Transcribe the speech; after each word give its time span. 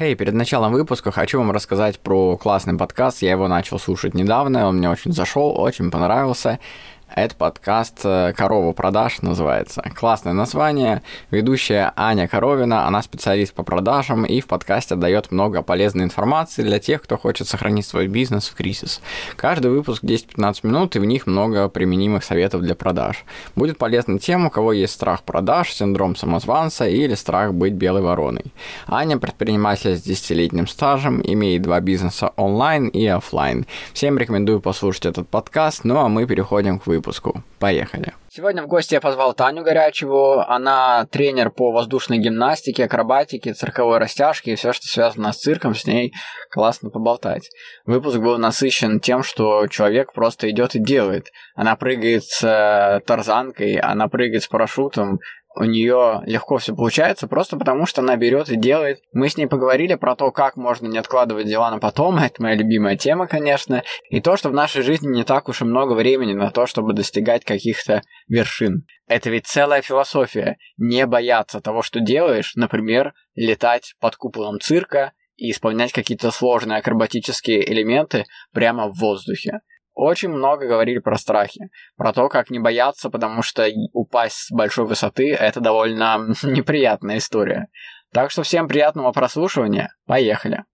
Хей, 0.00 0.14
hey, 0.14 0.16
перед 0.16 0.32
началом 0.32 0.72
выпуска 0.72 1.10
хочу 1.10 1.36
вам 1.36 1.50
рассказать 1.50 2.00
про 2.00 2.38
классный 2.38 2.74
подкаст. 2.74 3.20
Я 3.20 3.32
его 3.32 3.48
начал 3.48 3.78
слушать 3.78 4.14
недавно, 4.14 4.66
он 4.66 4.78
мне 4.78 4.88
очень 4.88 5.12
зашел, 5.12 5.54
очень 5.60 5.90
понравился. 5.90 6.58
Это 7.16 7.34
подкаст 7.34 8.02
э, 8.04 8.32
«Корова 8.36 8.72
продаж» 8.72 9.20
называется. 9.20 9.82
Классное 9.96 10.32
название. 10.32 11.02
Ведущая 11.32 11.92
Аня 11.96 12.28
Коровина, 12.28 12.86
она 12.86 13.02
специалист 13.02 13.52
по 13.52 13.64
продажам 13.64 14.24
и 14.24 14.40
в 14.40 14.46
подкасте 14.46 14.94
дает 14.94 15.32
много 15.32 15.62
полезной 15.62 16.04
информации 16.04 16.62
для 16.62 16.78
тех, 16.78 17.02
кто 17.02 17.18
хочет 17.18 17.48
сохранить 17.48 17.84
свой 17.84 18.06
бизнес 18.06 18.48
в 18.48 18.54
кризис. 18.54 19.00
Каждый 19.34 19.72
выпуск 19.72 20.04
10-15 20.04 20.58
минут, 20.62 20.94
и 20.94 21.00
в 21.00 21.04
них 21.04 21.26
много 21.26 21.68
применимых 21.68 22.22
советов 22.22 22.62
для 22.62 22.76
продаж. 22.76 23.24
Будет 23.56 23.76
полезна 23.76 24.20
тем, 24.20 24.46
у 24.46 24.50
кого 24.50 24.72
есть 24.72 24.92
страх 24.92 25.24
продаж, 25.24 25.72
синдром 25.72 26.14
самозванца 26.14 26.86
или 26.86 27.14
страх 27.14 27.54
быть 27.54 27.72
белой 27.72 28.02
вороной. 28.02 28.44
Аня 28.86 29.18
предприниматель 29.18 29.96
с 29.96 30.06
10-летним 30.06 30.68
стажем, 30.68 31.20
имеет 31.24 31.62
два 31.62 31.80
бизнеса 31.80 32.30
онлайн 32.36 32.86
и 32.86 33.04
офлайн. 33.06 33.66
Всем 33.94 34.16
рекомендую 34.16 34.60
послушать 34.60 35.06
этот 35.06 35.28
подкаст, 35.28 35.82
ну 35.82 35.98
а 35.98 36.08
мы 36.08 36.24
переходим 36.26 36.78
к 36.78 36.86
выпуску 36.86 36.99
выпуску. 37.00 37.42
Поехали. 37.58 38.12
Сегодня 38.28 38.62
в 38.62 38.66
гости 38.68 38.94
я 38.94 39.00
позвал 39.00 39.34
Таню 39.34 39.64
Горячеву. 39.64 40.40
Она 40.40 41.06
тренер 41.10 41.50
по 41.50 41.72
воздушной 41.72 42.18
гимнастике, 42.18 42.84
акробатике, 42.84 43.54
цирковой 43.54 43.98
растяжке 43.98 44.52
и 44.52 44.54
все, 44.54 44.72
что 44.72 44.86
связано 44.86 45.32
с 45.32 45.38
цирком, 45.38 45.74
с 45.74 45.86
ней 45.86 46.12
классно 46.50 46.90
поболтать. 46.90 47.50
Выпуск 47.86 48.18
был 48.18 48.38
насыщен 48.38 49.00
тем, 49.00 49.22
что 49.22 49.66
человек 49.66 50.12
просто 50.12 50.48
идет 50.50 50.74
и 50.74 50.78
делает. 50.78 51.28
Она 51.54 51.74
прыгает 51.74 52.24
с 52.24 52.44
э, 52.44 53.00
тарзанкой, 53.04 53.76
она 53.76 54.08
прыгает 54.08 54.42
с 54.42 54.46
парашютом, 54.46 55.18
у 55.56 55.64
нее 55.64 56.22
легко 56.26 56.58
все 56.58 56.74
получается, 56.74 57.26
просто 57.26 57.56
потому 57.56 57.86
что 57.86 58.02
она 58.02 58.16
берет 58.16 58.48
и 58.50 58.56
делает. 58.56 59.00
Мы 59.12 59.28
с 59.28 59.36
ней 59.36 59.46
поговорили 59.46 59.94
про 59.94 60.14
то, 60.14 60.30
как 60.30 60.56
можно 60.56 60.86
не 60.86 60.98
откладывать 60.98 61.46
дела 61.46 61.70
на 61.70 61.78
потом, 61.78 62.18
это 62.18 62.40
моя 62.42 62.54
любимая 62.54 62.96
тема, 62.96 63.26
конечно, 63.26 63.82
и 64.10 64.20
то, 64.20 64.36
что 64.36 64.48
в 64.50 64.54
нашей 64.54 64.82
жизни 64.82 65.08
не 65.08 65.24
так 65.24 65.48
уж 65.48 65.62
и 65.62 65.64
много 65.64 65.94
времени 65.94 66.34
на 66.34 66.50
то, 66.50 66.66
чтобы 66.66 66.92
достигать 66.92 67.44
каких-то 67.44 68.02
вершин. 68.28 68.86
Это 69.06 69.30
ведь 69.30 69.46
целая 69.46 69.82
философия. 69.82 70.56
Не 70.76 71.06
бояться 71.06 71.60
того, 71.60 71.82
что 71.82 72.00
делаешь, 72.00 72.52
например, 72.54 73.12
летать 73.34 73.94
под 74.00 74.16
куполом 74.16 74.60
цирка 74.60 75.12
и 75.36 75.50
исполнять 75.50 75.92
какие-то 75.92 76.30
сложные 76.30 76.78
акробатические 76.78 77.68
элементы 77.72 78.26
прямо 78.52 78.88
в 78.88 78.98
воздухе 78.98 79.60
очень 79.94 80.30
много 80.30 80.66
говорили 80.66 80.98
про 80.98 81.16
страхи, 81.16 81.70
про 81.96 82.12
то, 82.12 82.28
как 82.28 82.50
не 82.50 82.58
бояться, 82.58 83.10
потому 83.10 83.42
что 83.42 83.68
упасть 83.92 84.46
с 84.46 84.50
большой 84.50 84.86
высоты– 84.86 85.32
это 85.40 85.60
довольно 85.60 86.34
неприятная 86.42 87.18
история. 87.18 87.68
Так 88.12 88.30
что 88.30 88.42
всем 88.42 88.68
приятного 88.68 89.12
прослушивания. 89.12 89.94
Поехали. 90.06 90.64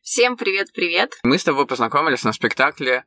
Всем 0.00 0.36
привет-привет. 0.36 1.12
Мы 1.22 1.38
с 1.38 1.44
тобой 1.44 1.66
познакомились 1.66 2.24
на 2.24 2.32
спектакле, 2.32 3.04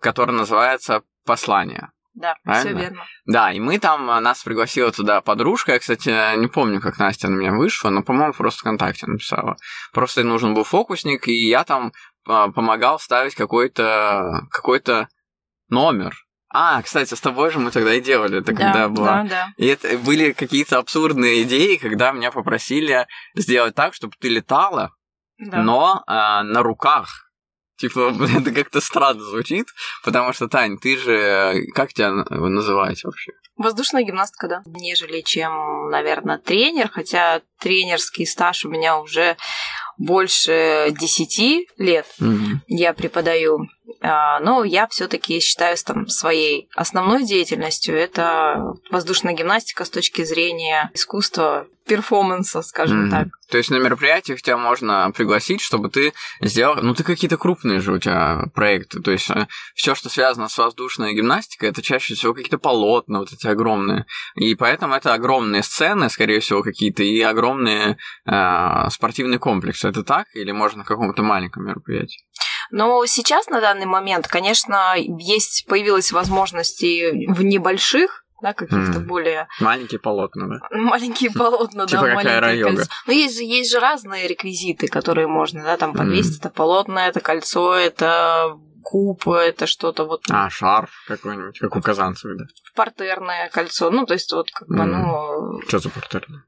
который 0.00 0.32
называется 0.32 1.02
«Послание». 1.24 1.90
Да, 2.16 2.34
все 2.60 2.72
верно. 2.72 3.04
Да, 3.26 3.52
и 3.52 3.60
мы 3.60 3.78
там, 3.78 4.10
э, 4.10 4.20
нас 4.20 4.42
пригласила 4.42 4.90
туда 4.90 5.20
подружка, 5.20 5.72
я, 5.72 5.78
кстати, 5.78 6.36
не 6.38 6.46
помню, 6.46 6.80
как 6.80 6.98
Настя 6.98 7.28
на 7.28 7.36
меня 7.36 7.52
вышла, 7.52 7.90
но, 7.90 8.02
по-моему, 8.02 8.32
просто 8.32 8.60
ВКонтакте 8.60 9.06
написала. 9.06 9.56
Просто 9.92 10.24
нужен 10.24 10.54
был 10.54 10.64
фокусник, 10.64 11.28
и 11.28 11.48
я 11.48 11.62
там 11.64 11.92
помогал 12.26 12.98
ставить 12.98 13.34
какой-то 13.34 14.46
какой-то 14.50 15.08
номер. 15.68 16.14
А, 16.48 16.80
кстати, 16.82 17.12
с 17.14 17.20
тобой 17.20 17.50
же 17.50 17.58
мы 17.58 17.70
тогда 17.70 17.94
и 17.94 18.00
делали, 18.00 18.38
это 18.38 18.52
да, 18.52 18.64
когда 18.64 18.88
было. 18.88 19.06
Да, 19.06 19.24
да. 19.24 19.48
И 19.56 19.66
это 19.66 19.98
были 19.98 20.32
какие-то 20.32 20.78
абсурдные 20.78 21.42
идеи, 21.42 21.76
когда 21.76 22.12
меня 22.12 22.30
попросили 22.30 23.06
сделать 23.34 23.74
так, 23.74 23.94
чтобы 23.94 24.14
ты 24.18 24.28
летала, 24.28 24.90
да. 25.38 25.62
но 25.62 26.02
а, 26.06 26.42
на 26.44 26.62
руках. 26.62 27.30
Типа, 27.78 28.14
это 28.38 28.52
как-то 28.52 28.80
странно 28.80 29.22
звучит, 29.22 29.66
потому 30.04 30.32
что, 30.32 30.48
Тань, 30.48 30.78
ты 30.78 30.96
же... 30.96 31.66
Как 31.74 31.92
тебя 31.92 32.10
называть 32.10 33.04
вообще? 33.04 33.32
Воздушная 33.56 34.02
гимнастка, 34.02 34.48
да. 34.48 34.62
Нежели 34.66 35.22
чем, 35.22 35.90
наверное, 35.90 36.38
тренер, 36.38 36.90
хотя 36.90 37.42
тренерский 37.58 38.26
стаж 38.26 38.64
у 38.64 38.70
меня 38.70 38.98
уже 38.98 39.36
больше 39.98 40.94
10 40.98 41.68
лет 41.78 42.06
mm-hmm. 42.20 42.58
я 42.68 42.92
преподаю. 42.92 43.66
А, 44.00 44.40
но 44.40 44.64
я 44.64 44.86
все-таки 44.88 45.40
считаю 45.40 45.76
там, 45.84 46.08
своей 46.08 46.68
основной 46.74 47.24
деятельностью 47.24 47.96
это 47.96 48.74
воздушная 48.90 49.34
гимнастика 49.34 49.84
с 49.84 49.90
точки 49.90 50.24
зрения 50.24 50.90
искусства, 50.94 51.66
перформанса, 51.86 52.62
скажем 52.62 53.06
mm-hmm. 53.06 53.10
так. 53.10 53.28
То 53.48 53.58
есть 53.58 53.70
на 53.70 53.76
мероприятиях 53.76 54.42
тебя 54.42 54.56
можно 54.56 55.12
пригласить, 55.14 55.60
чтобы 55.60 55.88
ты 55.88 56.12
сделал... 56.40 56.82
Ну, 56.82 56.94
ты 56.94 57.04
какие-то 57.04 57.36
крупные 57.36 57.80
же 57.80 57.92
у 57.92 57.98
тебя 57.98 58.46
проекты. 58.54 59.00
То 59.00 59.12
есть 59.12 59.30
э, 59.30 59.46
все, 59.74 59.94
что 59.94 60.08
связано 60.08 60.48
с 60.48 60.58
воздушной 60.58 61.14
гимнастикой, 61.14 61.68
это 61.68 61.82
чаще 61.82 62.14
всего 62.14 62.34
какие-то 62.34 62.58
полотна 62.58 63.20
вот 63.20 63.32
эти 63.32 63.46
огромные. 63.46 64.04
И 64.34 64.56
поэтому 64.56 64.94
это 64.94 65.14
огромные 65.14 65.62
сцены, 65.62 66.10
скорее 66.10 66.40
всего, 66.40 66.62
какие-то, 66.62 67.04
и 67.04 67.20
огромные 67.20 67.98
э, 68.26 68.90
спортивные 68.90 69.38
комплексы. 69.38 69.88
Это 69.88 70.02
так? 70.02 70.26
Или 70.34 70.50
можно 70.50 70.78
на 70.78 70.84
каком-то 70.84 71.22
маленьком 71.22 71.66
мероприятии? 71.66 72.24
Но 72.70 73.04
сейчас, 73.06 73.48
на 73.48 73.60
данный 73.60 73.86
момент, 73.86 74.28
конечно, 74.28 74.94
есть, 74.96 75.66
появилась 75.66 76.12
возможности 76.12 77.26
в 77.30 77.42
небольших 77.42 78.24
да, 78.42 78.52
каких-то 78.52 78.98
mm. 78.98 79.06
более... 79.06 79.48
Маленькие 79.60 79.98
полотна, 79.98 80.46
да? 80.46 80.68
Маленькие 80.70 81.30
полотна, 81.30 81.86
типа 81.86 82.02
да, 82.02 82.14
маленькие 82.14 82.64
кольцо. 82.64 82.90
Но 83.06 83.12
есть 83.12 83.36
же, 83.36 83.44
есть 83.44 83.70
же 83.72 83.80
разные 83.80 84.28
реквизиты, 84.28 84.88
которые 84.88 85.26
можно, 85.26 85.62
да, 85.62 85.76
там 85.76 85.94
подвесить. 85.94 86.40
Это 86.40 86.50
полотно, 86.50 87.00
это 87.00 87.20
кольцо, 87.20 87.74
это 87.74 88.58
куб, 88.82 89.26
это 89.28 89.66
что-то 89.66 90.04
вот... 90.04 90.22
А, 90.30 90.48
шарф 90.48 90.90
какой-нибудь, 91.08 91.58
как 91.58 91.74
у 91.76 91.80
казанцев, 91.80 92.30
да? 92.36 92.44
Партерное 92.74 93.48
кольцо, 93.48 93.90
ну, 93.90 94.06
то 94.06 94.14
есть 94.14 94.32
вот 94.32 94.50
как 94.52 94.68
бы, 94.68 94.84
ну... 94.84 95.60
Что 95.66 95.78
за 95.78 95.90
партерное? 95.90 96.44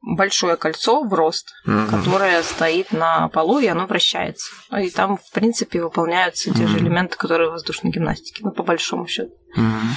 Большое 0.00 0.56
кольцо 0.56 1.02
в 1.02 1.12
рост, 1.12 1.52
mm-hmm. 1.66 1.90
которое 1.90 2.42
стоит 2.42 2.92
на 2.92 3.28
полу, 3.28 3.58
и 3.58 3.66
оно 3.66 3.86
вращается. 3.86 4.50
И 4.78 4.90
там, 4.90 5.16
в 5.16 5.30
принципе, 5.32 5.82
выполняются 5.82 6.52
те 6.52 6.62
mm-hmm. 6.62 6.66
же 6.68 6.78
элементы, 6.78 7.16
которые 7.16 7.50
в 7.50 7.52
воздушной 7.52 7.90
гимнастике, 7.90 8.42
ну, 8.44 8.52
по 8.52 8.62
большому 8.62 9.06
счету. 9.06 9.32
Mm-hmm. 9.56 9.88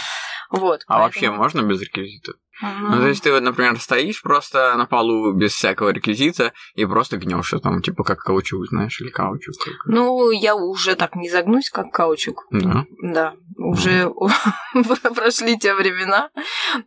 Вот. 0.51 0.81
А 0.87 0.99
поэтому... 0.99 1.03
вообще 1.03 1.31
можно 1.31 1.61
без 1.61 1.81
реквизита? 1.81 2.33
Mm-hmm. 2.61 2.87
Ну, 2.89 2.99
то 2.99 3.07
есть 3.07 3.23
ты 3.23 3.31
вот, 3.31 3.43
например, 3.43 3.79
стоишь 3.79 4.21
просто 4.21 4.75
на 4.75 4.85
полу 4.85 5.33
без 5.33 5.53
всякого 5.53 5.89
реквизита 5.89 6.53
и 6.75 6.85
просто 6.85 7.17
гнешь 7.17 7.53
там, 7.63 7.81
типа 7.81 8.03
как 8.03 8.19
каучук, 8.19 8.67
знаешь, 8.67 9.01
или 9.01 9.09
каучук. 9.09 9.55
Ну, 9.85 10.31
я 10.31 10.55
уже 10.55 10.95
так 10.95 11.15
не 11.15 11.29
загнусь, 11.29 11.69
как 11.69 11.91
каучук. 11.91 12.45
Да. 12.51 12.85
Да. 13.01 13.33
Уже 13.57 14.03
mm-hmm. 14.03 15.13
прошли 15.15 15.57
те 15.57 15.73
времена. 15.73 16.29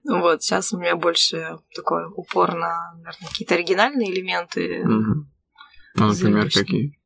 Вот, 0.04 0.42
сейчас 0.42 0.72
у 0.72 0.78
меня 0.78 0.96
больше 0.96 1.58
такой 1.74 2.04
упор 2.06 2.54
на, 2.54 2.94
наверное, 2.96 3.28
какие-то 3.28 3.54
оригинальные 3.54 4.12
элементы. 4.12 4.82
Mm-hmm. 4.82 5.34
Ну, 5.96 6.06
например, 6.06 6.50
какие? 6.50 6.98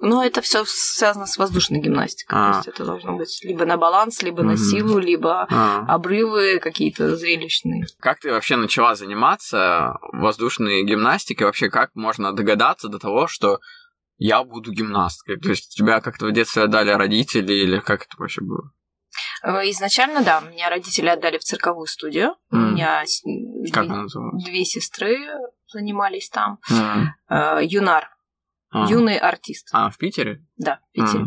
Но 0.00 0.24
это 0.24 0.40
все 0.40 0.64
связано 0.66 1.26
с 1.26 1.36
воздушной 1.36 1.80
гимнастикой. 1.80 2.38
А. 2.38 2.52
То 2.52 2.56
есть 2.58 2.68
это 2.68 2.84
должно 2.84 3.16
быть 3.16 3.40
либо 3.42 3.66
на 3.66 3.76
баланс, 3.76 4.22
либо 4.22 4.42
на 4.42 4.56
силу, 4.56 4.98
либо 4.98 5.46
а. 5.50 5.84
обрывы 5.86 6.58
какие-то 6.58 7.16
зрелищные. 7.16 7.84
Как 8.00 8.20
ты 8.20 8.30
вообще 8.30 8.56
начала 8.56 8.94
заниматься 8.94 9.98
воздушной 10.12 10.84
гимнастикой? 10.84 11.46
Вообще, 11.46 11.68
как 11.68 11.90
можно 11.94 12.32
догадаться 12.32 12.88
до 12.88 12.98
того, 12.98 13.26
что 13.26 13.60
я 14.16 14.42
буду 14.42 14.72
гимнасткой? 14.72 15.38
То 15.38 15.50
есть 15.50 15.76
тебя 15.76 16.00
как-то 16.00 16.26
в 16.26 16.32
детстве 16.32 16.62
отдали 16.62 16.90
родители 16.90 17.52
или 17.52 17.78
как 17.80 18.06
это 18.06 18.16
вообще 18.18 18.40
было? 18.40 18.72
Э, 19.42 19.68
изначально, 19.70 20.22
да, 20.22 20.40
меня 20.40 20.70
родители 20.70 21.08
отдали 21.08 21.36
в 21.38 21.42
цирковую 21.42 21.86
студию. 21.86 22.36
Mm. 22.52 22.56
У 22.56 22.56
меня 22.56 23.04
как 23.72 23.86
две, 23.86 24.50
две 24.50 24.64
сестры 24.64 25.18
занимались 25.66 26.30
там. 26.30 26.58
Mm. 26.70 27.64
Юнар 27.64 28.08
а. 28.70 28.86
юный 28.88 29.18
артист. 29.18 29.68
А, 29.72 29.90
в 29.90 29.98
Питере? 29.98 30.44
Да, 30.56 30.80
в 30.90 30.92
Питере. 30.92 31.26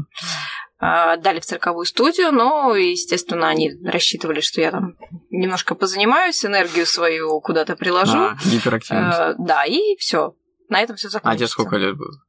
А. 0.80 1.18
Дали 1.18 1.40
в 1.40 1.46
цирковую 1.46 1.86
студию, 1.86 2.32
но, 2.32 2.76
естественно, 2.76 3.48
они 3.48 3.72
рассчитывали, 3.86 4.42
что 4.42 4.60
я 4.62 4.72
там 4.72 4.98
немножко 5.30 5.76
позанимаюсь, 5.76 6.46
энергию 6.46 6.86
свою 6.86 7.40
куда-то 7.42 7.76
приложу. 7.76 8.18
А, 8.18 8.38
гиперактивность. 8.46 9.18
А, 9.18 9.34
да, 9.38 9.66
и 9.66 9.96
все. 9.98 10.36
На 10.70 10.82
этом 10.82 10.96
все 10.96 11.10
закончится. 11.10 11.36
А 11.36 11.38
тебе 11.38 11.48
сколько 11.48 11.78
лет 11.78 11.96
было? 11.96 12.22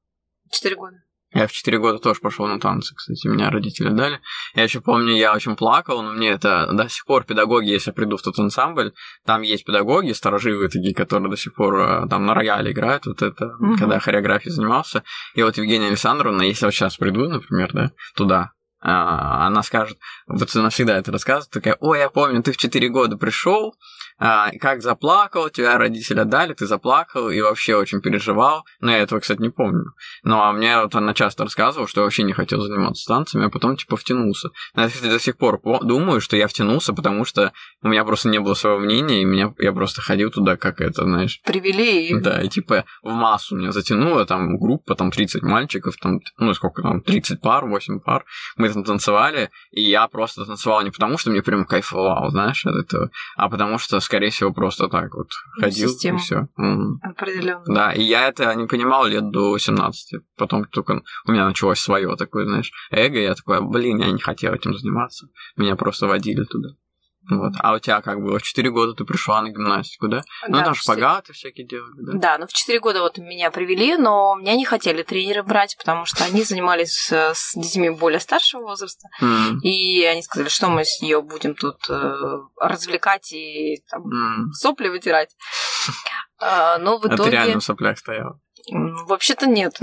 Четыре 0.51 0.77
года. 0.77 1.04
Я 1.35 1.49
в 1.49 1.53
4 1.53 1.79
года 1.79 1.99
тоже 1.99 2.21
пошел 2.21 2.47
на 2.47 2.61
танцы, 2.61 2.95
кстати, 2.95 3.27
меня 3.27 3.51
родители 3.51 3.89
дали. 3.89 4.21
Я 4.55 4.63
еще 4.63 4.81
помню, 4.81 5.17
я 5.17 5.35
очень 5.35 5.57
плакал, 5.57 6.03
но 6.03 6.13
мне 6.13 6.31
это 6.31 6.69
до 6.73 6.89
сих 6.89 7.05
пор 7.05 7.25
педагоги, 7.25 7.71
если 7.71 7.91
я 7.91 7.95
приду 7.95 8.17
в 8.17 8.23
тот 8.23 8.39
ансамбль, 8.39 8.93
там 9.27 9.43
есть 9.43 9.65
педагоги, 9.65 10.13
стороживые 10.13 10.69
такие, 10.69 10.95
которые 10.95 11.29
до 11.31 11.37
сих 11.37 11.55
пор 11.55 11.75
э, 11.79 12.09
там 12.09 12.25
на 12.25 12.35
рояле 12.35 12.71
играют, 12.71 13.07
вот 13.07 13.21
это, 13.21 13.57
угу. 13.59 13.77
когда 13.77 13.99
хореографией 13.99 14.53
занимался. 14.53 15.03
И 15.35 15.43
вот 15.43 15.57
Евгения 15.57 15.89
Александровна, 15.89 16.43
если 16.43 16.65
я 16.65 16.69
вот 16.69 16.75
сейчас 16.75 16.97
приду, 16.97 17.29
например, 17.29 17.73
да, 17.73 17.91
туда, 18.15 18.53
а, 18.87 19.47
она 19.47 19.63
скажет, 19.63 19.99
вот 20.27 20.57
она 20.57 20.71
всегда 20.71 20.97
это 20.99 21.13
рассказывает, 21.13 21.51
такая, 21.51 21.77
ой, 21.81 21.99
я 21.99 22.11
помню, 22.11 22.43
ты 22.43 22.53
в 22.53 22.57
4 22.57 22.89
года 22.89 23.17
пришел, 23.17 23.75
а, 24.19 24.51
как 24.61 24.83
заплакал, 24.83 25.51
тебя 25.51 25.77
родители 25.77 26.21
отдали, 26.21 26.55
ты 26.55 26.67
заплакал 26.67 27.31
и 27.31 27.41
вообще 27.41 27.75
очень 27.75 28.01
переживал. 28.01 28.65
Но 28.81 28.93
я 28.93 28.99
этого, 28.99 29.21
кстати, 29.21 29.41
не 29.41 29.51
помню. 29.51 29.93
Но 30.23 30.45
а 30.45 30.53
мне 30.53 30.81
вот 30.81 30.95
она 30.95 31.15
часто 31.15 31.45
рассказывала, 31.45 31.89
что 31.89 32.01
я 32.01 32.05
вообще 32.05 32.23
не 32.23 32.33
хотел 32.33 32.61
заниматься 32.61 33.07
танцами, 33.07 33.47
а 33.47 33.51
потом 33.51 33.77
типа 33.77 33.97
втянулся. 33.97 34.51
Я, 34.77 34.89
кстати, 34.89 35.11
до 35.11 35.19
сих 35.19 35.37
пор 35.37 35.61
думаю, 35.83 36.21
что 36.21 36.37
я 36.37 36.47
втянулся, 36.47 36.93
потому 36.93 37.25
что 37.25 37.53
у 37.83 37.89
меня 37.89 38.05
просто 38.05 38.29
не 38.29 38.39
было 38.39 38.55
своего 38.55 38.79
мнения, 38.79 39.23
и 39.23 39.25
меня, 39.25 39.53
я 39.59 39.73
просто 39.73 40.01
ходил 40.01 40.31
туда, 40.31 40.57
как 40.57 40.81
это, 40.81 41.05
знаешь... 41.05 41.41
Привели. 41.45 42.15
Да, 42.21 42.41
и 42.41 42.49
типа 42.49 42.85
в 43.03 43.11
массу 43.11 43.57
меня 43.57 43.73
затянуло, 43.73 44.25
там 44.27 44.59
группа, 44.59 44.95
там 44.95 45.11
30 45.11 45.43
мальчиков, 45.43 45.97
там, 46.01 46.21
ну 46.39 46.55
сколько 46.55 46.83
там, 46.83 47.01
30 47.01 47.41
пар, 47.41 47.67
8 47.67 48.01
пар. 48.01 48.25
Мы 48.57 48.69
там 48.69 48.85
танцевали, 48.85 49.51
и 49.73 49.83
я 49.83 50.07
просто 50.15 50.45
танцевал 50.45 50.83
не 50.83 50.93
потому, 50.93 51.19
что 51.19 51.31
мне 51.31 51.43
прям 51.43 51.65
кайфовал, 51.67 52.31
знаешь, 52.31 52.65
от 52.65 52.77
этого, 52.77 53.11
а 53.37 53.49
потому 53.49 53.79
что 53.79 53.99
скорее 53.99 54.31
всего, 54.31 54.53
просто 54.53 54.89
так 54.89 55.13
вот 55.13 55.27
ходил 55.61 55.89
Систему. 55.89 56.19
и 56.19 56.21
все. 56.21 56.47
Определенно. 57.03 57.65
Да, 57.67 57.93
и 57.93 58.03
я 58.03 58.29
это 58.29 58.55
не 58.55 58.69
понимал 58.69 59.07
лет 59.07 59.29
до 59.31 59.51
18. 59.51 60.23
Потом 60.37 60.67
только 60.67 61.03
у 61.27 61.33
меня 61.33 61.47
началось 61.47 61.81
свое 61.81 62.15
такое, 62.15 62.47
знаешь, 62.47 62.71
эго, 62.93 63.19
я 63.19 63.35
такой, 63.35 63.61
блин, 63.61 63.99
я 63.99 64.13
не 64.13 64.21
хотел 64.21 64.55
этим 64.55 64.79
заниматься. 64.79 65.27
Меня 65.57 65.75
просто 65.75 66.07
водили 66.07 66.45
туда. 66.45 66.69
Вот. 67.31 67.53
А 67.61 67.75
у 67.75 67.79
тебя 67.79 68.01
как 68.01 68.21
было? 68.21 68.39
В 68.39 68.43
4 68.43 68.71
года 68.71 68.95
ты 68.95 69.05
пришла 69.05 69.43
на 69.43 69.49
гимнастику, 69.49 70.09
да? 70.09 70.23
Ну, 70.49 70.59
да, 70.59 70.65
там 70.65 70.75
шпагаты 70.75 71.33
4... 71.33 71.35
всякие 71.35 71.67
делали, 71.67 71.95
да? 71.99 72.13
Да, 72.19 72.39
ну 72.39 72.47
в 72.47 72.53
4 72.53 72.81
года 72.81 73.01
вот 73.01 73.19
меня 73.19 73.51
привели, 73.51 73.97
но 73.97 74.37
меня 74.37 74.55
не 74.57 74.65
хотели 74.65 75.03
тренеры 75.03 75.43
брать, 75.43 75.77
потому 75.79 76.05
что 76.05 76.25
они 76.25 76.43
занимались 76.43 77.11
с 77.11 77.53
детьми 77.55 77.91
более 77.91 78.21
старшего 78.21 78.63
возраста. 78.63 79.09
Mm. 79.23 79.61
И 79.63 80.05
они 80.05 80.23
сказали, 80.23 80.49
что 80.49 80.69
мы 80.69 80.85
с 80.85 81.01
ее 81.03 81.23
будем 81.23 81.55
тут 81.55 81.79
э, 81.89 82.15
развлекать 82.61 83.33
и 83.33 83.83
там, 83.89 84.03
mm. 84.03 84.53
сопли 84.53 84.89
вытирать. 84.89 85.35
А, 86.41 86.79
но 86.79 86.99
в 86.99 87.07
итоге... 87.07 87.23
А 87.23 87.25
ты 87.25 87.31
реально 87.31 87.61
в 87.61 87.65
соплях 87.65 87.97
стояла? 87.97 88.39
Вообще-то 88.71 89.47
нет. 89.47 89.79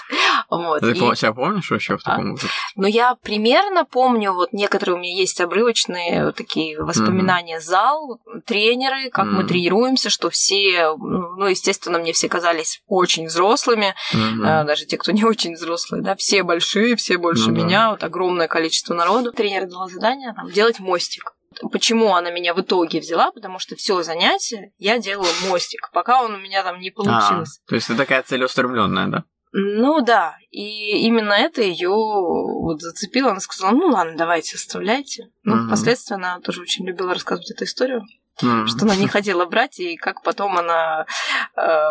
вот. 0.50 0.80
Ты 0.80 0.92
и... 0.92 0.94
себя 0.94 1.32
помнишь 1.32 1.70
вообще 1.70 1.96
в 1.96 2.02
таком 2.02 2.32
возрасте? 2.32 2.56
Ну, 2.76 2.86
я 2.86 3.14
примерно 3.16 3.84
помню, 3.84 4.32
вот 4.32 4.52
некоторые 4.52 4.96
у 4.96 4.98
меня 4.98 5.14
есть 5.14 5.40
обрывочные 5.40 6.26
вот 6.26 6.36
такие 6.36 6.80
воспоминания. 6.80 7.56
Mm-hmm. 7.56 7.60
Зал, 7.60 8.20
тренеры, 8.46 9.10
как 9.10 9.26
mm-hmm. 9.26 9.30
мы 9.30 9.44
тренируемся, 9.44 10.10
что 10.10 10.30
все, 10.30 10.94
ну, 10.96 11.46
естественно, 11.46 11.98
мне 11.98 12.12
все 12.12 12.28
казались 12.28 12.82
очень 12.86 13.26
взрослыми, 13.26 13.94
mm-hmm. 14.12 14.64
даже 14.64 14.86
те, 14.86 14.96
кто 14.96 15.12
не 15.12 15.24
очень 15.24 15.54
взрослые, 15.54 16.02
да, 16.02 16.16
все 16.16 16.42
большие, 16.42 16.96
все 16.96 17.18
больше 17.18 17.50
mm-hmm. 17.50 17.64
меня, 17.64 17.90
вот 17.90 18.04
огромное 18.04 18.48
количество 18.48 18.94
народу. 18.94 19.32
Тренер 19.32 19.68
дал 19.68 19.88
задание 19.88 20.32
там, 20.34 20.50
делать 20.50 20.80
мостик. 20.80 21.32
Почему 21.72 22.14
она 22.14 22.30
меня 22.30 22.54
в 22.54 22.60
итоге 22.60 23.00
взяла? 23.00 23.30
Потому 23.32 23.58
что 23.58 23.74
все 23.74 24.02
занятие 24.02 24.72
я 24.78 24.98
делала 24.98 25.28
мостик, 25.48 25.90
пока 25.92 26.22
он 26.22 26.34
у 26.34 26.38
меня 26.38 26.62
там 26.62 26.80
не 26.80 26.90
получился. 26.90 27.60
А, 27.64 27.68
то 27.68 27.74
есть 27.74 27.86
ты 27.88 27.96
такая 27.96 28.22
целеустремленная, 28.22 29.08
да? 29.08 29.24
Ну 29.52 30.02
да, 30.02 30.36
и 30.50 31.06
именно 31.06 31.32
это 31.32 31.62
ее 31.62 31.88
вот 31.88 32.82
зацепило. 32.82 33.30
Она 33.30 33.40
сказала, 33.40 33.72
ну 33.72 33.86
ладно, 33.88 34.14
давайте, 34.16 34.56
оставляйте. 34.56 35.30
Ну, 35.42 35.54
mm 35.54 35.66
впоследствии 35.68 36.14
она 36.14 36.38
тоже 36.40 36.60
очень 36.60 36.86
любила 36.86 37.14
рассказывать 37.14 37.50
эту 37.50 37.64
историю, 37.64 38.02
mm 38.42 38.66
что 38.66 38.84
она 38.84 38.94
не 38.94 39.08
хотела 39.08 39.46
брать, 39.46 39.80
и 39.80 39.96
как 39.96 40.22
потом 40.22 40.58
она 40.58 41.06
э, 41.56 41.90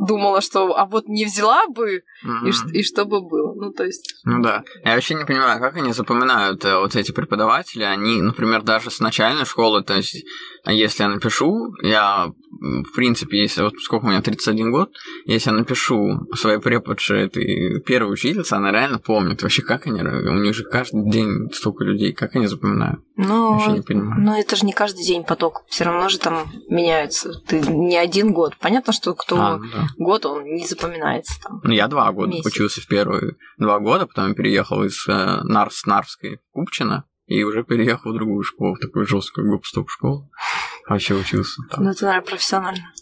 думала, 0.00 0.40
что 0.40 0.76
а 0.76 0.86
вот 0.86 1.08
не 1.08 1.24
взяла 1.24 1.66
бы, 1.68 2.02
mm-hmm. 2.24 2.72
и, 2.72 2.78
и 2.78 2.82
что 2.82 3.04
бы 3.04 3.20
было. 3.20 3.39
Ну, 3.60 3.72
то 3.72 3.84
есть... 3.84 4.14
Ну 4.24 4.42
да. 4.42 4.64
Я 4.84 4.94
вообще 4.94 5.14
не 5.14 5.26
понимаю, 5.26 5.60
как 5.60 5.76
они 5.76 5.92
запоминают 5.92 6.64
э, 6.64 6.78
вот 6.78 6.96
эти 6.96 7.12
преподаватели. 7.12 7.82
Они, 7.82 8.22
например, 8.22 8.62
даже 8.62 8.90
с 8.90 9.00
начальной 9.00 9.44
школы, 9.44 9.84
то 9.84 9.94
есть 9.94 10.24
а 10.64 10.72
если 10.72 11.02
я 11.04 11.08
напишу, 11.08 11.74
я, 11.82 12.32
в 12.50 12.94
принципе, 12.94 13.40
если 13.40 13.62
вот 13.62 13.74
сколько 13.80 14.04
у 14.04 14.08
меня, 14.08 14.20
31 14.20 14.70
год, 14.70 14.90
если 15.24 15.50
я 15.50 15.56
напишу 15.56 16.28
своей 16.34 16.58
преподше 16.58 17.16
этой 17.16 17.80
первой 17.80 18.12
учительнице, 18.12 18.54
она 18.54 18.70
реально 18.70 18.98
помнит 18.98 19.42
вообще, 19.42 19.62
как 19.62 19.86
они, 19.86 20.02
у 20.02 20.38
них 20.38 20.54
же 20.54 20.64
каждый 20.64 21.10
день 21.10 21.50
столько 21.52 21.84
людей, 21.84 22.12
как 22.12 22.36
они 22.36 22.46
запоминают. 22.46 23.00
Понимаю. 23.86 24.20
Но 24.20 24.38
это 24.38 24.56
же 24.56 24.64
не 24.64 24.72
каждый 24.72 25.04
день 25.04 25.24
поток, 25.24 25.64
все 25.68 25.84
равно 25.84 26.08
же 26.08 26.18
там 26.18 26.50
меняются. 26.68 27.32
Ты 27.46 27.60
не 27.60 27.96
один 27.96 28.32
год. 28.32 28.56
Понятно, 28.58 28.92
что 28.92 29.14
кто 29.14 29.36
а, 29.36 29.58
да. 29.58 29.86
год, 29.98 30.26
он 30.26 30.44
не 30.44 30.66
запоминается 30.66 31.40
там. 31.42 31.60
Ну, 31.62 31.70
я 31.72 31.88
два 31.88 32.10
года 32.12 32.32
месяц. 32.32 32.46
учился 32.46 32.80
в 32.80 32.86
первые 32.86 33.36
два 33.58 33.78
года, 33.78 34.06
потом 34.06 34.34
переехал 34.34 34.84
из 34.84 35.06
э, 35.08 35.40
Нарс 35.44 35.84
Нарвской 35.86 36.36
в 36.36 36.52
Купчино, 36.52 37.04
и 37.26 37.42
уже 37.44 37.62
переехал 37.62 38.10
в 38.10 38.14
другую 38.14 38.42
школу, 38.42 38.74
в 38.74 38.78
такую 38.78 39.06
жесткую 39.06 39.50
гоп-стоп 39.50 39.88
школу. 39.88 40.30
Вообще 40.88 41.14
учился. 41.14 41.62
Там. 41.70 41.84
Ну, 41.84 41.90
это, 41.90 42.06
наверное, 42.06 42.26
профессионально. 42.26 42.92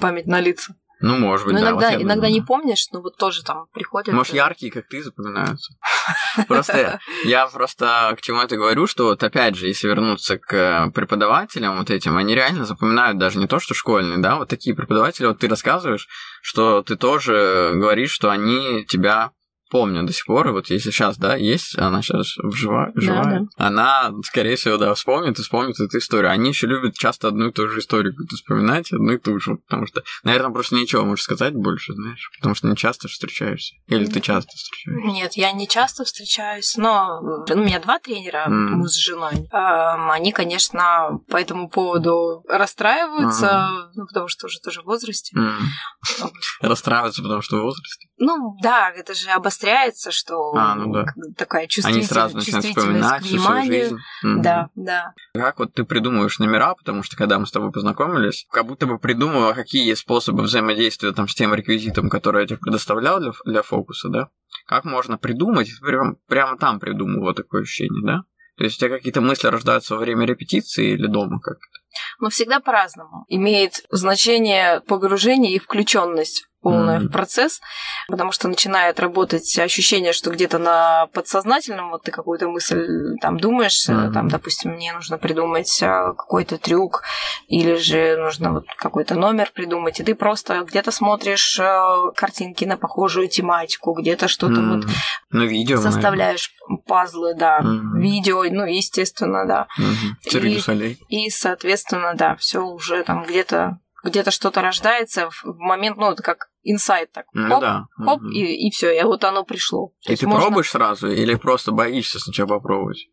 Память 0.00 0.26
на 0.26 0.40
лица. 0.40 0.74
Ну, 1.00 1.18
может 1.18 1.46
быть, 1.46 1.54
ну, 1.54 1.60
да. 1.60 1.70
Иногда, 1.70 1.90
вот 1.92 2.02
иногда 2.02 2.30
не 2.30 2.40
помнишь, 2.40 2.88
но 2.92 3.00
вот 3.00 3.16
тоже 3.16 3.42
там 3.42 3.66
приходят. 3.72 4.14
Может, 4.14 4.34
яркие, 4.34 4.72
как 4.72 4.88
ты, 4.88 5.02
запоминаются. 5.02 5.74
Просто 6.48 7.00
я 7.24 7.46
просто 7.46 8.14
к 8.16 8.20
чему 8.20 8.40
это 8.40 8.56
говорю, 8.56 8.86
что 8.86 9.06
вот 9.06 9.22
опять 9.22 9.56
же, 9.56 9.66
если 9.66 9.88
вернуться 9.88 10.38
к 10.38 10.90
преподавателям 10.94 11.78
вот 11.78 11.90
этим, 11.90 12.16
они 12.16 12.34
реально 12.34 12.64
запоминают 12.64 13.18
даже 13.18 13.38
не 13.38 13.46
то, 13.46 13.58
что 13.58 13.74
школьные, 13.74 14.18
да, 14.18 14.36
вот 14.36 14.48
такие 14.48 14.74
преподаватели, 14.74 15.26
вот 15.26 15.38
ты 15.38 15.48
рассказываешь, 15.48 16.08
что 16.42 16.82
ты 16.82 16.96
тоже 16.96 17.72
говоришь, 17.74 18.10
что 18.10 18.30
они 18.30 18.84
тебя 18.86 19.30
помню 19.74 20.04
до 20.04 20.12
сих 20.12 20.26
пор, 20.26 20.52
вот 20.52 20.70
если 20.70 20.92
сейчас, 20.92 21.18
да, 21.18 21.34
есть, 21.34 21.76
она 21.76 22.00
сейчас 22.00 22.36
живая, 22.52 22.92
живая 22.94 23.24
да, 23.24 23.38
да. 23.40 23.66
она, 23.66 24.12
скорее 24.22 24.54
всего, 24.54 24.76
да, 24.76 24.94
вспомнит 24.94 25.36
и 25.36 25.42
вспомнит 25.42 25.80
эту 25.80 25.98
историю. 25.98 26.30
Они 26.30 26.50
еще 26.50 26.68
любят 26.68 26.94
часто 26.96 27.26
одну 27.26 27.48
и 27.48 27.52
ту 27.52 27.66
же 27.66 27.80
историю 27.80 28.14
вспоминать, 28.30 28.92
одну 28.92 29.14
и 29.14 29.18
ту 29.18 29.40
же, 29.40 29.56
потому 29.56 29.88
что, 29.88 30.04
наверное, 30.22 30.52
просто 30.52 30.76
ничего 30.76 31.04
можешь 31.04 31.24
сказать 31.24 31.54
больше, 31.54 31.92
знаешь, 31.92 32.30
потому 32.38 32.54
что 32.54 32.68
не 32.68 32.76
часто 32.76 33.08
встречаешься. 33.08 33.74
Или 33.88 34.06
ты 34.06 34.20
часто 34.20 34.52
встречаешься? 34.54 35.08
Нет, 35.08 35.32
я 35.32 35.50
не 35.50 35.66
часто 35.66 36.04
встречаюсь, 36.04 36.76
но 36.76 37.20
ну, 37.20 37.44
у 37.48 37.64
меня 37.64 37.80
два 37.80 37.98
тренера, 37.98 38.46
mm. 38.46 38.76
муж 38.76 38.90
с 38.90 39.04
женой. 39.04 39.48
Они, 39.50 40.30
конечно, 40.30 41.18
по 41.28 41.36
этому 41.36 41.68
поводу 41.68 42.44
расстраиваются, 42.48 43.46
mm. 43.46 43.90
ну, 43.96 44.06
потому 44.06 44.28
что 44.28 44.46
уже 44.46 44.60
тоже 44.60 44.82
в 44.82 44.84
возрасте. 44.84 45.36
Mm. 45.36 46.28
Расстраиваются, 46.60 47.22
потому 47.22 47.42
что 47.42 47.56
в 47.56 47.62
возрасте? 47.62 48.06
Ну, 48.24 48.56
да, 48.62 48.90
это 48.90 49.14
же 49.14 49.30
обостряется 49.30 50.10
что 50.10 50.52
а, 50.54 50.74
ну 50.74 50.92
да. 50.92 51.06
такая 51.36 51.66
чувствительность, 51.66 52.10
Они 52.10 52.20
сразу 52.20 52.36
начинают 52.36 52.66
вспоминать. 52.66 53.22
Всю 53.24 53.38
свою 53.38 53.64
жизнь. 53.64 53.98
Да, 54.22 54.70
да. 54.74 55.12
Как 55.34 55.58
вот 55.58 55.74
ты 55.74 55.84
придумываешь 55.84 56.38
номера, 56.38 56.74
потому 56.74 57.02
что 57.02 57.16
когда 57.16 57.38
мы 57.38 57.46
с 57.46 57.50
тобой 57.52 57.72
познакомились, 57.72 58.46
как 58.50 58.66
будто 58.66 58.86
бы 58.86 58.98
придумывала, 58.98 59.52
какие 59.52 59.86
есть 59.86 60.00
способы 60.02 60.42
взаимодействия 60.42 61.12
там 61.12 61.28
с 61.28 61.34
тем 61.34 61.54
реквизитом, 61.54 62.08
который 62.08 62.42
я 62.42 62.46
тебе 62.46 62.58
предоставлял 62.58 63.20
для, 63.20 63.32
для 63.44 63.62
фокуса, 63.62 64.08
да? 64.08 64.28
Как 64.66 64.84
можно 64.84 65.18
придумать, 65.18 65.68
прям, 65.80 66.16
прямо 66.26 66.56
там 66.56 66.80
придумывала 66.80 67.34
такое 67.34 67.62
ощущение, 67.62 68.02
да? 68.04 68.22
То 68.56 68.64
есть 68.64 68.76
у 68.76 68.86
тебя 68.86 68.96
какие-то 68.96 69.20
мысли 69.20 69.48
рождаются 69.48 69.94
во 69.94 70.00
время 70.00 70.26
репетиции 70.26 70.92
или 70.92 71.06
дома 71.06 71.40
как 71.40 71.58
то 71.58 71.83
Но 72.20 72.30
всегда 72.30 72.60
по-разному. 72.60 73.24
Имеет 73.28 73.84
значение 73.90 74.80
погружение 74.80 75.52
и 75.52 75.58
включенность 75.58 76.46
полное 76.64 76.98
mm-hmm. 76.98 77.08
в 77.08 77.12
процесс, 77.12 77.60
потому 78.08 78.32
что 78.32 78.48
начинает 78.48 78.98
работать 78.98 79.58
ощущение, 79.58 80.14
что 80.14 80.30
где-то 80.30 80.58
на 80.58 81.06
подсознательном 81.12 81.90
вот 81.90 82.04
ты 82.04 82.10
какую-то 82.10 82.48
мысль 82.48 83.18
там 83.20 83.38
думаешь, 83.38 83.86
mm-hmm. 83.86 84.12
там, 84.12 84.28
допустим, 84.28 84.72
мне 84.72 84.94
нужно 84.94 85.18
придумать 85.18 85.82
а, 85.82 86.14
какой-то 86.14 86.56
трюк, 86.56 87.02
или 87.48 87.76
же 87.76 88.16
нужно 88.16 88.54
вот 88.54 88.64
какой-то 88.78 89.14
номер 89.14 89.50
придумать, 89.54 90.00
и 90.00 90.04
ты 90.04 90.14
просто 90.14 90.64
где-то 90.64 90.90
смотришь 90.90 91.60
а, 91.60 92.10
картинки 92.16 92.64
на 92.64 92.78
похожую 92.78 93.28
тематику, 93.28 93.92
где-то 93.92 94.26
что-то 94.26 94.54
mm-hmm. 94.54 94.76
вот 94.76 94.86
ну, 95.30 95.44
видео, 95.44 95.76
составляешь 95.82 96.50
наверное. 96.66 96.84
пазлы, 96.86 97.34
да, 97.34 97.60
mm-hmm. 97.60 98.00
видео, 98.00 98.42
ну, 98.44 98.64
естественно, 98.64 99.44
да. 99.46 99.66
Mm-hmm. 99.78 100.96
И, 101.10 101.26
и, 101.26 101.30
соответственно, 101.30 101.83
да, 101.90 102.36
все 102.36 102.60
уже 102.60 103.02
там 103.04 103.24
где-то 103.24 103.78
где-то 104.04 104.30
что-то 104.30 104.60
рождается 104.60 105.30
в 105.30 105.56
момент, 105.56 105.96
ну, 105.96 106.12
это 106.12 106.22
как 106.22 106.50
инсайт 106.62 107.10
так. 107.12 107.26
Ну, 107.32 107.48
хоп, 107.48 107.60
да. 107.60 107.86
хоп, 107.96 108.20
угу. 108.20 108.28
и, 108.28 108.66
и 108.66 108.70
все, 108.70 108.90
и 108.90 109.02
вот 109.02 109.24
оно 109.24 109.44
пришло. 109.44 109.92
То 110.04 110.12
и 110.12 110.16
ты 110.16 110.26
можно... 110.26 110.46
пробуешь 110.46 110.70
сразу 110.70 111.10
или 111.10 111.34
просто 111.34 111.72
боишься 111.72 112.18
сначала 112.18 112.48
попробовать? 112.48 113.08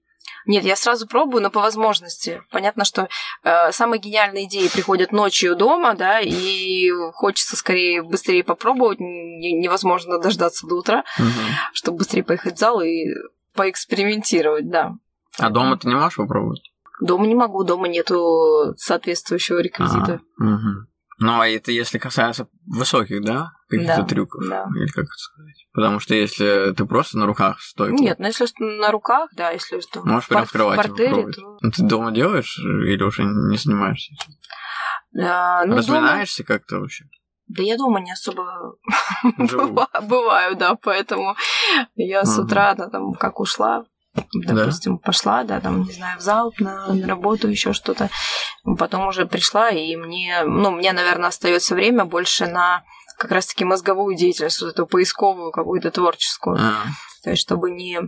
Нет, 0.45 0.63
я 0.63 0.75
сразу 0.75 1.07
пробую, 1.07 1.43
но 1.43 1.49
по 1.49 1.61
возможности. 1.61 2.41
Понятно, 2.51 2.83
что 2.83 3.07
э, 3.43 3.71
самые 3.71 3.99
гениальные 3.99 4.45
идеи 4.45 4.67
приходят 4.69 5.11
ночью 5.11 5.55
дома, 5.55 5.93
да, 5.93 6.19
и 6.19 6.89
хочется 7.13 7.55
скорее 7.55 8.01
быстрее 8.01 8.43
попробовать. 8.43 8.99
Невозможно 8.99 10.19
дождаться 10.19 10.67
до 10.67 10.75
утра, 10.75 11.03
угу. 11.19 11.27
чтобы 11.73 11.99
быстрее 11.99 12.23
поехать 12.23 12.55
в 12.55 12.59
зал 12.59 12.81
и 12.81 13.05
поэкспериментировать, 13.53 14.69
да. 14.69 14.93
А 15.37 15.49
дома 15.49 15.77
ты 15.77 15.87
не 15.87 15.95
можешь 15.95 16.17
попробовать? 16.17 16.70
Дома 17.01 17.25
не 17.25 17.35
могу, 17.35 17.63
дома 17.63 17.87
нету 17.87 18.73
соответствующего 18.77 19.59
реквизита. 19.59 20.21
А, 20.39 20.43
угу. 20.43 20.87
Ну, 21.17 21.39
а 21.39 21.47
это 21.47 21.71
если 21.71 21.97
касается 21.97 22.47
высоких, 22.65 23.23
да? 23.23 23.51
Каких-то 23.69 23.97
да, 23.97 24.03
трюков? 24.03 24.43
Да. 24.47 24.67
Или 24.75 24.87
как 24.87 25.05
это 25.05 25.13
сказать? 25.17 25.67
Потому 25.71 25.99
что 25.99 26.15
если 26.15 26.73
ты 26.73 26.85
просто 26.85 27.17
на 27.17 27.25
руках 27.25 27.59
стойку... 27.61 27.95
Нет, 28.01 28.17
ну 28.19 28.25
если 28.25 28.45
на 28.59 28.91
руках, 28.91 29.29
да, 29.35 29.51
если 29.51 29.79
что... 29.81 30.03
Можешь 30.03 30.29
прям 30.29 30.43
открывать 30.43 30.79
в 30.79 30.87
портере, 30.89 31.31
то... 31.31 31.57
Ну, 31.61 31.71
ты 31.71 31.83
дома 31.83 32.11
делаешь 32.11 32.57
или 32.59 33.03
уже 33.03 33.23
не 33.23 33.57
занимаешься 33.57 34.13
этим? 34.13 34.33
А, 35.23 35.65
ну, 35.65 35.77
Разминаешься 35.77 36.43
дома... 36.43 36.57
как-то 36.57 36.79
вообще? 36.79 37.05
Да 37.47 37.63
я 37.63 37.77
дома 37.77 37.99
не 37.99 38.11
особо 38.11 38.77
бываю, 40.03 40.55
да, 40.55 40.75
поэтому 40.75 41.35
я 41.95 42.23
с 42.23 42.37
утра, 42.39 42.75
там, 42.75 43.13
как 43.13 43.39
ушла, 43.39 43.85
допустим, 44.33 44.97
да? 44.97 45.01
пошла, 45.03 45.43
да, 45.43 45.59
там, 45.59 45.83
не 45.83 45.91
знаю, 45.91 46.19
в 46.19 46.21
зал, 46.21 46.53
на, 46.59 46.93
на 46.93 47.07
работу, 47.07 47.47
еще 47.47 47.73
что-то. 47.73 48.09
Потом 48.77 49.07
уже 49.07 49.25
пришла, 49.25 49.69
и 49.69 49.95
мне, 49.95 50.43
ну, 50.43 50.71
мне, 50.71 50.93
наверное, 50.93 51.29
остается 51.29 51.75
время 51.75 52.05
больше 52.05 52.47
на 52.47 52.83
как 53.17 53.31
раз-таки 53.31 53.65
мозговую 53.65 54.15
деятельность, 54.15 54.61
вот 54.61 54.73
эту 54.73 54.87
поисковую 54.87 55.51
какую-то 55.51 55.91
творческую. 55.91 56.57
А. 56.59 56.83
То 57.23 57.29
есть, 57.31 57.41
чтобы 57.41 57.69
не 57.71 57.99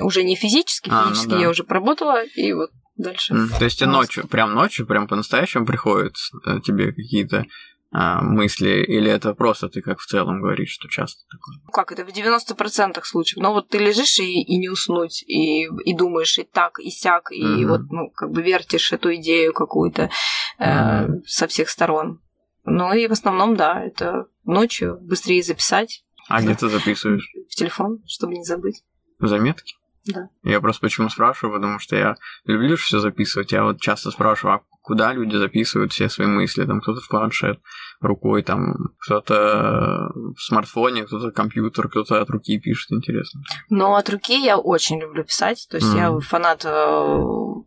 уже 0.00 0.24
не 0.24 0.34
физически, 0.34 0.90
а, 0.92 1.04
физически 1.04 1.28
ну 1.28 1.36
да. 1.36 1.42
я 1.42 1.50
уже 1.50 1.64
поработала, 1.64 2.24
и 2.24 2.52
вот 2.52 2.70
дальше. 2.96 3.34
Mm, 3.34 3.58
то 3.58 3.64
есть 3.64 3.84
ночью, 3.84 4.26
прям 4.26 4.54
ночью, 4.54 4.86
прям 4.86 5.06
по-настоящему 5.06 5.66
приходят 5.66 6.16
э, 6.46 6.60
тебе 6.64 6.92
какие-то 6.92 7.44
а, 7.92 8.20
мысли, 8.20 8.84
или 8.84 9.10
это 9.10 9.32
просто 9.34 9.68
ты 9.68 9.80
как 9.80 10.00
в 10.00 10.06
целом 10.06 10.42
говоришь, 10.42 10.70
что 10.70 10.88
часто 10.88 11.22
такое? 11.30 11.56
Как 11.72 11.92
это 11.92 12.04
в 12.04 12.08
90% 12.08 13.00
случаев? 13.04 13.42
Ну 13.42 13.52
вот 13.52 13.68
ты 13.68 13.78
лежишь 13.78 14.18
и, 14.18 14.42
и 14.42 14.58
не 14.58 14.68
уснуть, 14.68 15.22
и, 15.22 15.64
и 15.64 15.94
думаешь 15.94 16.38
и 16.38 16.44
так, 16.44 16.78
и 16.80 16.90
сяк, 16.90 17.30
и 17.30 17.42
mm-hmm. 17.42 17.66
вот 17.66 17.80
ну, 17.90 18.10
как 18.10 18.30
бы 18.30 18.42
вертишь 18.42 18.92
эту 18.92 19.14
идею 19.16 19.52
какую-то 19.52 20.10
э, 20.58 20.64
mm-hmm. 20.64 21.22
со 21.26 21.46
всех 21.46 21.68
сторон. 21.68 22.20
Ну 22.64 22.92
и 22.92 23.06
в 23.06 23.12
основном, 23.12 23.56
да, 23.56 23.82
это 23.82 24.26
ночью 24.44 24.98
быстрее 25.00 25.42
записать. 25.42 26.04
А 26.28 26.42
где 26.42 26.54
ты 26.54 26.68
записываешь? 26.68 27.32
В 27.48 27.54
телефон, 27.54 28.02
чтобы 28.06 28.34
не 28.34 28.44
забыть. 28.44 28.82
Заметки? 29.20 29.74
Да. 30.06 30.28
Я 30.42 30.60
просто 30.60 30.80
почему 30.80 31.08
спрашиваю, 31.08 31.56
потому 31.56 31.78
что 31.78 31.96
я 31.96 32.16
люблю 32.44 32.76
все 32.76 32.98
записывать. 33.00 33.52
Я 33.52 33.64
вот 33.64 33.80
часто 33.80 34.10
спрашиваю, 34.10 34.56
а 34.56 34.62
куда 34.86 35.12
люди 35.12 35.34
записывают 35.34 35.92
все 35.92 36.08
свои 36.08 36.28
мысли. 36.28 36.64
Там 36.64 36.80
кто-то 36.80 37.00
в 37.00 37.08
планшет 37.08 37.58
рукой, 38.00 38.44
там 38.44 38.74
кто-то 39.00 40.12
в 40.14 40.40
смартфоне, 40.40 41.04
кто-то 41.04 41.32
компьютер, 41.32 41.88
кто-то 41.88 42.20
от 42.20 42.30
руки 42.30 42.56
пишет, 42.60 42.92
интересно. 42.92 43.42
Ну, 43.68 43.96
от 43.96 44.08
руки 44.08 44.40
я 44.40 44.58
очень 44.58 45.00
люблю 45.00 45.24
писать. 45.24 45.66
То 45.68 45.78
есть 45.78 45.92
mm. 45.92 45.96
я 45.96 46.20
фанат 46.20 46.64
э, 46.64 47.18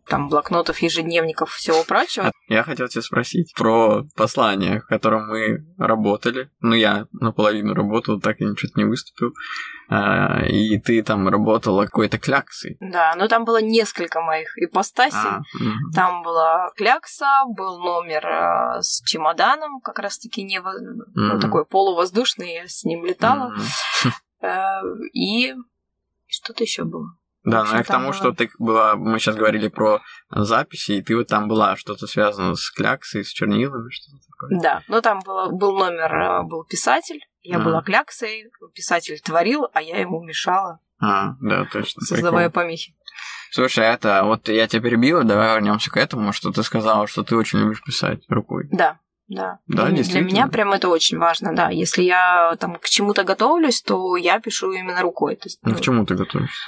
там 0.08 0.28
блокнотов, 0.30 0.78
ежедневников, 0.78 1.50
всего 1.50 1.84
прочего. 1.84 2.32
Я 2.48 2.62
хотел 2.62 2.88
тебя 2.88 3.02
спросить 3.02 3.52
про 3.54 4.06
послание, 4.16 4.80
в 4.80 4.86
котором 4.86 5.28
мы 5.28 5.66
работали. 5.76 6.50
Ну, 6.60 6.74
я 6.74 7.06
наполовину 7.12 7.74
работал, 7.74 8.18
так 8.18 8.40
и 8.40 8.44
ничего 8.44 8.72
не 8.76 8.84
выступил. 8.84 9.34
А, 9.92 10.44
и 10.46 10.78
ты 10.78 11.02
там 11.02 11.28
работала 11.28 11.84
какой-то 11.84 12.18
кляксой. 12.18 12.76
Да, 12.80 13.14
но 13.16 13.26
там 13.26 13.44
было 13.44 13.60
несколько 13.60 14.20
моих 14.20 14.56
ипостасей. 14.56 15.18
А, 15.18 15.38
угу. 15.38 15.92
Там 15.94 16.22
была 16.22 16.70
клякса, 16.76 17.09
был 17.54 17.78
номер 17.78 18.26
э, 18.26 18.82
с 18.82 19.02
чемоданом, 19.02 19.80
как 19.80 19.98
раз-таки 19.98 20.42
не 20.42 20.60
угу. 20.60 20.68
ну, 21.14 21.40
такой 21.40 21.64
полувоздушный, 21.64 22.54
я 22.54 22.68
с 22.68 22.84
ним 22.84 23.04
летала. 23.04 23.54
Угу. 23.54 25.10
И 25.12 25.54
что-то 26.26 26.64
еще 26.64 26.84
было. 26.84 27.16
Да, 27.42 27.64
но 27.64 27.76
я 27.76 27.82
к 27.82 27.86
тому, 27.86 28.06
было... 28.06 28.12
что 28.12 28.32
ты 28.32 28.50
была, 28.58 28.96
мы 28.96 29.18
сейчас 29.18 29.34
говорили 29.34 29.68
про 29.68 30.00
записи, 30.30 30.92
и 30.92 31.02
ты 31.02 31.16
вот 31.16 31.26
там 31.26 31.48
была 31.48 31.76
что-то 31.76 32.06
связано 32.06 32.54
с 32.54 32.70
кляксой, 32.70 33.24
с 33.24 33.28
чернилами, 33.28 33.90
что-то 33.90 34.18
такое. 34.30 34.60
Да, 34.60 34.82
но 34.88 35.00
там 35.00 35.20
было, 35.20 35.50
был 35.50 35.72
номер, 35.76 36.14
э, 36.14 36.42
был 36.42 36.64
писатель, 36.64 37.20
я 37.42 37.56
а. 37.56 37.60
была 37.60 37.82
кляксой, 37.82 38.50
писатель 38.74 39.18
творил, 39.20 39.66
а 39.72 39.80
я 39.80 39.98
ему 39.98 40.22
мешала. 40.22 40.80
А, 41.00 41.34
да, 41.40 41.64
точно. 41.72 42.02
Создавая 42.02 42.50
помехи. 42.50 42.94
Слушай, 43.52 43.86
это 43.86 44.22
вот 44.24 44.48
я 44.48 44.66
тебя 44.68 44.82
перебила, 44.82 45.24
давай 45.24 45.54
вернемся 45.54 45.90
к 45.90 45.96
этому, 45.96 46.32
что 46.32 46.52
ты 46.52 46.62
сказала, 46.62 47.06
что 47.06 47.24
ты 47.24 47.36
очень 47.36 47.58
любишь 47.58 47.82
писать 47.82 48.20
рукой. 48.28 48.68
Да, 48.70 48.98
да. 49.28 49.58
Да, 49.66 49.86
для, 49.86 50.02
для 50.02 50.20
меня 50.20 50.46
прям 50.48 50.72
это 50.72 50.88
очень 50.88 51.18
важно, 51.18 51.54
да. 51.54 51.70
Если 51.70 52.02
я 52.02 52.56
там 52.58 52.76
к 52.76 52.88
чему-то 52.88 53.24
готовлюсь, 53.24 53.82
то 53.82 54.16
я 54.16 54.40
пишу 54.40 54.72
именно 54.72 55.02
рукой. 55.02 55.36
То 55.36 55.46
есть, 55.46 55.58
ну, 55.62 55.74
к 55.74 55.80
чему 55.80 56.04
ты 56.06 56.14
готовишься? 56.14 56.62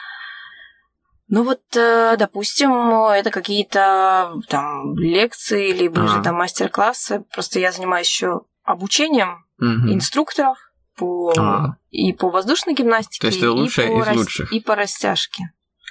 Ну 1.28 1.44
вот, 1.44 1.62
э, 1.74 2.16
допустим, 2.18 2.72
это 3.10 3.30
какие-то 3.30 4.34
там 4.48 4.98
лекции, 4.98 5.72
либо 5.72 6.04
а. 6.04 6.08
же 6.08 6.22
там 6.22 6.34
мастер-классы. 6.36 7.24
Просто 7.32 7.58
я 7.58 7.72
занимаюсь 7.72 8.06
еще 8.06 8.42
обучением 8.64 9.46
угу. 9.58 9.92
инструкторов 9.92 10.58
по 10.96 11.32
а. 11.38 11.76
и 11.90 12.12
по 12.12 12.30
воздушной 12.30 12.74
гимнастике, 12.74 13.20
То 13.20 13.26
есть 13.28 13.40
ты 13.40 13.46
и, 13.46 13.48
по 13.48 14.00
из 14.02 14.06
рас... 14.06 14.16
лучших. 14.16 14.52
и 14.52 14.60
по 14.60 14.74
растяжке. 14.74 15.44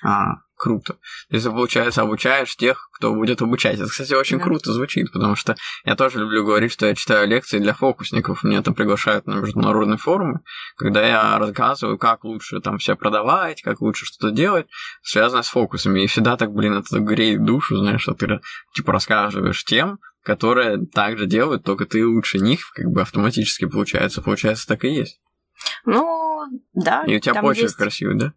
А, 0.03 0.35
круто. 0.61 0.97
Если, 1.31 1.49
получается, 1.49 2.03
обучаешь 2.03 2.55
тех, 2.55 2.89
кто 2.93 3.15
будет 3.15 3.41
обучать. 3.41 3.79
Это, 3.79 3.89
кстати, 3.89 4.13
очень 4.13 4.37
да. 4.37 4.43
круто 4.43 4.71
звучит, 4.71 5.11
потому 5.11 5.35
что 5.35 5.55
я 5.85 5.95
тоже 5.95 6.19
люблю 6.19 6.45
говорить, 6.45 6.71
что 6.71 6.85
я 6.85 6.93
читаю 6.93 7.27
лекции 7.27 7.57
для 7.57 7.73
фокусников. 7.73 8.43
Меня 8.43 8.61
там 8.61 8.75
приглашают 8.75 9.25
на 9.25 9.37
международные 9.37 9.97
форумы, 9.97 10.41
когда 10.77 11.03
я 11.03 11.39
рассказываю, 11.39 11.97
как 11.97 12.23
лучше 12.23 12.61
там 12.61 12.77
все 12.77 12.95
продавать, 12.95 13.63
как 13.63 13.81
лучше 13.81 14.05
что-то 14.05 14.31
делать, 14.31 14.67
связанное 15.01 15.41
с 15.41 15.49
фокусами. 15.49 16.03
И 16.03 16.07
всегда 16.07 16.37
так, 16.37 16.53
блин, 16.53 16.75
это 16.75 16.99
греет 16.99 17.43
душу, 17.43 17.77
знаешь, 17.77 18.03
что 18.03 18.13
ты 18.13 18.39
типа 18.75 18.91
рассказываешь 18.91 19.63
тем, 19.65 19.97
которые 20.23 20.85
также 20.85 21.25
делают, 21.25 21.63
только 21.63 21.87
ты 21.87 22.05
лучше 22.05 22.37
них, 22.37 22.71
как 22.75 22.85
бы 22.85 23.01
автоматически 23.01 23.65
получается. 23.65 24.21
Получается, 24.21 24.67
так 24.67 24.83
и 24.83 24.89
есть. 24.89 25.19
Ну, 25.85 26.43
да. 26.73 27.03
И 27.07 27.15
у 27.15 27.19
тебя 27.19 27.41
почерк 27.41 27.63
есть... 27.63 27.75
красивый, 27.75 28.15
да? 28.15 28.33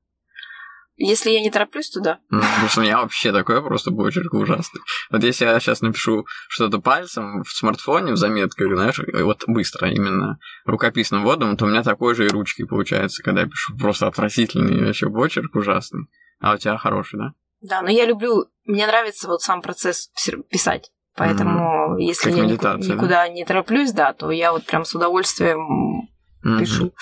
Если 0.97 1.31
я 1.31 1.41
не 1.41 1.51
тороплюсь, 1.51 1.91
то 1.91 2.01
да. 2.01 2.19
Ну, 2.31 2.41
потому 2.41 2.69
что 2.69 2.81
у 2.81 2.85
меня 2.85 2.99
вообще 2.99 3.33
такое 3.33 3.61
просто 3.61 3.91
почерк 3.91 4.33
ужасный. 4.35 4.81
Вот 5.11 5.23
если 5.25 5.45
я 5.45 5.59
сейчас 5.59 5.81
напишу 5.81 6.27
что-то 6.49 6.79
пальцем 6.81 7.43
в 7.43 7.51
смартфоне, 7.51 8.13
в 8.13 8.17
заметках, 8.17 8.73
знаешь, 8.73 9.01
вот 9.13 9.45
быстро 9.47 9.91
именно 9.91 10.39
рукописным 10.65 11.25
водом, 11.25 11.57
то 11.57 11.65
у 11.65 11.69
меня 11.69 11.83
такой 11.83 12.15
же 12.15 12.27
и 12.27 12.31
ручки 12.31 12.65
получается, 12.65 13.23
когда 13.23 13.43
я 13.43 13.47
пишу 13.47 13.77
просто 13.77 14.07
отвратительный 14.07 14.87
вообще 14.87 15.11
почерк 15.11 15.55
ужасный. 15.55 16.07
А 16.41 16.55
у 16.55 16.59
тебя 16.59 16.77
хороший, 16.77 17.19
да? 17.19 17.33
Да, 17.61 17.83
но 17.83 17.91
я 17.91 18.05
люблю, 18.05 18.47
мне 18.65 18.87
нравится 18.87 19.27
вот 19.27 19.41
сам 19.41 19.63
процесс 19.63 20.11
писать. 20.51 20.91
Поэтому, 21.17 21.97
mm-hmm. 21.97 22.03
если 22.03 22.31
как 22.31 22.39
я 22.39 22.45
никуда 22.45 22.77
да? 22.77 23.29
не 23.29 23.45
тороплюсь, 23.45 23.93
да, 23.93 24.13
то 24.13 24.31
я 24.31 24.53
вот 24.53 24.67
прям 24.67 24.85
с 24.85 24.95
удовольствием 24.95 26.09
mm-hmm. 26.45 26.59
пишу. 26.59 26.93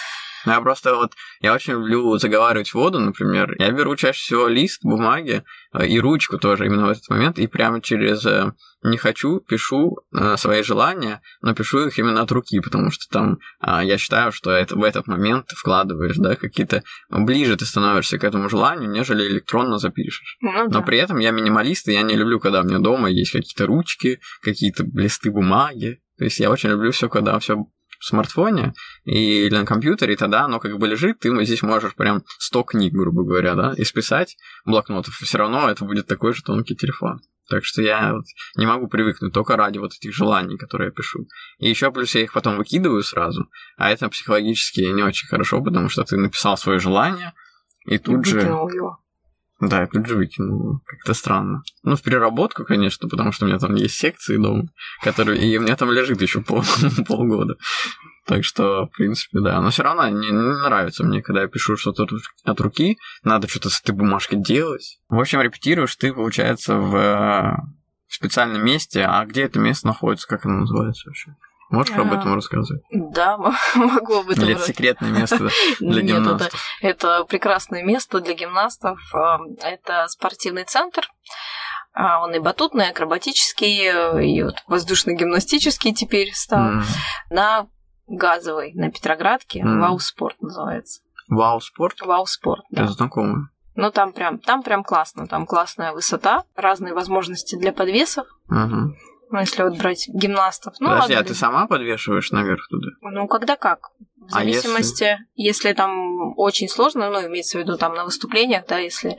Я 0.46 0.60
просто 0.60 0.94
вот, 0.94 1.12
я 1.40 1.54
очень 1.54 1.74
люблю 1.74 2.16
заговаривать 2.18 2.72
воду, 2.74 2.98
например. 2.98 3.54
Я 3.58 3.70
беру 3.70 3.94
чаще 3.96 4.18
всего 4.18 4.48
лист 4.48 4.84
бумаги 4.84 5.44
э, 5.72 5.86
и 5.86 6.00
ручку 6.00 6.38
тоже 6.38 6.66
именно 6.66 6.86
в 6.86 6.90
этот 6.90 7.08
момент, 7.08 7.38
и 7.38 7.46
прямо 7.46 7.80
через 7.80 8.24
э, 8.26 8.52
«не 8.82 8.96
хочу» 8.96 9.40
пишу 9.40 9.98
э, 10.12 10.36
свои 10.36 10.62
желания, 10.62 11.20
но 11.42 11.54
пишу 11.54 11.86
их 11.86 11.98
именно 11.98 12.22
от 12.22 12.32
руки, 12.32 12.60
потому 12.60 12.90
что 12.90 13.06
там 13.10 13.38
я 13.62 13.98
считаю, 13.98 14.32
что 14.32 14.50
это 14.50 14.76
в 14.76 14.82
этот 14.82 15.06
момент 15.06 15.46
ты 15.46 15.56
вкладываешь, 15.56 16.16
да, 16.16 16.34
какие-то... 16.34 16.82
Ближе 17.10 17.56
ты 17.56 17.64
становишься 17.64 18.18
к 18.18 18.24
этому 18.24 18.48
желанию, 18.48 18.90
нежели 18.90 19.26
электронно 19.26 19.78
запишешь. 19.78 20.36
Ну, 20.40 20.52
да. 20.52 20.64
Но 20.64 20.82
при 20.82 20.98
этом 20.98 21.18
я 21.18 21.30
минималист, 21.30 21.88
и 21.88 21.92
я 21.92 22.02
не 22.02 22.16
люблю, 22.16 22.40
когда 22.40 22.60
у 22.60 22.64
меня 22.64 22.78
дома 22.78 23.10
есть 23.10 23.32
какие-то 23.32 23.66
ручки, 23.66 24.20
какие-то 24.42 24.84
листы 24.94 25.30
бумаги. 25.30 26.00
То 26.18 26.24
есть 26.24 26.40
я 26.40 26.50
очень 26.50 26.70
люблю 26.70 26.90
все, 26.90 27.08
когда 27.08 27.38
все 27.38 27.66
смартфоне 28.04 28.74
и, 29.04 29.46
или 29.46 29.56
на 29.56 29.66
компьютере, 29.66 30.14
и 30.14 30.16
тогда 30.16 30.44
оно 30.44 30.60
как 30.60 30.78
бы 30.78 30.86
лежит, 30.86 31.20
ты 31.20 31.44
здесь 31.44 31.62
можешь 31.62 31.94
прям 31.94 32.22
100 32.38 32.62
книг, 32.64 32.92
грубо 32.92 33.24
говоря, 33.24 33.54
да, 33.54 33.74
исписать 33.76 34.36
блокнотов, 34.64 35.20
и 35.20 35.24
все 35.24 35.38
равно 35.38 35.68
это 35.68 35.84
будет 35.84 36.06
такой 36.06 36.34
же 36.34 36.42
тонкий 36.42 36.76
телефон. 36.76 37.20
Так 37.48 37.64
что 37.64 37.82
я 37.82 38.14
вот 38.14 38.24
не 38.56 38.66
могу 38.66 38.88
привыкнуть 38.88 39.34
только 39.34 39.56
ради 39.56 39.78
вот 39.78 39.92
этих 39.94 40.14
желаний, 40.14 40.56
которые 40.56 40.86
я 40.88 40.92
пишу. 40.92 41.26
И 41.58 41.68
еще 41.68 41.90
плюс 41.90 42.14
я 42.14 42.22
их 42.22 42.32
потом 42.32 42.56
выкидываю 42.56 43.02
сразу, 43.02 43.48
а 43.76 43.90
это 43.90 44.08
психологически 44.08 44.80
не 44.80 45.02
очень 45.02 45.28
хорошо, 45.28 45.60
потому 45.62 45.88
что 45.88 46.04
ты 46.04 46.16
написал 46.16 46.56
свое 46.56 46.78
желание, 46.78 47.32
и 47.86 47.98
тут 47.98 48.26
и 48.26 48.30
же... 48.30 48.40
Его. 48.40 49.01
Да, 49.62 49.82
я 49.82 49.86
тут 49.86 50.06
же 50.06 50.16
выкинул. 50.16 50.80
Как-то 50.84 51.14
странно. 51.14 51.62
Ну, 51.84 51.94
в 51.94 52.02
переработку, 52.02 52.64
конечно, 52.64 53.08
потому 53.08 53.30
что 53.30 53.44
у 53.44 53.48
меня 53.48 53.60
там 53.60 53.76
есть 53.76 53.94
секции 53.94 54.36
дома, 54.36 54.64
которые... 55.04 55.40
И 55.40 55.56
у 55.56 55.62
меня 55.62 55.76
там 55.76 55.92
лежит 55.92 56.20
еще 56.20 56.40
пол... 56.40 56.64
полгода. 57.06 57.54
Так 58.26 58.44
что, 58.44 58.86
в 58.86 58.96
принципе, 58.96 59.38
да. 59.40 59.60
Но 59.60 59.70
все 59.70 59.84
равно 59.84 60.08
не, 60.08 60.30
не 60.30 60.32
нравится 60.32 61.04
мне, 61.04 61.22
когда 61.22 61.42
я 61.42 61.46
пишу 61.46 61.76
что-то 61.76 62.08
от 62.44 62.60
руки, 62.60 62.98
надо 63.22 63.46
что-то 63.46 63.70
с 63.70 63.80
этой 63.80 63.94
бумажкой 63.94 64.42
делать. 64.42 64.98
В 65.08 65.20
общем, 65.20 65.40
репетируешь 65.40 65.94
ты, 65.94 66.12
получается, 66.12 66.74
в, 66.74 66.90
в 66.90 68.14
специальном 68.14 68.64
месте. 68.64 69.04
А 69.04 69.24
где 69.26 69.42
это 69.42 69.60
место 69.60 69.86
находится? 69.86 70.26
Как 70.26 70.44
оно 70.44 70.60
называется 70.60 71.08
вообще? 71.08 71.36
Можешь 71.72 71.96
об 71.96 72.12
этом 72.12 72.34
рассказать? 72.34 72.82
Да, 72.90 73.38
могу 73.74 74.20
об 74.20 74.28
этом 74.28 74.44
Или 74.44 74.54
это 74.54 74.62
секретное 74.62 75.10
место 75.10 75.48
для 75.80 76.02
гимнастов? 76.02 76.52
Нет, 76.82 76.92
это, 76.92 77.16
это 77.16 77.24
прекрасное 77.24 77.82
место 77.82 78.20
для 78.20 78.34
гимнастов. 78.34 78.98
А, 79.14 79.38
это 79.62 80.06
спортивный 80.08 80.64
центр. 80.64 81.08
А, 81.94 82.22
он 82.22 82.34
и 82.34 82.38
батутный, 82.40 82.86
и 82.86 82.90
акробатический, 82.90 84.22
и 84.22 84.42
вот 84.42 84.56
воздушно-гимнастический 84.68 85.94
теперь 85.94 86.32
стал. 86.34 86.72
Mm. 86.72 86.82
На 87.30 87.66
газовой, 88.06 88.74
на 88.74 88.90
Петроградке. 88.90 89.60
Mm. 89.60 89.80
Вау 89.80 89.98
Спорт 89.98 90.40
называется. 90.42 91.00
Вау 91.28 91.60
Спорт? 91.62 92.02
Вау 92.02 92.26
Спорт, 92.26 92.64
да. 92.70 92.82
Это 92.82 92.92
знакомый. 92.92 93.46
Ну, 93.76 93.90
там 93.90 94.12
прям, 94.12 94.38
там 94.38 94.62
прям 94.62 94.84
классно. 94.84 95.26
Там 95.26 95.46
классная 95.46 95.92
высота, 95.92 96.44
разные 96.54 96.92
возможности 96.92 97.56
для 97.56 97.72
подвесов. 97.72 98.26
Угу. 98.50 98.94
Ну, 99.32 99.40
если 99.40 99.62
вот 99.62 99.78
брать 99.78 100.08
гимнастов. 100.08 100.74
Ну, 100.78 100.90
Подожди, 100.90 101.14
ладно, 101.14 101.24
а 101.24 101.28
ты 101.28 101.34
сама 101.34 101.66
подвешиваешь 101.66 102.30
наверх 102.32 102.68
туда? 102.68 102.88
Ну, 103.00 103.26
когда 103.26 103.56
как. 103.56 103.90
В 104.16 104.30
зависимости, 104.30 105.04
а 105.04 105.18
если... 105.34 105.68
если 105.68 105.72
там 105.72 106.38
очень 106.38 106.68
сложно, 106.68 107.10
ну, 107.10 107.26
имеется 107.26 107.58
в 107.58 107.62
виду 107.62 107.76
там 107.76 107.94
на 107.94 108.04
выступлениях, 108.04 108.66
да, 108.68 108.78
если, 108.78 109.16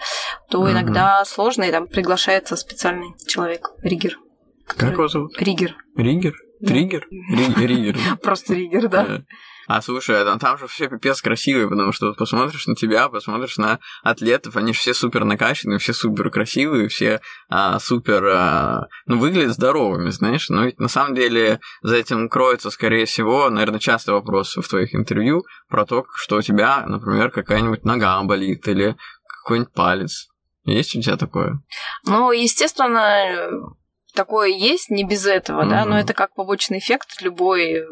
то 0.49 0.59
угу. 0.59 0.69
иногда 0.69 1.25
сложно, 1.25 1.63
и 1.63 1.71
там 1.71 1.87
приглашается 1.87 2.55
специальный 2.55 3.15
человек, 3.27 3.71
ригер. 3.81 4.19
Как 4.65 4.93
его 4.93 5.07
зовут? 5.07 5.37
Ригер. 5.41 5.75
Ригер? 5.97 6.35
Триггер? 6.65 7.07
Ригер. 7.09 7.97
Просто 8.21 8.53
ригер, 8.53 8.87
да. 8.87 9.23
А 9.67 9.81
слушай, 9.81 10.23
там, 10.23 10.39
там 10.39 10.57
же 10.57 10.67
все 10.67 10.87
пипец 10.87 11.21
красивые, 11.21 11.69
потому 11.69 11.91
что 11.91 12.07
вот 12.07 12.17
посмотришь 12.17 12.67
на 12.67 12.75
тебя, 12.75 13.09
посмотришь 13.09 13.57
на 13.57 13.79
атлетов, 14.03 14.55
они 14.57 14.73
же 14.73 14.79
все 14.79 14.93
супер 14.93 15.23
накачанные, 15.23 15.79
все 15.79 15.93
супер 15.93 16.29
красивые, 16.29 16.89
все 16.89 17.21
а, 17.49 17.79
супер, 17.79 18.25
а, 18.25 18.87
ну, 19.05 19.17
выглядят 19.17 19.53
здоровыми, 19.53 20.09
знаешь. 20.09 20.49
Но 20.49 20.65
ведь 20.65 20.79
на 20.79 20.89
самом 20.89 21.15
деле 21.15 21.59
за 21.81 21.95
этим 21.95 22.29
кроется, 22.29 22.71
скорее 22.71 23.05
всего, 23.05 23.49
наверное, 23.49 23.79
часто 23.79 24.13
вопросы 24.13 24.61
в 24.61 24.67
твоих 24.67 24.93
интервью 24.95 25.43
про 25.69 25.85
то, 25.85 26.05
что 26.15 26.37
у 26.37 26.41
тебя, 26.41 26.85
например, 26.85 27.31
какая-нибудь 27.31 27.85
нога 27.85 28.21
болит 28.23 28.67
или 28.67 28.95
какой-нибудь 29.27 29.73
палец. 29.73 30.29
Есть 30.65 30.95
у 30.95 31.01
тебя 31.01 31.17
такое? 31.17 31.61
Ну, 32.05 32.31
естественно, 32.31 33.49
такое 34.13 34.49
есть, 34.49 34.89
не 34.89 35.03
без 35.03 35.25
этого, 35.25 35.63
mm-hmm. 35.63 35.69
да, 35.69 35.85
но 35.85 35.99
это 35.99 36.13
как 36.13 36.33
побочный 36.35 36.79
эффект 36.79 37.21
любой 37.21 37.83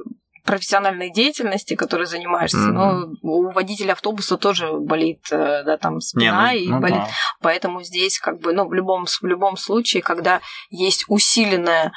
профессиональной 0.43 1.11
деятельности, 1.11 1.75
которой 1.75 2.05
занимаешься. 2.05 2.57
Mm-hmm. 2.57 2.71
Но 2.71 3.07
у 3.21 3.51
водителя 3.51 3.93
автобуса 3.93 4.37
тоже 4.37 4.71
болит, 4.73 5.27
э, 5.31 5.63
да, 5.63 5.77
там 5.77 5.99
спина 6.01 6.53
Не, 6.53 6.59
ну, 6.59 6.65
и 6.65 6.67
ну, 6.69 6.79
болит. 6.79 6.97
Да. 6.97 7.09
Поэтому 7.41 7.83
здесь 7.83 8.19
как 8.19 8.39
бы, 8.39 8.53
ну, 8.53 8.67
в 8.67 8.73
любом, 8.73 9.05
в 9.05 9.25
любом 9.25 9.57
случае, 9.57 10.01
когда 10.01 10.41
есть 10.69 11.05
усиленная 11.07 11.87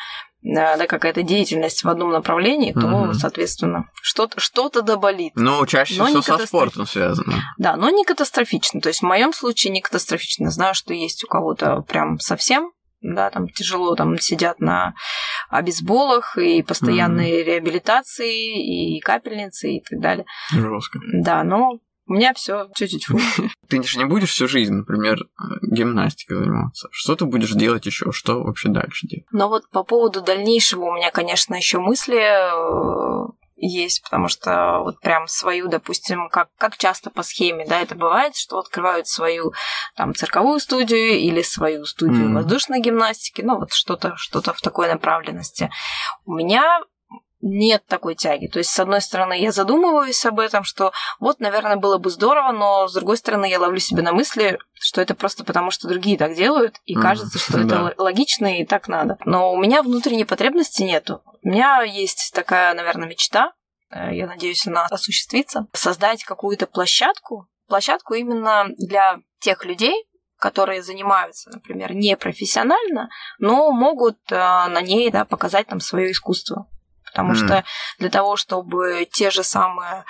э, 0.42 0.76
да, 0.76 0.86
какая-то 0.86 1.22
деятельность 1.22 1.84
в 1.84 1.88
одном 1.88 2.10
направлении, 2.10 2.72
то, 2.72 2.86
угу. 2.86 3.14
соответственно, 3.14 3.86
что-то, 4.02 4.40
что-то 4.40 4.82
доболит. 4.82 5.32
Ну, 5.36 5.64
чаще 5.66 5.96
но 5.98 6.06
всего 6.06 6.22
со 6.22 6.46
спортом 6.46 6.86
связано. 6.86 7.42
Да, 7.58 7.76
но 7.76 7.90
не 7.90 8.04
катастрофично. 8.04 8.80
То 8.80 8.88
есть 8.88 9.00
в 9.00 9.06
моем 9.06 9.32
случае 9.32 9.72
не 9.72 9.80
катастрофично. 9.80 10.50
Знаю, 10.50 10.74
что 10.74 10.92
есть 10.92 11.24
у 11.24 11.26
кого-то 11.26 11.82
прям 11.82 12.18
совсем 12.18 12.72
да, 13.04 13.30
там 13.30 13.48
тяжело, 13.48 13.94
там 13.94 14.18
сидят 14.18 14.60
на 14.60 14.94
обезболах 15.50 16.38
и 16.38 16.62
постоянные 16.62 17.42
mm. 17.42 17.44
реабилитации, 17.44 18.96
и 18.96 19.00
капельницы, 19.00 19.70
и 19.70 19.82
так 19.82 20.00
далее. 20.00 20.24
Жестко. 20.50 20.98
Да, 21.12 21.44
но 21.44 21.80
у 22.06 22.12
меня 22.12 22.32
все 22.34 22.68
чуть-чуть 22.74 23.06
Ты 23.68 23.82
же 23.82 23.98
не 23.98 24.04
будешь 24.04 24.30
всю 24.30 24.48
жизнь, 24.48 24.74
например, 24.74 25.18
гимнастикой 25.62 26.38
заниматься. 26.38 26.88
Что 26.90 27.16
ты 27.16 27.24
будешь 27.24 27.52
делать 27.52 27.86
еще? 27.86 28.10
Что 28.12 28.42
вообще 28.42 28.68
дальше 28.68 29.06
делать? 29.06 29.26
Но 29.32 29.48
вот 29.48 29.68
по 29.70 29.84
поводу 29.84 30.22
дальнейшего 30.22 30.84
у 30.84 30.94
меня, 30.94 31.10
конечно, 31.10 31.54
еще 31.54 31.78
мысли 31.78 32.18
э, 32.18 33.26
есть, 33.56 34.02
потому 34.02 34.28
что 34.28 34.80
вот 34.80 35.00
прям 35.00 35.26
свою, 35.26 35.68
допустим, 35.68 36.28
как, 36.28 36.48
как 36.58 36.76
часто 36.76 37.10
по 37.10 37.22
схеме, 37.22 37.64
да, 37.66 37.80
это 37.80 37.94
бывает, 37.94 38.36
что 38.36 38.58
открывают 38.58 39.06
свою 39.06 39.52
там 39.96 40.14
цирковую 40.14 40.60
студию 40.60 41.18
или 41.18 41.42
свою 41.42 41.84
студию 41.84 42.30
mm. 42.30 42.34
воздушной 42.34 42.80
гимнастики, 42.80 43.42
ну 43.42 43.58
вот 43.58 43.72
что-то 43.72 44.14
что 44.16 44.40
в 44.40 44.60
такой 44.60 44.88
направленности. 44.88 45.70
У 46.24 46.34
меня 46.34 46.80
нет 47.44 47.84
такой 47.86 48.14
тяги. 48.14 48.46
То 48.46 48.58
есть, 48.58 48.70
с 48.70 48.80
одной 48.80 49.02
стороны, 49.02 49.38
я 49.38 49.52
задумываюсь 49.52 50.24
об 50.24 50.40
этом, 50.40 50.64
что 50.64 50.92
вот, 51.20 51.40
наверное, 51.40 51.76
было 51.76 51.98
бы 51.98 52.10
здорово, 52.10 52.52
но 52.52 52.88
с 52.88 52.94
другой 52.94 53.18
стороны, 53.18 53.48
я 53.48 53.60
ловлю 53.60 53.78
себя 53.78 54.02
на 54.02 54.12
мысли, 54.12 54.58
что 54.72 55.02
это 55.02 55.14
просто 55.14 55.44
потому, 55.44 55.70
что 55.70 55.86
другие 55.86 56.16
так 56.16 56.34
делают, 56.34 56.80
и 56.86 56.94
кажется, 56.94 57.38
что 57.38 57.62
да. 57.64 57.90
это 57.90 58.02
логично 58.02 58.58
и 58.58 58.64
так 58.64 58.88
надо. 58.88 59.18
Но 59.26 59.52
у 59.52 59.58
меня 59.58 59.82
внутренней 59.82 60.24
потребности 60.24 60.82
нету. 60.82 61.22
У 61.42 61.48
меня 61.48 61.82
есть 61.82 62.32
такая, 62.34 62.72
наверное, 62.72 63.08
мечта, 63.08 63.52
э, 63.90 64.14
я 64.14 64.26
надеюсь, 64.26 64.66
она 64.66 64.86
осуществится, 64.86 65.66
создать 65.74 66.24
какую-то 66.24 66.66
площадку, 66.66 67.46
площадку 67.68 68.14
именно 68.14 68.68
для 68.78 69.18
тех 69.40 69.66
людей, 69.66 70.06
которые 70.38 70.82
занимаются, 70.82 71.50
например, 71.50 71.94
непрофессионально, 71.94 73.10
но 73.38 73.70
могут 73.70 74.18
э, 74.30 74.34
на 74.34 74.80
ней 74.80 75.10
да, 75.10 75.26
показать 75.26 75.66
там 75.66 75.80
свое 75.80 76.10
искусство 76.10 76.68
потому 77.14 77.32
mm. 77.32 77.36
что 77.36 77.64
для 78.00 78.10
того, 78.10 78.36
чтобы 78.36 79.06
те 79.10 79.30
же 79.30 79.44
самые 79.44 80.04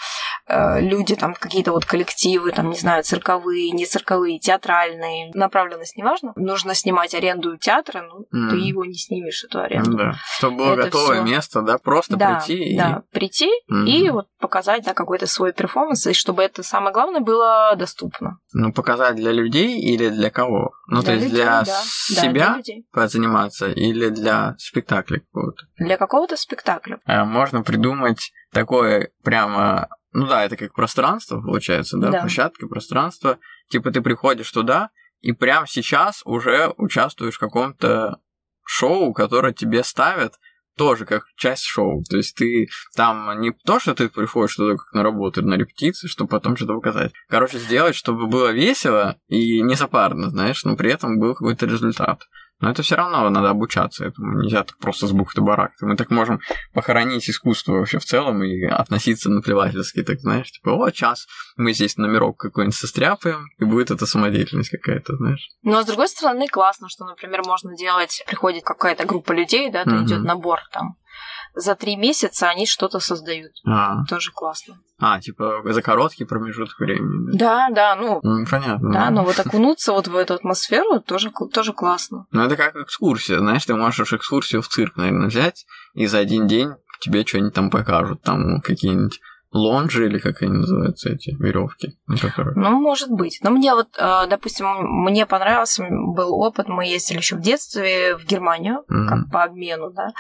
э, 0.47 0.81
люди, 0.81 1.15
там 1.15 1.35
какие-то 1.35 1.73
вот 1.73 1.85
коллективы, 1.85 2.51
там, 2.51 2.71
не 2.71 2.79
знаю, 2.79 3.05
цирковые, 3.05 3.71
не 3.73 3.85
цирковые, 3.85 4.39
театральные, 4.39 5.31
направленность 5.35 5.99
неважно, 5.99 6.33
нужно 6.37 6.75
снимать 6.75 7.15
аренду 7.15 7.59
театра, 7.59 8.03
ну, 8.03 8.23
mm. 8.23 8.51
ты 8.51 8.57
его 8.57 8.87
не 8.87 8.95
снимешь, 8.95 9.45
эту 9.45 9.61
аренду. 9.61 9.99
Да, 9.99 10.15
чтобы 10.39 10.57
было 10.57 10.73
Это 10.73 10.85
готовое 10.85 11.23
всё... 11.23 11.25
место, 11.25 11.61
да, 11.61 11.77
просто 11.77 12.17
да, 12.17 12.43
прийти 12.47 12.77
да, 12.77 13.03
и... 13.07 13.15
прийти 13.15 13.51
mm. 13.71 13.85
и 13.87 14.09
вот 14.09 14.29
показать, 14.41 14.85
да, 14.85 14.95
какой-то 14.95 15.27
свой 15.27 15.53
перформанс, 15.53 16.07
и 16.07 16.15
чтобы 16.15 16.43
это, 16.43 16.63
самое 16.63 16.95
главное, 16.95 17.21
было 17.21 17.75
доступно. 17.77 18.39
Ну, 18.55 18.73
показать 18.73 19.17
для 19.17 19.33
людей 19.33 19.79
или 19.79 20.09
для 20.09 20.31
кого? 20.31 20.73
Ну, 20.89 21.03
для 21.03 21.07
то 21.07 21.13
есть 21.13 21.25
людей, 21.25 21.37
для 21.37 21.63
да. 21.63 21.83
себя 22.23 22.61
да, 22.65 23.01
для 23.01 23.09
заниматься 23.09 23.69
или 23.69 24.09
для 24.09 24.55
спектакля 24.59 25.21
какого-то? 25.21 25.65
Для 25.77 25.97
какого-то 25.97 26.37
спектакля. 26.37 27.01
А 27.05 27.25
можно 27.25 27.63
придумать 27.63 28.33
такое 28.53 29.11
прямо, 29.23 29.89
ну 30.13 30.27
да, 30.27 30.45
это 30.45 30.57
как 30.57 30.75
пространство 30.75 31.41
получается, 31.41 31.99
да, 31.99 32.11
да. 32.11 32.21
площадка, 32.21 32.67
пространство. 32.69 33.39
Типа 33.71 33.91
ты 33.91 34.01
приходишь 34.01 34.51
туда 34.51 34.91
и 35.21 35.33
прямо 35.33 35.67
сейчас 35.67 36.23
уже 36.25 36.73
участвуешь 36.77 37.37
в 37.37 37.41
каком-то 37.41 38.21
шоу, 38.65 39.13
которое 39.13 39.53
тебе 39.53 39.83
ставят, 39.83 40.35
тоже 40.77 41.07
как 41.07 41.25
часть 41.37 41.65
шоу. 41.65 42.03
То 42.05 42.17
есть 42.17 42.37
ты 42.37 42.69
там 42.97 43.41
не 43.41 43.53
то, 43.53 43.79
что 43.79 43.95
ты 43.95 44.09
приходишь 44.09 44.57
туда 44.57 44.77
как 44.77 44.93
на 44.93 45.03
работу, 45.03 45.43
на 45.43 45.55
репетиции, 45.55 46.09
чтобы 46.09 46.31
потом 46.31 46.57
что-то 46.57 46.75
показать. 46.75 47.13
Короче, 47.29 47.59
сделать, 47.59 47.95
чтобы 47.95 48.27
было 48.27 48.51
весело 48.51 49.17
и 49.29 49.63
не 49.63 49.75
запарно, 49.77 50.31
знаешь, 50.31 50.65
но 50.65 50.77
при 50.77 50.93
этом 50.93 51.19
был 51.19 51.35
какой-то 51.35 51.67
результат. 51.67 52.23
Но 52.61 52.71
это 52.71 52.83
все 52.83 52.95
равно 52.95 53.29
надо 53.31 53.51
обучаться 53.51 54.05
этому. 54.05 54.41
Нельзя 54.41 54.63
так 54.63 54.79
просто 54.79 55.07
с 55.07 55.13
бухты 55.13 55.41
барахты. 55.41 55.87
Мы 55.87 55.97
так 55.97 56.11
можем 56.11 56.41
похоронить 56.73 57.29
искусство 57.29 57.73
вообще 57.73 57.99
в 57.99 58.05
целом 58.05 58.43
и 58.43 58.65
относиться 58.65 59.29
наплевательски, 59.31 60.03
так 60.03 60.21
знаешь, 60.21 60.51
типа, 60.51 60.71
о, 60.71 60.91
час 60.91 61.27
мы 61.57 61.73
здесь 61.73 61.97
номерок 61.97 62.39
какой-нибудь 62.39 62.77
состряпаем, 62.77 63.49
и 63.59 63.65
будет 63.65 63.91
это 63.91 64.07
самодеятельность 64.07 64.71
какая-то, 64.71 65.17
знаешь. 65.17 65.49
Ну, 65.63 65.77
а 65.77 65.83
с 65.83 65.87
другой 65.87 66.09
стороны, 66.09 66.47
классно, 66.49 66.89
что, 66.89 67.05
например, 67.05 67.43
можно 67.45 67.77
делать, 67.77 68.23
приходит 68.27 68.65
какая-то 68.65 69.05
группа 69.05 69.33
людей, 69.33 69.71
да, 69.71 69.85
то 69.85 70.03
идет 70.03 70.23
набор 70.23 70.61
там 70.73 70.97
за 71.55 71.75
три 71.75 71.97
месяца 71.97 72.49
они 72.49 72.67
что-то 72.67 73.01
создают. 73.01 73.53
А. 73.67 74.05
Тоже 74.07 74.33
классно. 74.33 74.79
А, 74.99 75.21
типа 75.21 75.63
за 75.65 75.83
короткий 75.83 76.25
промежуток 76.25 76.79
времени. 76.79 77.37
Да, 77.37 77.69
да, 77.71 77.95
ну. 77.97 78.21
ну 78.23 78.47
понятно. 78.47 78.93
Да, 78.93 79.11
но 79.11 79.25
вот 79.25 79.39
окунуться 79.39 79.93
вот 79.93 80.09
в 80.09 80.17
эту 80.17 80.35
атмосферу 80.35 81.01
тоже, 81.01 81.31
тоже 81.53 81.73
классно. 81.73 82.27
Ну, 82.31 82.43
это 82.43 82.57
как 82.57 82.77
экскурсия, 82.77 83.39
знаешь, 83.39 83.65
ты 83.65 83.75
можешь 83.75 84.13
экскурсию 84.13 84.63
в 84.63 84.69
цирк, 84.69 84.97
наверное, 84.97 85.29
взять, 85.29 85.67
и 85.95 86.07
за 86.07 86.19
один 86.19 86.47
день 86.47 86.71
тебе 87.01 87.25
что-нибудь 87.27 87.55
там 87.55 87.71
покажут, 87.71 88.23
там 88.23 88.61
какие-нибудь 88.61 89.21
лонжи 89.55 90.07
или 90.07 90.19
как 90.19 90.43
они 90.43 90.53
называются 90.53 91.11
эти 91.11 91.31
веревки, 91.31 91.97
на 92.07 92.19
которых. 92.19 92.57
Ну, 92.57 92.71
может 92.81 93.11
быть. 93.11 93.39
Но 93.43 93.51
мне 93.51 93.75
вот, 93.75 93.89
э, 93.97 94.27
допустим, 94.29 94.67
мне 95.05 95.27
понравился 95.27 95.85
был 95.89 96.35
опыт. 96.35 96.69
Мы 96.69 96.87
ездили 96.87 97.19
еще 97.19 97.37
в 97.37 97.41
детстве 97.41 98.17
в 98.17 98.25
Германию, 98.25 98.85
mm-hmm. 98.91 99.07
как 99.07 99.31
по 99.31 99.45
обмену, 99.45 99.93
да. 99.93 100.13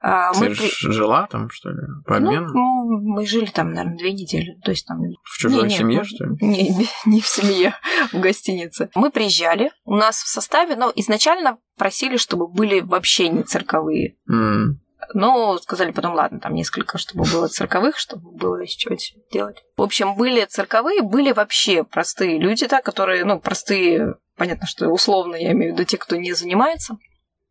А, 0.00 0.32
Ты 0.32 0.40
мы 0.40 0.54
при... 0.54 0.92
жила 0.92 1.26
там, 1.26 1.50
что 1.50 1.70
ли, 1.70 1.82
по 2.06 2.16
обмену? 2.16 2.48
Ну, 2.54 3.00
мы 3.00 3.26
жили 3.26 3.46
там, 3.46 3.72
наверное, 3.72 3.98
две 3.98 4.12
недели. 4.12 4.58
То 4.62 4.70
есть 4.70 4.86
там... 4.86 5.00
В 5.24 5.38
чужой 5.38 5.64
не, 5.64 5.70
семье, 5.70 5.98
не, 5.98 6.04
что 6.04 6.24
ли? 6.24 6.36
Не, 6.40 6.88
не 7.04 7.20
в 7.20 7.26
семье, 7.26 7.74
в 8.12 8.20
гостинице. 8.20 8.90
Мы 8.94 9.10
приезжали, 9.10 9.72
у 9.84 9.96
нас 9.96 10.22
в 10.22 10.28
составе, 10.28 10.76
но 10.76 10.92
изначально 10.94 11.58
просили, 11.76 12.16
чтобы 12.16 12.46
были 12.46 12.80
вообще 12.80 13.28
не 13.28 13.42
цирковые. 13.42 14.16
Mm. 14.30 14.76
Но 15.14 15.56
сказали 15.58 15.90
потом, 15.90 16.14
ладно, 16.14 16.38
там 16.38 16.54
несколько, 16.54 16.98
чтобы 16.98 17.24
было 17.24 17.48
цирковых, 17.48 17.96
чтобы 17.96 18.30
было 18.32 18.62
из 18.62 18.70
чего 18.72 18.96
делать. 19.32 19.64
В 19.76 19.82
общем, 19.82 20.16
были 20.16 20.44
цирковые, 20.44 21.02
были 21.02 21.32
вообще 21.32 21.82
простые 21.82 22.38
люди, 22.38 22.66
да, 22.66 22.82
которые, 22.82 23.24
ну, 23.24 23.40
простые, 23.40 24.16
понятно, 24.36 24.66
что 24.66 24.88
условно, 24.88 25.34
я 25.36 25.52
имею 25.52 25.72
в 25.72 25.74
виду 25.76 25.84
те, 25.84 25.96
кто 25.96 26.16
не 26.16 26.32
занимается. 26.32 26.98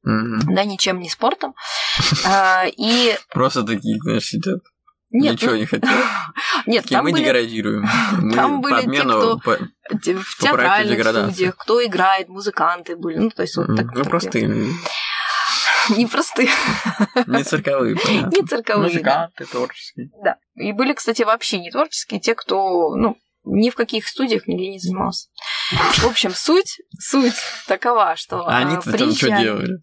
Mm-hmm. 0.06 0.54
Да, 0.54 0.64
ничем 0.66 1.00
не 1.00 1.10
спортом. 1.10 1.56
а, 2.26 2.66
и... 2.66 3.16
Просто 3.32 3.64
такие, 3.64 3.98
знаешь, 4.02 4.26
сидят. 4.26 4.60
Нет, 5.10 5.34
Ничего 5.34 5.52
ну... 5.52 5.58
не 5.58 5.66
хотят. 5.66 5.90
Нет, 6.66 6.86
там 6.90 7.06
мы 7.06 7.12
были... 7.12 7.24
деградируем. 7.24 7.88
Мы 8.20 8.36
там 8.36 8.62
были 8.62 8.82
те, 8.82 9.02
кто 9.04 9.38
по... 9.38 9.58
в 9.90 10.38
театральных 10.38 11.08
студиях, 11.08 11.56
кто 11.56 11.86
играет, 11.86 12.28
музыканты 12.28 12.98
были. 12.98 13.18
Ну, 13.18 13.30
то 13.30 13.44
есть 13.44 13.56
вот 13.56 13.68
так. 13.76 13.94
Ну, 13.94 14.04
простые. 14.04 14.48
Непростые. 15.90 16.50
Не 17.28 17.44
цирковые, 17.44 17.96
понятно. 17.96 18.36
Не 18.36 18.46
цирковые. 18.46 18.90
Музыканты 18.90 19.46
творческие. 19.46 20.10
Да. 20.22 20.36
И 20.56 20.74
были, 20.74 20.92
кстати, 20.92 21.22
вообще 21.22 21.60
не 21.60 21.72
творческие, 21.72 22.20
те, 22.20 22.36
кто, 22.36 22.94
ну, 22.96 23.18
ни 23.48 23.70
в 23.70 23.76
каких 23.76 24.08
студиях 24.08 24.48
нигде 24.48 24.70
не 24.70 24.80
занимался. 24.80 25.30
В 25.98 26.06
общем, 26.06 26.32
суть, 26.34 26.80
суть 27.00 27.36
такова, 27.68 28.16
что 28.16 28.46
а 28.46 28.58
они-то 28.58 28.92
там 28.98 29.12
что 29.12 29.30
делали? 29.30 29.82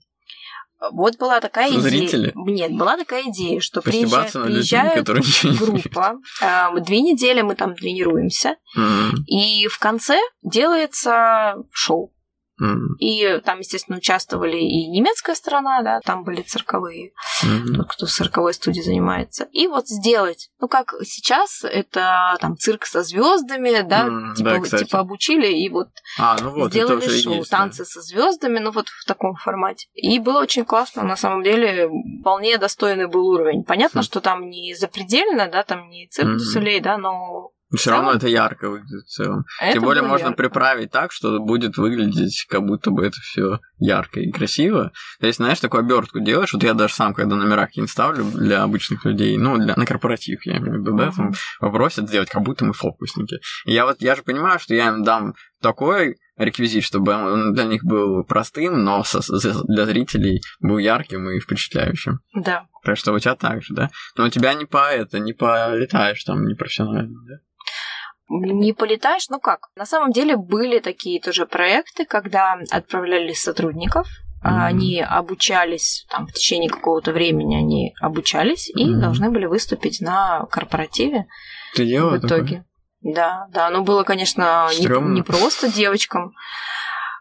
Вот 0.92 1.16
была 1.16 1.40
такая 1.40 1.70
Зрители? 1.70 2.31
идея. 2.31 2.68
Нет, 2.68 2.77
была 2.77 2.96
такая 2.96 3.24
идея, 3.31 3.61
что 3.61 3.81
приезжает, 3.81 4.33
приезжает 4.33 5.09
людьми, 5.09 5.57
группа. 5.59 6.16
Э, 6.42 6.68
две 6.81 7.00
недели 7.00 7.40
мы 7.40 7.55
там 7.55 7.74
тренируемся. 7.74 8.57
Mm-hmm. 8.77 9.11
И 9.27 9.66
в 9.68 9.79
конце 9.79 10.18
делается 10.42 11.55
шоу. 11.72 12.13
Mm-hmm. 12.62 12.98
И 12.98 13.40
там, 13.44 13.58
естественно, 13.58 13.98
участвовали 13.98 14.56
и 14.56 14.88
немецкая 14.88 15.34
сторона, 15.34 15.82
да, 15.82 16.00
там 16.04 16.22
были 16.22 16.42
цирковые, 16.42 17.12
mm-hmm. 17.42 17.74
тот, 17.76 17.88
кто 17.88 18.06
в 18.06 18.10
цирковой 18.10 18.54
студии 18.54 18.80
занимается. 18.80 19.48
И 19.50 19.66
вот 19.66 19.88
сделать, 19.88 20.50
ну 20.60 20.68
как 20.68 20.94
сейчас, 21.02 21.64
это 21.64 22.36
там 22.40 22.56
цирк 22.56 22.86
со 22.86 23.02
звездами, 23.02 23.82
да, 23.82 24.06
mm-hmm. 24.06 24.34
типа, 24.36 24.70
да 24.70 24.78
типа 24.78 24.98
обучили 25.00 25.48
и 25.48 25.68
вот, 25.68 25.88
а, 26.18 26.36
ну 26.40 26.50
вот 26.50 26.70
сделали 26.70 27.08
шоу, 27.08 27.34
есть, 27.34 27.50
танцы 27.50 27.78
да. 27.78 27.84
со 27.86 28.00
звездами, 28.02 28.60
ну 28.60 28.70
вот 28.70 28.86
в 28.88 29.04
таком 29.04 29.34
формате. 29.34 29.88
И 29.94 30.20
было 30.20 30.40
очень 30.40 30.64
классно, 30.64 31.02
на 31.02 31.16
самом 31.16 31.42
деле, 31.42 31.88
вполне 32.20 32.58
достойный 32.58 33.08
был 33.08 33.26
уровень. 33.26 33.64
Понятно, 33.64 34.00
mm-hmm. 34.00 34.02
что 34.02 34.20
там 34.20 34.48
не 34.48 34.74
запредельно, 34.74 35.48
да, 35.48 35.64
там 35.64 35.88
не 35.88 36.06
цирк 36.08 36.40
mm-hmm. 36.40 36.80
да, 36.80 36.98
но 36.98 37.50
все 37.76 37.90
равно 37.90 38.12
это 38.12 38.28
ярко 38.28 38.70
выглядит 38.70 39.04
в 39.04 39.08
целом. 39.08 39.44
Это 39.60 39.74
Тем 39.74 39.82
более 39.82 40.02
можно 40.02 40.26
ярко. 40.26 40.37
приправить 40.37 40.90
так, 40.90 41.12
что 41.12 41.38
будет 41.40 41.76
выглядеть, 41.76 42.46
как 42.48 42.62
будто 42.62 42.90
бы 42.90 43.04
это 43.06 43.16
все 43.20 43.60
ярко 43.78 44.20
и 44.20 44.30
красиво. 44.30 44.92
То 45.20 45.26
есть, 45.26 45.37
знаешь, 45.38 45.60
такую 45.60 45.80
обертку 45.80 46.20
делаешь. 46.20 46.52
Вот 46.52 46.62
я 46.62 46.74
даже 46.74 46.94
сам, 46.94 47.14
когда 47.14 47.37
номера 47.37 47.66
какие-нибудь 47.66 47.90
ставлю 47.92 48.24
для 48.24 48.62
обычных 48.62 49.04
людей, 49.04 49.37
ну, 49.38 49.56
для, 49.58 49.74
на 49.76 49.87
корпоратив, 49.87 50.44
я 50.46 50.58
имею 50.58 50.78
в 50.78 50.80
виду, 50.80 50.96
да, 50.96 51.12
там 51.12 51.32
попросят 51.60 52.08
сделать, 52.08 52.30
как 52.30 52.42
будто 52.42 52.64
мы 52.64 52.72
фокусники. 52.72 53.38
И 53.64 53.72
я 53.72 53.87
вот, 53.87 54.00
я 54.00 54.16
же 54.16 54.22
понимаю, 54.22 54.58
что 54.58 54.74
я 54.74 54.88
им 54.88 55.02
дам 55.02 55.34
такой 55.60 56.16
реквизит, 56.37 56.84
чтобы 56.84 57.14
он 57.14 57.54
для 57.54 57.64
них 57.64 57.84
был 57.84 58.24
простым, 58.24 58.82
но 58.84 59.04
со, 59.04 59.20
для 59.64 59.87
зрителей 59.87 60.42
был 60.60 60.78
ярким 60.78 61.30
и 61.30 61.40
впечатляющим. 61.40 62.20
Да. 62.34 62.66
Так 62.82 62.98
что 62.98 63.12
у 63.12 63.18
тебя 63.18 63.34
так 63.34 63.62
же, 63.62 63.74
да? 63.74 63.90
Но 64.16 64.24
у 64.24 64.28
тебя 64.28 64.54
не 64.54 64.66
по 64.66 64.90
это, 64.90 65.18
не 65.18 65.32
полетаешь 65.32 66.22
там, 66.24 66.44
не 66.46 66.54
профессионально, 66.54 67.14
да? 67.26 67.37
Не 68.28 68.72
полетаешь, 68.72 69.28
ну 69.28 69.38
как? 69.38 69.68
На 69.76 69.87
самом 69.87 70.12
деле 70.12 70.37
были 70.37 70.78
такие 70.78 71.20
тоже 71.20 71.46
проекты, 71.46 72.04
когда 72.04 72.58
отправляли 72.70 73.32
сотрудников, 73.32 74.06
mm-hmm. 74.42 74.64
они 74.64 75.00
обучались, 75.00 76.06
там, 76.10 76.26
в 76.26 76.32
течение 76.32 76.70
какого-то 76.70 77.12
времени 77.12 77.56
они 77.56 77.94
обучались 78.00 78.70
mm-hmm. 78.70 78.80
и 78.80 79.00
должны 79.00 79.30
были 79.30 79.46
выступить 79.46 80.00
на 80.00 80.46
корпоративе. 80.50 81.26
Ты 81.74 81.87
делала 81.87 82.16
в 82.16 82.18
итоге. 82.18 82.44
Такое? 82.44 82.64
Да, 83.04 83.46
да, 83.52 83.68
ну 83.68 83.82
было, 83.82 84.02
конечно, 84.02 84.66
не, 84.78 84.87
не 85.12 85.22
просто 85.22 85.70
девочкам, 85.70 86.32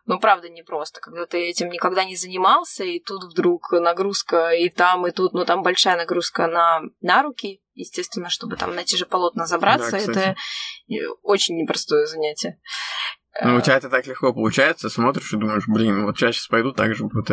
ну, 0.05 0.19
правда, 0.19 0.49
не 0.49 0.63
просто, 0.63 0.99
когда 0.99 1.25
ты 1.25 1.37
этим 1.49 1.69
никогда 1.69 2.03
не 2.03 2.15
занимался, 2.15 2.83
и 2.83 2.99
тут 2.99 3.23
вдруг 3.23 3.71
нагрузка 3.71 4.51
и 4.51 4.69
там, 4.69 5.07
и 5.07 5.11
тут, 5.11 5.33
ну, 5.33 5.45
там 5.45 5.63
большая 5.63 5.97
нагрузка 5.97 6.47
на, 6.47 6.81
на 7.01 7.23
руки, 7.23 7.61
естественно, 7.73 8.29
чтобы 8.29 8.57
там 8.57 8.75
на 8.75 8.83
те 8.83 8.97
же 8.97 9.05
полотна 9.05 9.45
забраться, 9.45 9.91
да, 9.91 9.97
это 9.97 10.35
очень 11.21 11.55
непростое 11.55 12.05
занятие. 12.05 12.59
Ну, 13.41 13.57
у 13.57 13.61
тебя 13.61 13.77
это 13.77 13.89
так 13.89 14.05
легко 14.05 14.31
получается, 14.31 14.89
смотришь 14.89 15.33
и 15.33 15.37
думаешь, 15.37 15.63
блин, 15.67 16.03
вот 16.05 16.21
я 16.21 16.31
сейчас 16.31 16.47
пойду 16.47 16.71
так 16.71 16.93
же 16.95 17.05
буду 17.05 17.25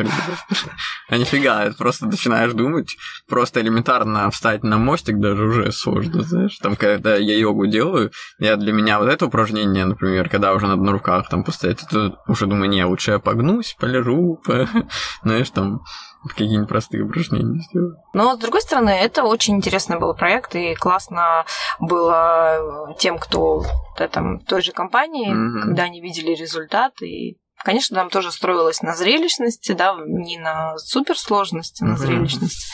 А 1.08 1.16
нифига, 1.18 1.64
это 1.64 1.76
просто 1.76 2.06
начинаешь 2.06 2.52
думать, 2.52 2.96
просто 3.28 3.60
элементарно 3.60 4.30
встать 4.30 4.62
на 4.62 4.78
мостик 4.78 5.18
даже 5.18 5.44
уже 5.44 5.72
сложно, 5.72 6.22
знаешь. 6.22 6.56
Там, 6.58 6.76
когда 6.76 7.16
я 7.16 7.36
йогу 7.36 7.66
делаю, 7.66 8.12
я 8.38 8.56
для 8.56 8.72
меня 8.72 8.98
вот 8.98 9.10
это 9.10 9.26
упражнение, 9.26 9.84
например, 9.84 10.30
когда 10.30 10.54
уже 10.54 10.66
надо 10.66 10.82
на 10.82 10.92
руках 10.92 11.28
там 11.28 11.44
постоять, 11.44 11.82
это 11.82 12.16
уже 12.26 12.46
думаю, 12.46 12.70
не, 12.70 12.82
лучше 12.84 13.10
я 13.10 13.18
погнусь, 13.18 13.76
полежу, 13.78 14.40
знаешь, 15.22 15.50
там 15.50 15.82
какие-нибудь 16.28 16.68
простые 16.68 17.02
упражнения 17.02 17.60
сделать. 17.62 17.98
Но, 18.12 18.34
с 18.34 18.38
другой 18.38 18.60
стороны, 18.60 18.90
это 18.90 19.24
очень 19.24 19.56
интересный 19.56 19.98
был 19.98 20.14
проект, 20.14 20.54
и 20.54 20.74
классно 20.74 21.44
было 21.78 22.94
тем, 22.98 23.18
кто 23.18 23.60
в 23.60 24.00
этом, 24.00 24.40
той 24.40 24.62
же 24.62 24.72
компании, 24.72 25.32
mm-hmm. 25.32 25.62
когда 25.62 25.84
они 25.84 26.00
видели 26.00 26.34
результат, 26.34 27.00
и 27.02 27.36
Конечно, 27.62 27.94
там 27.94 28.08
тоже 28.08 28.32
строилось 28.32 28.80
на 28.80 28.94
зрелищности, 28.94 29.72
да, 29.72 29.94
не 30.06 30.38
на 30.38 30.78
суперсложности, 30.78 31.84
на 31.84 31.92
mm-hmm. 31.92 31.96
зрелищности. 31.96 32.72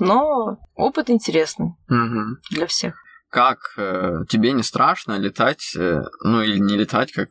Но 0.00 0.58
опыт 0.74 1.08
интересный 1.08 1.76
mm-hmm. 1.88 2.34
для 2.50 2.66
всех. 2.66 2.96
Как 3.30 3.58
э, 3.76 4.24
тебе 4.28 4.50
не 4.50 4.64
страшно 4.64 5.18
летать, 5.18 5.74
э, 5.76 6.02
ну 6.24 6.42
или 6.42 6.58
не 6.58 6.76
летать, 6.76 7.12
как 7.12 7.28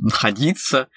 находиться 0.00 0.88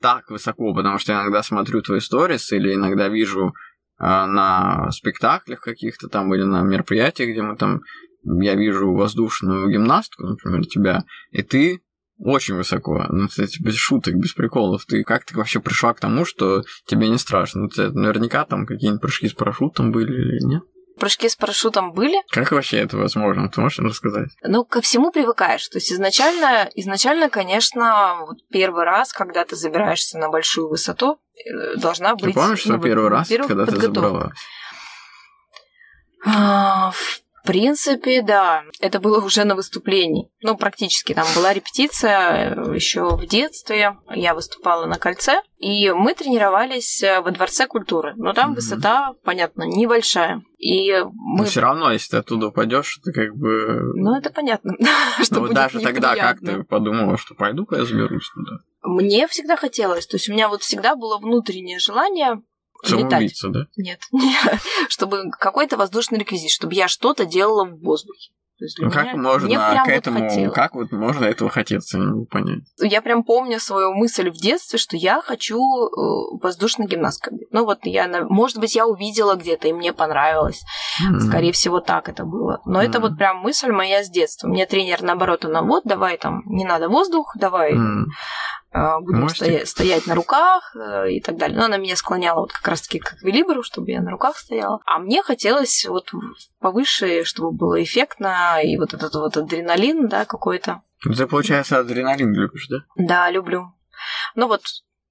так 0.00 0.30
высоко, 0.30 0.74
потому 0.74 0.98
что 0.98 1.12
я 1.12 1.22
иногда 1.22 1.42
смотрю 1.42 1.82
твои 1.82 2.00
сторис 2.00 2.52
или 2.52 2.74
иногда 2.74 3.08
вижу 3.08 3.48
э, 3.48 4.04
на 4.04 4.90
спектаклях 4.90 5.60
каких-то 5.60 6.08
там 6.08 6.34
или 6.34 6.42
на 6.42 6.62
мероприятиях, 6.62 7.30
где 7.30 7.42
мы 7.42 7.56
там, 7.56 7.82
я 8.24 8.54
вижу 8.54 8.92
воздушную 8.92 9.68
гимнастку, 9.70 10.26
например, 10.26 10.66
тебя, 10.66 11.04
и 11.30 11.42
ты 11.42 11.80
очень 12.22 12.54
высоко. 12.54 13.06
Ну, 13.08 13.28
кстати, 13.28 13.62
без 13.62 13.76
шуток, 13.76 14.14
без 14.14 14.34
приколов. 14.34 14.84
Ты 14.84 15.04
как 15.04 15.24
ты 15.24 15.36
вообще 15.36 15.60
пришла 15.60 15.94
к 15.94 16.00
тому, 16.00 16.24
что 16.24 16.62
тебе 16.86 17.08
не 17.08 17.18
страшно? 17.18 17.62
Ну, 17.62 17.68
наверняка 17.94 18.44
там 18.44 18.66
какие-нибудь 18.66 19.00
прыжки 19.00 19.28
с 19.28 19.32
парашютом 19.32 19.90
были 19.90 20.12
или 20.12 20.44
нет? 20.44 20.62
Прыжки 21.00 21.28
с 21.28 21.34
парашютом 21.34 21.92
были. 21.92 22.22
Как 22.30 22.52
вообще 22.52 22.78
это 22.78 22.96
возможно? 22.96 23.48
Ты 23.48 23.60
можешь 23.60 23.80
рассказать? 23.80 24.28
Ну, 24.42 24.64
ко 24.64 24.80
всему 24.80 25.10
привыкаешь. 25.10 25.66
То 25.68 25.78
есть 25.78 25.92
изначально, 25.92 26.70
изначально, 26.76 27.28
конечно, 27.28 28.18
вот 28.26 28.38
первый 28.50 28.84
раз, 28.84 29.12
когда 29.12 29.44
ты 29.44 29.56
забираешься 29.56 30.18
на 30.18 30.28
большую 30.28 30.68
высоту, 30.68 31.18
э, 31.34 31.76
должна 31.76 32.14
быть... 32.14 32.34
Ты 32.34 32.40
помнишь, 32.40 32.60
что 32.60 32.74
ну, 32.74 32.80
первый 32.80 33.08
раз, 33.08 33.28
когда 33.28 33.66
ты 33.66 33.76
забралась? 33.76 34.32
А, 36.24 36.92
в 37.42 37.46
принципе, 37.46 38.22
да. 38.22 38.62
Это 38.80 39.00
было 39.00 39.24
уже 39.24 39.44
на 39.44 39.54
выступлении. 39.54 40.30
Ну, 40.42 40.56
практически. 40.56 41.14
Там 41.14 41.26
была 41.34 41.52
репетиция 41.52 42.54
э, 42.54 42.74
еще 42.74 43.16
в 43.16 43.26
детстве. 43.26 43.96
Я 44.14 44.34
выступала 44.34 44.86
на 44.86 44.98
кольце. 44.98 45.42
И 45.58 45.90
мы 45.90 46.14
тренировались 46.14 47.02
э, 47.02 47.20
во 47.20 47.30
Дворце 47.30 47.66
культуры. 47.66 48.14
Но 48.16 48.32
там 48.32 48.52
mm-hmm. 48.52 48.54
высота, 48.54 49.12
понятно, 49.24 49.62
небольшая. 49.62 50.42
И 50.58 50.92
мы... 51.14 51.38
Но 51.38 51.44
все 51.44 51.60
равно, 51.60 51.90
если 51.90 52.10
ты 52.10 52.16
оттуда 52.18 52.48
упадешь, 52.48 52.98
это 53.00 53.12
как 53.12 53.34
бы... 53.36 53.92
Ну, 53.94 54.16
это 54.16 54.30
понятно. 54.30 54.74
что 55.22 55.40
вот 55.40 55.52
даже 55.52 55.80
тогда 55.80 56.14
как 56.16 56.40
ты 56.40 56.62
подумала, 56.64 57.16
что 57.16 57.34
пойду-ка 57.34 57.76
я 57.76 57.84
заберусь 57.84 58.30
туда? 58.34 58.58
Мне 58.82 59.26
всегда 59.28 59.56
хотелось. 59.56 60.06
То 60.06 60.16
есть 60.16 60.28
у 60.28 60.32
меня 60.32 60.48
вот 60.48 60.62
всегда 60.62 60.96
было 60.96 61.18
внутреннее 61.18 61.78
желание 61.78 62.42
Самоубийца, 62.84 63.48
летать. 63.48 63.68
да? 63.76 63.82
Нет. 63.82 64.00
чтобы 64.88 65.30
какой-то 65.30 65.76
воздушный 65.76 66.18
реквизит, 66.18 66.50
чтобы 66.50 66.74
я 66.74 66.88
что-то 66.88 67.24
делала 67.24 67.64
в 67.64 67.80
воздухе. 67.80 68.30
ну 68.78 68.90
как 68.90 69.14
можно 69.14 69.84
к 69.84 69.88
этому, 69.88 70.28
вот 70.28 70.54
как 70.54 70.74
вот 70.74 70.92
можно 70.92 71.24
этого 71.24 71.50
хотеться, 71.50 71.98
не 71.98 72.06
могу 72.06 72.26
понять. 72.26 72.60
Я 72.78 73.00
прям 73.00 73.24
помню 73.24 73.58
свою 73.60 73.94
мысль 73.94 74.30
в 74.30 74.34
детстве, 74.34 74.78
что 74.78 74.96
я 74.96 75.22
хочу 75.22 75.58
э, 75.58 76.38
воздушной 76.42 76.86
гимнасткой. 76.86 77.38
Ну 77.50 77.64
вот 77.64 77.80
я, 77.84 78.06
может 78.28 78.58
быть, 78.58 78.74
я 78.74 78.86
увидела 78.86 79.36
где-то, 79.36 79.68
и 79.68 79.72
мне 79.72 79.92
понравилось. 79.92 80.62
Mm-hmm. 81.02 81.20
Скорее 81.20 81.52
всего, 81.52 81.80
так 81.80 82.08
это 82.08 82.24
было. 82.24 82.60
Но 82.64 82.82
mm-hmm. 82.82 82.86
это 82.86 83.00
вот 83.00 83.16
прям 83.16 83.38
мысль 83.38 83.70
моя 83.70 84.04
с 84.04 84.10
детства. 84.10 84.48
Мне 84.48 84.66
тренер, 84.66 85.02
наоборот, 85.02 85.44
она 85.44 85.62
вот, 85.62 85.84
давай 85.84 86.18
там, 86.18 86.42
не 86.46 86.64
надо 86.64 86.88
воздух, 86.88 87.34
давай... 87.38 87.74
Mm-hmm 87.74 88.04
будем 88.72 89.28
стоять, 89.28 89.68
стоять 89.68 90.06
на 90.06 90.14
руках 90.14 90.74
э, 90.76 91.12
и 91.12 91.20
так 91.20 91.36
далее. 91.36 91.58
Но 91.58 91.64
она 91.64 91.76
меня 91.76 91.96
склоняла 91.96 92.40
вот 92.40 92.52
как 92.52 92.66
раз-таки 92.68 92.98
к 92.98 93.14
эквилибру, 93.14 93.62
чтобы 93.62 93.90
я 93.90 94.00
на 94.00 94.10
руках 94.10 94.38
стояла. 94.38 94.80
А 94.86 94.98
мне 94.98 95.22
хотелось 95.22 95.84
вот 95.86 96.12
повыше, 96.60 97.24
чтобы 97.24 97.52
было 97.52 97.82
эффектно, 97.82 98.60
и 98.62 98.76
вот 98.76 98.94
этот 98.94 99.14
вот 99.14 99.36
адреналин, 99.36 100.08
да, 100.08 100.24
какой-то. 100.24 100.82
Ты, 101.02 101.26
получается, 101.26 101.78
адреналин 101.78 102.32
любишь, 102.32 102.68
да? 102.68 102.78
Да, 102.96 103.30
люблю. 103.30 103.74
Ну 104.34 104.46
вот 104.46 104.62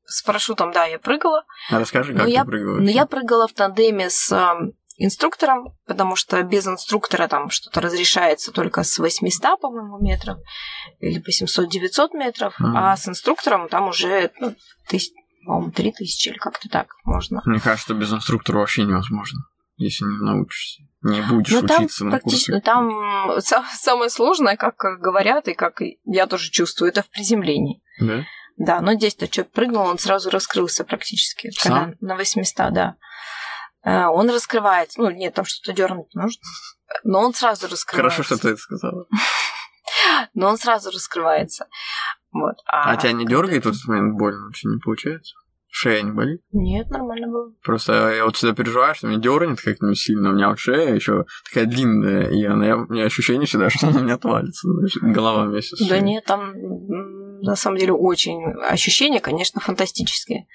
с 0.06 0.24
парашютом, 0.24 0.72
да, 0.72 0.86
я 0.86 0.98
прыгала. 0.98 1.46
А 1.70 1.80
расскажи, 1.80 2.14
как 2.14 2.22
но 2.22 2.26
ты 2.26 2.32
я, 2.32 2.46
прыгала? 2.46 2.78
Ну, 2.78 2.90
я 2.90 3.06
прыгала 3.06 3.48
в 3.48 3.54
тандеме 3.54 4.10
с 4.10 4.32
инструктором, 5.00 5.74
потому 5.88 6.16
что 6.16 6.42
без 6.44 6.68
инструктора 6.68 7.28
там 7.28 7.50
что-то 7.50 7.82
разрешается 7.82 8.52
только 8.52 8.84
с 8.84 9.00
800, 9.00 9.60
по-моему, 9.60 9.98
метров, 10.00 10.38
или 11.00 11.20
по 11.20 11.30
700-900 11.30 12.10
метров, 12.14 12.60
mm. 12.60 12.72
а 12.76 12.96
с 12.96 13.08
инструктором 13.08 13.70
там 13.70 13.88
уже, 13.88 14.32
ну, 14.40 14.56
тысяч, 14.88 15.12
по-моему, 15.46 15.72
3000 15.72 16.30
или 16.30 16.38
как-то 16.38 16.70
так 16.70 16.94
можно. 17.06 17.42
Мне 17.46 17.60
кажется, 17.60 17.94
без 17.94 18.14
инструктора 18.14 18.60
вообще 18.60 18.84
невозможно, 18.84 19.40
если 19.78 20.06
не 20.06 20.24
научишься. 20.24 20.84
Не 21.02 21.22
будешь 21.22 21.54
ну, 21.54 21.66
там 21.66 21.86
учиться 21.86 22.06
на 22.06 22.20
курсе. 22.20 22.60
Там 22.60 23.40
самое 23.40 24.10
сложное, 24.10 24.58
как 24.58 24.76
говорят, 25.00 25.48
и 25.48 25.54
как 25.54 25.82
я 26.04 26.28
тоже 26.28 26.52
чувствую, 26.52 26.90
это 26.90 27.04
в 27.04 27.10
приземлении. 27.10 27.82
Да? 28.02 28.26
Да, 28.58 28.82
но 28.82 28.94
здесь-то 28.96 29.30
человек 29.30 29.54
прыгнул, 29.54 29.88
он 29.88 29.98
сразу 29.98 30.30
раскрылся 30.30 30.84
практически. 30.84 31.50
Сам? 31.52 31.94
Когда 31.94 31.96
на 32.02 32.16
800, 32.18 32.74
да. 32.74 32.96
Э, 33.84 34.06
он 34.06 34.30
раскрывается. 34.30 35.02
Ну, 35.02 35.10
нет, 35.10 35.34
там 35.34 35.46
что-то 35.46 35.76
дернуть 35.76 36.14
нужно. 36.14 36.42
Но 37.04 37.22
он 37.22 37.34
сразу 37.34 37.68
раскрывается. 37.68 38.16
Хорошо, 38.16 38.24
что 38.24 38.42
ты 38.42 38.50
это 38.50 38.58
сказала. 38.58 39.06
Но 40.34 40.50
он 40.50 40.58
сразу 40.58 40.92
раскрывается. 40.92 41.68
Вот. 42.32 42.56
А, 42.66 42.92
а 42.92 42.98
тебя 42.98 43.12
не 43.12 43.26
дергает 43.26 43.66
в 43.66 43.70
этот 43.70 43.86
момент 43.86 44.18
больно? 44.18 44.46
Вообще 44.46 44.68
не 44.68 44.80
получается? 44.80 45.36
Шея 45.72 46.02
не 46.02 46.12
болит? 46.12 46.42
Нет, 46.52 46.90
нормально 46.90 47.28
было. 47.28 47.54
Просто 47.64 48.14
я 48.16 48.26
вот 48.26 48.36
всегда 48.36 48.56
переживаю, 48.56 48.96
что 48.96 49.08
меня 49.08 49.20
дернет 49.20 49.62
как-нибудь 49.62 50.00
сильно. 50.00 50.32
У 50.32 50.34
меня 50.34 50.50
вот 50.50 50.60
шея 50.60 50.96
еще 50.96 51.26
такая 51.48 51.68
длинная, 51.68 52.30
и 52.32 52.44
она, 52.44 52.76
у 52.76 52.92
меня 52.92 53.06
ощущение 53.06 53.46
всегда, 53.46 53.70
что 53.70 53.88
она 53.88 54.00
у 54.00 54.04
меня 54.04 54.16
отвалится. 54.16 54.68
Значит, 54.68 55.04
голова 55.04 55.46
вместе 55.46 55.76
с 55.76 55.88
Да 55.88 56.00
нет, 56.00 56.26
там 56.26 56.54
на 57.42 57.56
самом 57.56 57.78
деле 57.78 57.94
очень 57.94 58.44
ощущения, 58.64 59.20
конечно, 59.20 59.62
фантастические. 59.62 60.48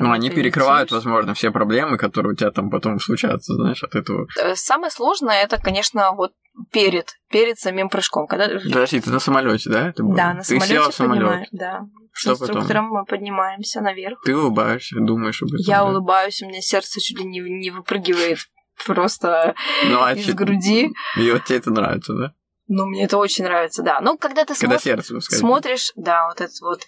Ну, 0.00 0.12
они 0.12 0.30
перекрывают, 0.30 0.90
возможно, 0.90 1.34
все 1.34 1.50
проблемы, 1.50 1.96
которые 1.96 2.32
у 2.32 2.36
тебя 2.36 2.50
там 2.50 2.70
потом 2.70 3.00
случатся, 3.00 3.54
знаешь, 3.54 3.82
от 3.82 3.94
этого. 3.94 4.26
Э, 4.40 4.54
самое 4.54 4.90
сложное 4.90 5.42
это, 5.42 5.60
конечно, 5.60 6.12
вот 6.12 6.32
перед, 6.72 7.14
перед 7.30 7.58
самим 7.58 7.88
прыжком. 7.88 8.26
Когда... 8.26 8.48
Подожди, 8.48 9.00
ты 9.00 9.10
на 9.10 9.20
самолете, 9.20 9.70
да? 9.70 9.92
Было? 9.96 10.16
Да, 10.16 10.34
на 10.34 10.40
ты 10.40 10.46
самолете 10.46 10.74
села 10.74 10.90
в 10.90 10.94
самолет. 10.94 11.48
да. 11.52 11.80
Что 12.12 12.34
С 12.34 12.42
инструктором 12.42 12.86
потом? 12.86 12.98
мы 12.98 13.04
поднимаемся 13.04 13.80
наверх. 13.80 14.18
Ты 14.24 14.36
улыбаешься, 14.36 14.96
думаешь 14.98 15.40
об 15.40 15.48
этом. 15.48 15.60
Я 15.60 15.78
да? 15.78 15.84
улыбаюсь, 15.84 16.42
у 16.42 16.48
меня 16.48 16.60
сердце 16.60 17.00
чуть 17.00 17.18
ли 17.18 17.24
не, 17.24 17.38
не 17.38 17.70
выпрыгивает 17.70 18.38
просто 18.84 19.54
ну, 19.88 20.02
а 20.02 20.14
из 20.14 20.32
груди. 20.34 20.90
И 21.16 21.30
вот 21.30 21.44
тебе 21.44 21.58
это 21.58 21.70
нравится, 21.70 22.14
да? 22.14 22.32
Ну, 22.68 22.86
мне 22.86 23.04
это 23.04 23.16
очень 23.16 23.44
нравится, 23.44 23.82
да. 23.82 24.00
Ну, 24.00 24.18
когда 24.18 24.44
ты 24.44 24.54
когда 24.54 24.78
смотр... 24.78 24.82
сердце 24.82 25.20
смотришь, 25.20 25.92
да, 25.96 26.28
вот 26.28 26.40
это 26.40 26.52
вот 26.60 26.86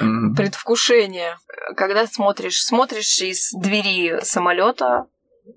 mm-hmm. 0.00 0.36
предвкушение, 0.36 1.36
когда 1.76 2.06
смотришь, 2.06 2.62
смотришь 2.62 3.18
из 3.18 3.50
двери 3.52 4.20
самолета, 4.22 5.06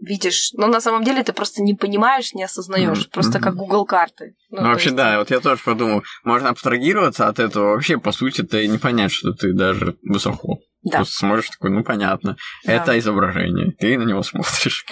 видишь, 0.01 0.51
но 0.53 0.67
на 0.67 0.81
самом 0.81 1.03
деле 1.03 1.23
ты 1.23 1.33
просто 1.33 1.61
не 1.61 1.73
понимаешь, 1.73 2.33
не 2.33 2.43
осознаешь, 2.43 2.99
mm-hmm. 2.99 3.11
просто 3.11 3.39
как 3.39 3.55
Google 3.55 3.85
карты. 3.85 4.35
Ну, 4.49 4.61
ну 4.61 4.69
вообще, 4.69 4.89
есть... 4.89 4.97
да, 4.97 5.19
вот 5.19 5.31
я 5.31 5.39
тоже 5.39 5.61
подумал, 5.63 6.03
можно 6.23 6.49
абстрагироваться 6.49 7.27
от 7.27 7.39
этого, 7.39 7.73
вообще, 7.73 7.97
по 7.97 8.11
сути, 8.11 8.41
ты 8.41 8.67
не 8.67 8.77
понять, 8.77 9.11
что 9.11 9.33
ты 9.33 9.53
даже 9.53 9.97
высоко. 10.03 10.59
Да. 10.81 10.97
Просто 10.97 11.17
смотришь 11.17 11.49
такой, 11.49 11.71
ну 11.71 11.83
понятно, 11.83 12.37
да. 12.65 12.73
это 12.73 12.97
изображение, 12.99 13.73
ты 13.77 13.97
на 13.97 14.03
него 14.03 14.23
смотришь. 14.23 14.85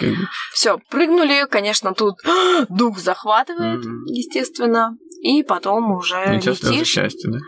Все, 0.52 0.78
прыгнули, 0.90 1.46
конечно, 1.48 1.94
тут 1.94 2.16
дух 2.68 2.98
захватывает, 2.98 3.84
mm-hmm. 3.84 4.04
естественно, 4.06 4.96
и 5.22 5.42
потом 5.42 5.92
уже 5.92 6.22
и 6.26 6.36
летишь. 6.36 6.86
счастье, 6.86 7.30
да? 7.30 7.38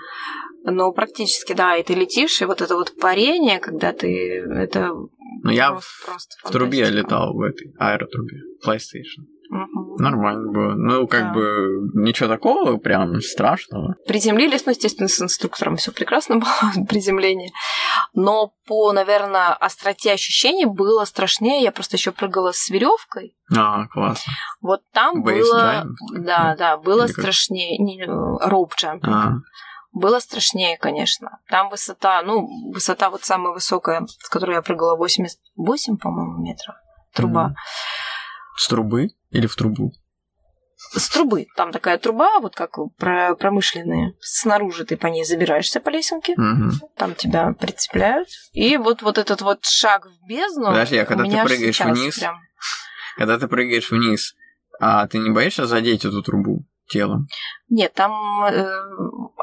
Ну, 0.65 0.93
практически, 0.93 1.53
да, 1.53 1.77
и 1.77 1.83
ты 1.83 1.95
летишь, 1.95 2.41
и 2.43 2.45
вот 2.45 2.61
это 2.61 2.75
вот 2.75 2.99
парение, 3.01 3.59
когда 3.59 3.93
ты 3.93 4.41
это. 4.41 4.91
Ну, 5.43 5.51
я 5.51 5.71
просто, 5.71 5.89
в, 5.89 6.07
просто 6.07 6.49
в 6.49 6.51
трубе 6.51 6.85
летал 6.91 7.35
в 7.35 7.41
этой 7.41 7.73
аэротрубе, 7.79 8.39
PlayStation. 8.65 9.25
Угу. 9.51 9.97
Нормально 9.99 10.53
было. 10.53 10.75
Ну, 10.77 11.09
как 11.09 11.25
да. 11.25 11.33
бы 11.33 11.91
ничего 11.95 12.29
такого 12.29 12.77
прям 12.77 13.21
страшного. 13.21 13.97
Приземлились, 14.07 14.65
ну, 14.65 14.71
естественно, 14.71 15.09
с 15.09 15.21
инструктором 15.21 15.77
все 15.77 15.91
прекрасно 15.91 16.37
было, 16.37 16.85
приземление. 16.89 17.51
Но 18.15 18.53
по, 18.67 18.93
наверное, 18.93 19.53
остроте 19.55 20.13
ощущений 20.13 20.67
было 20.67 21.05
страшнее. 21.05 21.65
Я 21.65 21.73
просто 21.73 21.97
еще 21.97 22.13
прыгала 22.13 22.53
с 22.53 22.71
веревкой. 22.71 23.35
А, 23.57 23.89
классно. 23.89 24.33
Вот 24.61 24.83
там 24.93 25.25
Base 25.25 25.41
было... 25.41 25.85
Да, 26.15 26.55
да, 26.57 26.77
было 26.77 27.05
Или 27.05 27.13
страшнее. 27.13 27.79
Не, 27.79 28.05
роуп 28.05 28.75
джампинг. 28.77 29.13
А. 29.13 29.33
Было 29.93 30.21
страшнее, 30.21 30.79
конечно. 30.79 31.41
Там 31.49 31.69
высота, 31.69 32.23
ну, 32.23 32.47
высота 32.73 33.11
вот 33.11 33.25
самая 33.25 33.53
высокая, 33.53 34.07
с 34.07 34.29
которой 34.29 34.55
я 34.55 34.63
прыгала, 34.63 34.97
88, 34.97 35.97
по-моему, 35.97 36.39
метров. 36.43 36.77
Труба. 37.13 37.49
Mm. 37.49 37.55
С 38.57 38.69
трубы 38.69 39.09
или 39.31 39.47
в 39.47 39.57
трубу? 39.57 39.93
С 40.77 41.09
трубы. 41.09 41.47
Там 41.57 41.73
такая 41.73 41.99
труба, 41.99 42.41
вот 42.41 42.55
как 42.55 42.77
промышленные. 42.97 44.15
Снаружи 44.21 44.85
ты 44.85 44.97
по 44.97 45.09
ней 45.09 45.25
забираешься 45.25 45.81
по 45.81 45.91
лесенке. 45.91 46.33
Угу. 46.33 46.91
Там 46.97 47.15
тебя 47.15 47.53
прицепляют. 47.53 48.29
И 48.53 48.77
вот, 48.79 49.03
вот 49.03 49.19
этот 49.19 49.43
вот 49.43 49.65
шаг 49.65 50.07
в 50.07 50.27
бездну. 50.27 50.67
Подожди, 50.67 50.97
а 50.97 51.05
когда 51.05 51.25
ты 51.25 51.31
прыгаешь 51.31 51.81
вниз, 51.81 52.19
прям... 52.19 52.41
когда 53.17 53.39
ты 53.39 53.47
прыгаешь 53.47 53.91
вниз, 53.91 54.35
а 54.81 55.07
ты 55.07 55.19
не 55.19 55.31
боишься 55.31 55.67
задеть 55.67 56.05
эту 56.05 56.23
трубу 56.23 56.65
телом? 56.91 57.29
Нет, 57.69 57.95
там 57.95 58.45
э, 58.45 58.71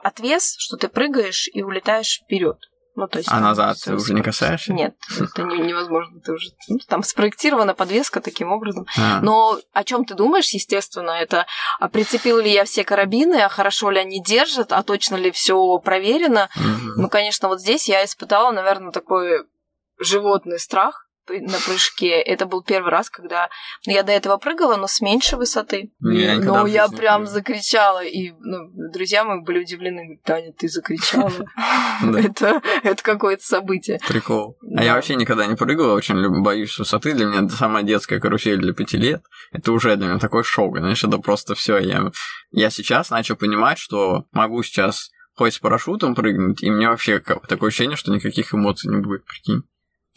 отвес, 0.03 0.55
что 0.59 0.77
ты 0.77 0.87
прыгаешь 0.87 1.49
и 1.53 1.63
улетаешь 1.63 2.21
вперед. 2.23 2.57
Ну, 2.97 3.07
то 3.07 3.19
есть, 3.19 3.29
а 3.31 3.39
назад 3.39 3.77
ты 3.83 3.93
уже 3.93 4.15
не 4.15 4.23
касаешься? 4.23 4.73
Нет, 4.73 4.95
это 5.19 5.43
невозможно. 5.43 6.19
Ты 6.19 6.33
уже, 6.33 6.49
ну, 6.67 6.79
там 6.87 7.03
спроектирована 7.03 7.75
подвеска 7.75 8.21
таким 8.21 8.51
образом. 8.51 8.87
А. 8.97 9.21
Но 9.21 9.59
о 9.71 9.83
чем 9.83 10.03
ты 10.03 10.15
думаешь, 10.15 10.49
естественно, 10.49 11.11
это 11.11 11.45
а 11.79 11.89
прицепил 11.89 12.39
ли 12.39 12.51
я 12.51 12.65
все 12.65 12.83
карабины, 12.83 13.35
а 13.35 13.49
хорошо 13.49 13.91
ли 13.91 13.99
они 13.99 14.19
держат, 14.19 14.73
а 14.73 14.81
точно 14.81 15.15
ли 15.15 15.29
все 15.29 15.77
проверено. 15.77 16.49
Угу. 16.55 17.01
Ну, 17.01 17.09
конечно, 17.09 17.49
вот 17.49 17.61
здесь 17.61 17.87
я 17.87 18.03
испытала, 18.03 18.51
наверное, 18.51 18.91
такой 18.91 19.45
животный 19.99 20.59
страх 20.59 21.06
на 21.29 21.57
прыжке. 21.59 22.21
Это 22.21 22.45
был 22.45 22.63
первый 22.63 22.91
раз, 22.91 23.09
когда 23.09 23.49
ну, 23.85 23.93
я 23.93 24.03
до 24.03 24.11
этого 24.11 24.37
прыгала, 24.37 24.75
но 24.75 24.87
с 24.87 25.01
меньшей 25.01 25.37
высоты. 25.37 25.91
Я 25.99 26.35
но 26.39 26.67
я 26.67 26.87
прям 26.87 27.21
прыгал. 27.21 27.33
закричала, 27.33 28.03
и 28.03 28.31
ну, 28.39 28.69
друзья 28.91 29.23
мои 29.23 29.41
были 29.41 29.59
удивлены, 29.59 30.03
говорят, 30.03 30.23
Таня, 30.23 30.53
ты 30.53 30.67
закричала. 30.69 31.31
Это 32.83 33.03
какое-то 33.03 33.43
событие. 33.43 33.99
Прикол. 34.07 34.57
А 34.75 34.83
я 34.83 34.95
вообще 34.95 35.15
никогда 35.15 35.45
не 35.45 35.55
прыгала, 35.55 35.93
очень 35.93 36.41
боюсь 36.41 36.77
высоты. 36.77 37.13
Для 37.13 37.25
меня 37.25 37.47
самая 37.49 37.83
детская 37.83 38.19
карусель 38.19 38.59
для 38.59 38.73
пяти 38.73 38.97
лет. 38.97 39.23
Это 39.51 39.71
уже 39.71 39.95
для 39.95 40.07
меня 40.07 40.19
такой 40.19 40.43
шок. 40.43 40.77
Знаешь, 40.77 41.03
это 41.03 41.17
просто 41.17 41.55
все. 41.55 41.77
Я 42.51 42.69
сейчас 42.69 43.09
начал 43.09 43.35
понимать, 43.35 43.77
что 43.77 44.25
могу 44.31 44.63
сейчас 44.63 45.11
хоть 45.37 45.53
с 45.53 45.59
парашютом 45.59 46.15
прыгнуть, 46.15 46.63
и 46.63 46.71
мне 46.71 46.89
вообще 46.89 47.19
такое 47.19 47.69
ощущение, 47.69 47.95
что 47.95 48.11
никаких 48.11 48.53
эмоций 48.53 48.89
не 48.89 49.01
будет, 49.01 49.23
прикинь. 49.25 49.63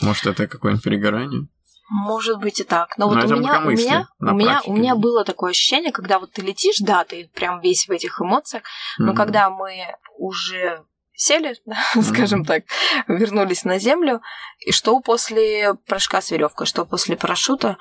Может, 0.00 0.26
это 0.26 0.46
какое-нибудь 0.46 0.84
перегорание? 0.84 1.46
Может 1.90 2.38
быть 2.38 2.60
и 2.60 2.64
так. 2.64 2.96
Но, 2.98 3.10
Но 3.10 3.14
вот 3.14 3.24
у 3.24 3.36
меня, 3.36 3.60
у 3.64 3.70
меня, 3.70 4.08
у 4.20 4.32
меня, 4.32 4.62
у 4.64 4.72
меня 4.72 4.94
было 4.94 5.24
такое 5.24 5.50
ощущение, 5.50 5.90
когда 5.90 6.20
вот 6.20 6.30
ты 6.32 6.40
летишь, 6.40 6.78
да, 6.78 7.04
ты 7.04 7.28
прям 7.34 7.60
весь 7.60 7.88
в 7.88 7.90
этих 7.90 8.20
эмоциях, 8.20 8.62
но 8.98 9.10
mm-hmm. 9.10 9.16
когда 9.16 9.50
мы 9.50 9.96
уже 10.16 10.84
сели, 11.14 11.56
mm-hmm. 11.66 12.02
скажем 12.02 12.44
так, 12.44 12.62
вернулись 13.08 13.64
на 13.64 13.80
землю, 13.80 14.22
и 14.60 14.70
что 14.70 15.00
после 15.00 15.74
прыжка 15.74 16.22
с 16.22 16.30
веревкой, 16.30 16.68
что 16.68 16.84
после 16.84 17.16
парашюта, 17.16 17.76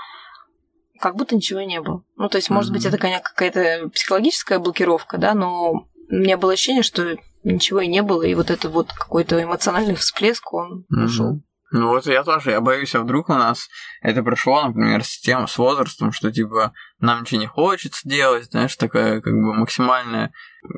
как 0.99 1.15
будто 1.15 1.35
ничего 1.35 1.61
не 1.61 1.79
было. 1.79 2.03
Ну, 2.17 2.29
то 2.29 2.37
есть, 2.37 2.49
может 2.49 2.71
mm-hmm. 2.71 2.73
быть, 2.73 2.85
это, 2.85 2.97
конечно, 2.97 3.23
какая-то 3.23 3.89
психологическая 3.89 4.57
блокировка, 4.57 5.19
да, 5.19 5.35
но 5.35 5.71
у 5.71 5.85
меня 6.09 6.37
было 6.37 6.53
ощущение, 6.53 6.81
что 6.81 7.15
ничего 7.43 7.81
и 7.81 7.87
не 7.87 8.01
было, 8.01 8.23
и 8.23 8.33
вот 8.33 8.49
это 8.49 8.69
вот 8.69 8.91
какой-то 8.91 9.41
эмоциональный 9.41 9.95
всплеск, 9.95 10.51
он 10.51 10.85
mm-hmm. 10.91 11.03
ушел. 11.05 11.41
Ну 11.71 11.89
вот 11.89 12.07
я 12.07 12.23
тоже, 12.23 12.51
я 12.51 12.61
боюсь, 12.61 12.95
а 12.95 13.01
вдруг 13.01 13.29
у 13.29 13.33
нас 13.33 13.67
это 14.01 14.23
пришло, 14.23 14.63
например, 14.63 15.03
с 15.03 15.19
тем, 15.19 15.47
с 15.47 15.57
возрастом, 15.57 16.11
что 16.11 16.31
типа 16.31 16.73
нам 16.99 17.21
ничего 17.21 17.41
не 17.41 17.47
хочется 17.47 18.07
делать, 18.07 18.45
знаешь, 18.45 18.75
такое 18.75 19.21
как 19.21 19.33
бы 19.33 19.53
максимальное, 19.53 20.31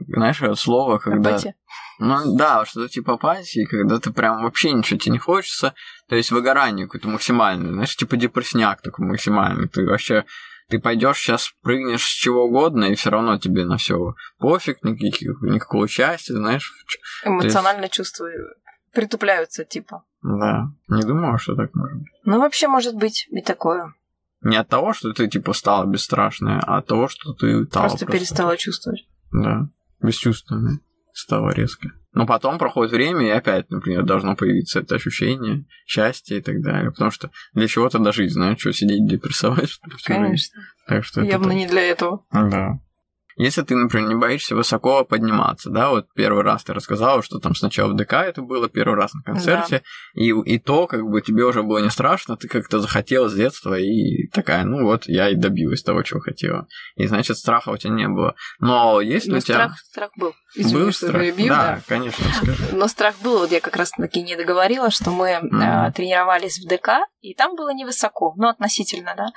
знаешь, 0.08 0.42
слово, 0.60 0.98
когда... 0.98 1.32
Апатия. 1.32 1.56
Ну 2.00 2.36
да, 2.36 2.66
что-то 2.66 2.90
типа 2.90 3.14
апатии, 3.14 3.66
когда 3.66 4.00
ты 4.00 4.12
прям 4.12 4.44
вообще 4.44 4.72
ничего 4.74 5.00
тебе 5.00 5.14
не 5.14 5.20
хочется, 5.20 5.74
то 6.10 6.16
есть 6.16 6.32
выгорание 6.32 6.88
какое-то 6.88 7.08
максимальное, 7.08 7.72
знаешь, 7.72 7.96
типа 7.96 8.18
депрессняк 8.18 8.82
такой 8.82 9.08
максимальный, 9.08 9.70
ты 9.70 9.86
вообще 9.86 10.26
ты 10.72 10.80
пойдешь 10.80 11.18
сейчас 11.18 11.52
прыгнешь 11.62 12.04
с 12.04 12.14
чего 12.14 12.46
угодно, 12.46 12.86
и 12.86 12.96
все 12.96 13.10
равно 13.10 13.38
тебе 13.38 13.66
на 13.66 13.78
все 13.78 14.16
пофиг, 14.40 14.84
никаких, 14.84 15.42
никакого 15.42 15.88
счастья, 15.88 16.34
знаешь. 16.34 16.72
Эмоционально 17.26 17.84
есть... 17.84 17.94
чувствую 17.94 18.56
притупляются, 18.94 19.64
типа. 19.66 20.04
Да. 20.22 20.68
Не 20.88 21.04
думала, 21.04 21.38
что 21.38 21.56
так 21.56 21.74
может 21.74 21.98
быть. 21.98 22.12
Ну, 22.26 22.40
вообще, 22.40 22.68
может 22.68 22.96
быть 22.96 23.28
и 23.32 23.42
такое. 23.42 23.94
Не 24.42 24.58
от 24.58 24.68
того, 24.68 24.94
что 24.94 25.14
ты, 25.14 25.28
типа, 25.28 25.54
стала 25.54 25.86
бесстрашная, 25.86 26.60
а 26.60 26.78
от 26.78 26.88
того, 26.88 27.08
что 27.08 27.34
ты 27.34 27.66
стала 27.66 27.88
просто, 27.88 28.06
просто 28.06 28.06
перестала 28.06 28.58
чувствовать. 28.58 29.08
Да. 29.32 29.68
Бесчувственная 30.02 30.80
стала 31.14 31.52
резко. 31.52 31.92
Но 32.14 32.26
потом 32.26 32.58
проходит 32.58 32.92
время, 32.92 33.26
и 33.26 33.30
опять, 33.30 33.70
например, 33.70 34.04
должно 34.04 34.36
появиться 34.36 34.80
это 34.80 34.96
ощущение 34.96 35.66
счастья 35.86 36.36
и 36.36 36.42
так 36.42 36.62
далее. 36.62 36.92
Потому 36.92 37.12
что 37.12 37.32
для 37.54 37.68
чего-то 37.68 38.00
дожить, 38.00 38.34
знаешь, 38.34 38.60
что 38.60 38.74
сидеть 38.74 39.08
депрессовать. 39.08 39.80
Конечно. 40.04 40.62
Так 40.88 41.06
что 41.06 41.22
Явно 41.22 41.48
это... 41.48 41.56
не 41.56 41.68
для 41.68 41.84
этого. 41.84 42.26
Да. 42.32 42.80
Если 43.42 43.64
ты, 43.64 43.76
например, 43.76 44.08
не 44.08 44.16
боишься 44.16 44.56
высоко 44.56 45.04
подниматься, 45.04 45.72
да, 45.72 45.90
вот 45.90 46.06
первый 46.14 46.44
раз 46.44 46.64
ты 46.64 46.74
рассказала, 46.74 47.24
что 47.24 47.40
там 47.40 47.56
сначала 47.56 47.92
в 47.92 47.96
ДК 47.96 48.14
это 48.14 48.44
было, 48.44 48.70
первый 48.70 48.94
раз 48.94 49.16
на 49.16 49.24
концерте, 49.24 49.82
да. 50.14 50.22
и, 50.22 50.28
и 50.30 50.60
то, 50.60 50.86
как 50.86 51.02
бы 51.10 51.22
тебе 51.22 51.46
уже 51.46 51.64
было 51.64 51.80
не 51.80 51.90
страшно, 51.90 52.38
ты 52.38 52.48
как-то 52.48 52.80
захотела 52.80 53.30
с 53.30 53.34
детства, 53.34 53.80
и 53.80 54.28
такая, 54.28 54.64
ну 54.64 54.84
вот, 54.84 55.06
я 55.08 55.30
и 55.30 55.36
добилась 55.36 55.82
того, 55.82 56.04
чего 56.04 56.20
хотела. 56.20 56.68
И 56.98 57.08
значит, 57.08 57.36
страха 57.36 57.70
у 57.70 57.78
тебя 57.78 57.94
не 57.94 58.08
было. 58.08 58.36
Но 58.60 59.02
есть 59.02 59.26
ли 59.26 59.38
у 59.38 59.40
тебя... 59.40 59.56
Страх, 59.56 59.80
страх 59.80 60.12
был. 60.18 60.34
Извини, 60.54 60.84
был 60.84 60.92
страх? 60.92 61.14
Перебью, 61.14 61.48
да, 61.48 61.76
да, 61.76 61.82
конечно, 61.88 62.24
скажи. 62.34 62.76
Но 62.76 62.88
страх 62.88 63.16
был, 63.24 63.40
вот 63.40 63.52
я 63.52 63.60
как 63.60 63.76
раз 63.76 63.90
таки 63.90 64.22
не 64.22 64.36
договорила, 64.36 64.92
что 64.92 65.10
мы 65.10 65.40
mm-hmm. 65.42 65.94
тренировались 65.94 66.60
в 66.60 66.68
ДК, 66.68 67.08
и 67.22 67.34
там 67.34 67.56
было 67.56 67.74
невысоко, 67.74 68.34
ну, 68.38 68.50
относительно, 68.50 69.16
да. 69.18 69.30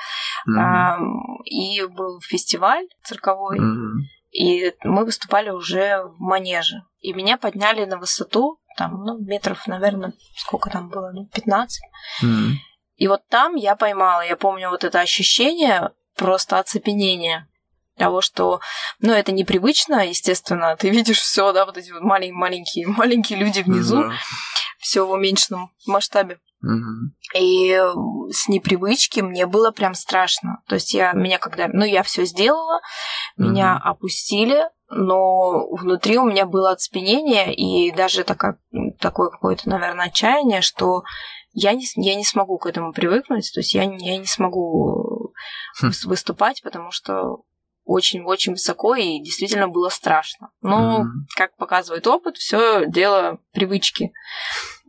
Mm-hmm. 0.46 0.60
А, 0.60 0.98
и 1.44 1.82
был 1.86 2.20
фестиваль 2.20 2.84
цирковой, 3.02 3.58
mm-hmm. 3.58 3.93
И 4.34 4.74
мы 4.82 5.04
выступали 5.04 5.50
уже 5.50 6.02
в 6.02 6.16
манеже. 6.18 6.82
И 7.00 7.12
меня 7.12 7.36
подняли 7.36 7.84
на 7.84 7.98
высоту, 7.98 8.58
там, 8.76 9.04
ну, 9.04 9.18
метров, 9.18 9.66
наверное, 9.68 10.12
сколько 10.36 10.70
там 10.70 10.88
было, 10.88 11.12
ну, 11.12 11.26
15. 11.26 11.82
Mm-hmm. 12.22 12.50
И 12.96 13.08
вот 13.08 13.26
там 13.28 13.54
я 13.54 13.76
поймала, 13.76 14.22
я 14.26 14.36
помню 14.36 14.70
вот 14.70 14.82
это 14.82 15.00
ощущение 15.00 15.92
просто 16.16 16.58
оцепенения 16.58 17.48
того, 17.96 18.20
что, 18.20 18.60
ну, 18.98 19.12
это 19.12 19.30
непривычно, 19.30 20.08
естественно, 20.08 20.76
ты 20.76 20.90
видишь 20.90 21.20
все, 21.20 21.52
да, 21.52 21.64
вот 21.64 21.76
эти 21.76 21.92
вот 21.92 22.02
маленькие, 22.02 22.34
маленькие, 22.34 22.86
маленькие 22.88 23.38
люди 23.38 23.60
внизу, 23.60 24.02
mm-hmm. 24.02 24.14
все 24.80 25.06
в 25.06 25.10
уменьшенном 25.12 25.72
масштабе. 25.86 26.38
И 27.34 27.80
с 28.30 28.48
непривычки 28.48 29.20
мне 29.20 29.46
было 29.46 29.70
прям 29.70 29.94
страшно. 29.94 30.62
То 30.68 30.76
есть 30.76 30.94
я 30.94 31.12
меня 31.12 31.38
когда, 31.38 31.68
ну, 31.68 31.84
я 31.84 32.02
все 32.02 32.24
сделала, 32.24 32.78
mm-hmm. 32.78 33.42
меня 33.42 33.76
опустили, 33.76 34.62
но 34.88 35.68
внутри 35.70 36.18
у 36.18 36.24
меня 36.24 36.46
было 36.46 36.70
оцепенение 36.72 37.54
и 37.54 37.90
даже 37.90 38.24
такое, 38.24 38.58
такое 39.00 39.30
какое-то, 39.30 39.68
наверное, 39.68 40.06
отчаяние, 40.06 40.60
что 40.60 41.02
я 41.52 41.72
не, 41.72 41.84
я 41.96 42.14
не 42.14 42.24
смогу 42.24 42.58
к 42.58 42.66
этому 42.66 42.92
привыкнуть, 42.92 43.50
то 43.52 43.60
есть 43.60 43.74
я, 43.74 43.82
я 43.82 44.18
не 44.18 44.26
смогу 44.26 45.32
хм. 45.80 45.90
выступать, 46.06 46.62
потому 46.62 46.90
что 46.90 47.44
очень-очень 47.84 48.52
высоко 48.52 48.94
и 48.94 49.20
действительно 49.20 49.68
было 49.68 49.88
страшно. 49.88 50.50
Но, 50.62 51.02
mm-hmm. 51.02 51.36
как 51.36 51.56
показывает 51.56 52.06
опыт, 52.06 52.36
все 52.36 52.86
дело 52.86 53.38
привычки. 53.52 54.12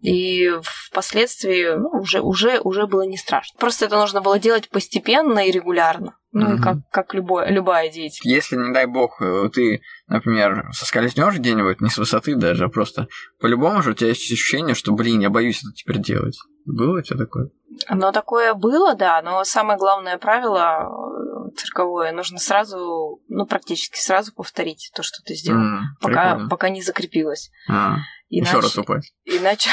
И 0.05 0.51
впоследствии 0.61 1.75
ну, 1.75 1.89
уже, 1.99 2.21
уже, 2.21 2.59
уже 2.59 2.85
было 2.87 3.03
не 3.03 3.17
страшно. 3.17 3.57
Просто 3.59 3.85
это 3.85 3.97
нужно 3.97 4.21
было 4.21 4.39
делать 4.39 4.69
постепенно 4.69 5.47
и 5.47 5.51
регулярно. 5.51 6.17
Ну 6.31 6.55
и 6.55 6.61
как, 6.61 6.77
как 6.91 7.13
любое, 7.13 7.49
любая 7.49 7.89
деятельность. 7.89 8.25
Если, 8.25 8.57
не 8.57 8.73
дай 8.73 8.87
бог, 8.87 9.21
э, 9.21 9.49
ты, 9.53 9.81
например, 10.07 10.65
соскользнешь 10.73 11.35
где-нибудь, 11.35 11.79
не 11.79 11.89
с 11.89 11.97
высоты 11.97 12.35
даже, 12.35 12.65
а 12.65 12.69
просто 12.69 13.07
по-любому 13.39 13.81
же 13.81 13.91
у 13.91 13.93
тебя 13.93 14.09
есть 14.09 14.29
ощущение, 14.29 14.75
что, 14.75 14.91
блин, 14.91 15.21
я 15.21 15.29
боюсь 15.29 15.63
это 15.63 15.71
теперь 15.73 15.99
делать. 15.99 16.37
Было 16.65 17.03
тебя 17.03 17.17
такое? 17.17 17.49
Оно 17.87 18.11
такое 18.11 18.53
было, 18.53 18.95
да, 18.95 19.21
но 19.21 19.43
самое 19.43 19.77
главное 19.77 20.17
правило 20.17 20.89
э, 20.89 21.55
цирковое 21.55 22.11
нужно 22.11 22.39
сразу, 22.39 23.21
ну, 23.27 23.45
практически 23.45 23.99
сразу 23.99 24.33
повторить 24.33 24.91
то, 24.95 25.03
что 25.03 25.21
ты 25.23 25.35
сделал, 25.35 25.61
mm, 25.61 25.81
пока, 26.01 26.47
пока 26.49 26.69
не 26.69 26.81
закрепилось. 26.81 27.51
А, 27.69 27.97
иначе, 28.29 28.49
еще 28.49 28.59
раз 28.61 28.77
упасть. 28.77 29.13
Иначе... 29.25 29.69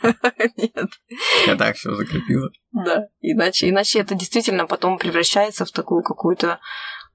Нет. 0.56 0.88
Я 1.46 1.56
так 1.56 1.76
все 1.76 1.94
закрепила. 1.94 2.48
Да, 2.72 3.06
иначе, 3.20 3.68
иначе 3.68 4.00
это 4.00 4.14
действительно 4.14 4.66
потом 4.66 4.98
превращается 4.98 5.64
в 5.64 5.72
такую 5.72 6.02
какую-то 6.02 6.58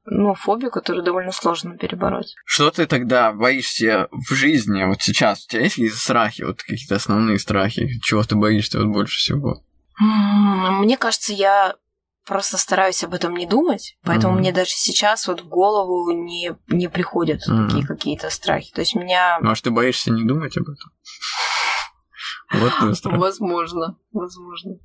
ну, 0.05 0.33
фобию, 0.33 0.69
которую 0.69 1.03
довольно 1.03 1.31
сложно 1.31 1.77
перебороть. 1.77 2.35
Что 2.45 2.71
ты 2.71 2.85
тогда 2.85 3.31
боишься 3.31 4.09
в 4.11 4.33
жизни 4.33 4.83
вот 4.83 5.01
сейчас? 5.01 5.45
У 5.45 5.49
тебя 5.49 5.63
есть 5.63 5.75
какие-то 5.75 5.97
страхи, 5.97 6.41
вот 6.43 6.61
какие-то 6.61 6.95
основные 6.95 7.39
страхи? 7.39 7.99
Чего 8.01 8.23
ты 8.23 8.35
боишься 8.35 8.79
вот 8.79 8.87
больше 8.87 9.17
всего? 9.17 9.63
Мне 9.99 10.97
кажется, 10.97 11.33
я 11.33 11.75
просто 12.25 12.57
стараюсь 12.57 13.03
об 13.03 13.13
этом 13.13 13.35
не 13.35 13.45
думать, 13.45 13.97
поэтому 14.03 14.35
mm-hmm. 14.35 14.39
мне 14.39 14.51
даже 14.51 14.71
сейчас 14.71 15.27
вот 15.27 15.41
в 15.41 15.47
голову 15.47 16.11
не, 16.11 16.55
не 16.67 16.89
приходят 16.89 17.41
mm-hmm. 17.47 17.67
такие 17.67 17.85
какие-то 17.85 18.29
страхи. 18.29 18.71
То 18.73 18.81
есть 18.81 18.95
меня... 18.95 19.39
Может, 19.41 19.65
ты 19.65 19.71
боишься 19.71 20.11
не 20.11 20.25
думать 20.25 20.57
об 20.57 20.63
этом? 20.63 20.91
Вот 22.51 22.73
Возможно, 23.05 23.97
возможно. 24.11 24.75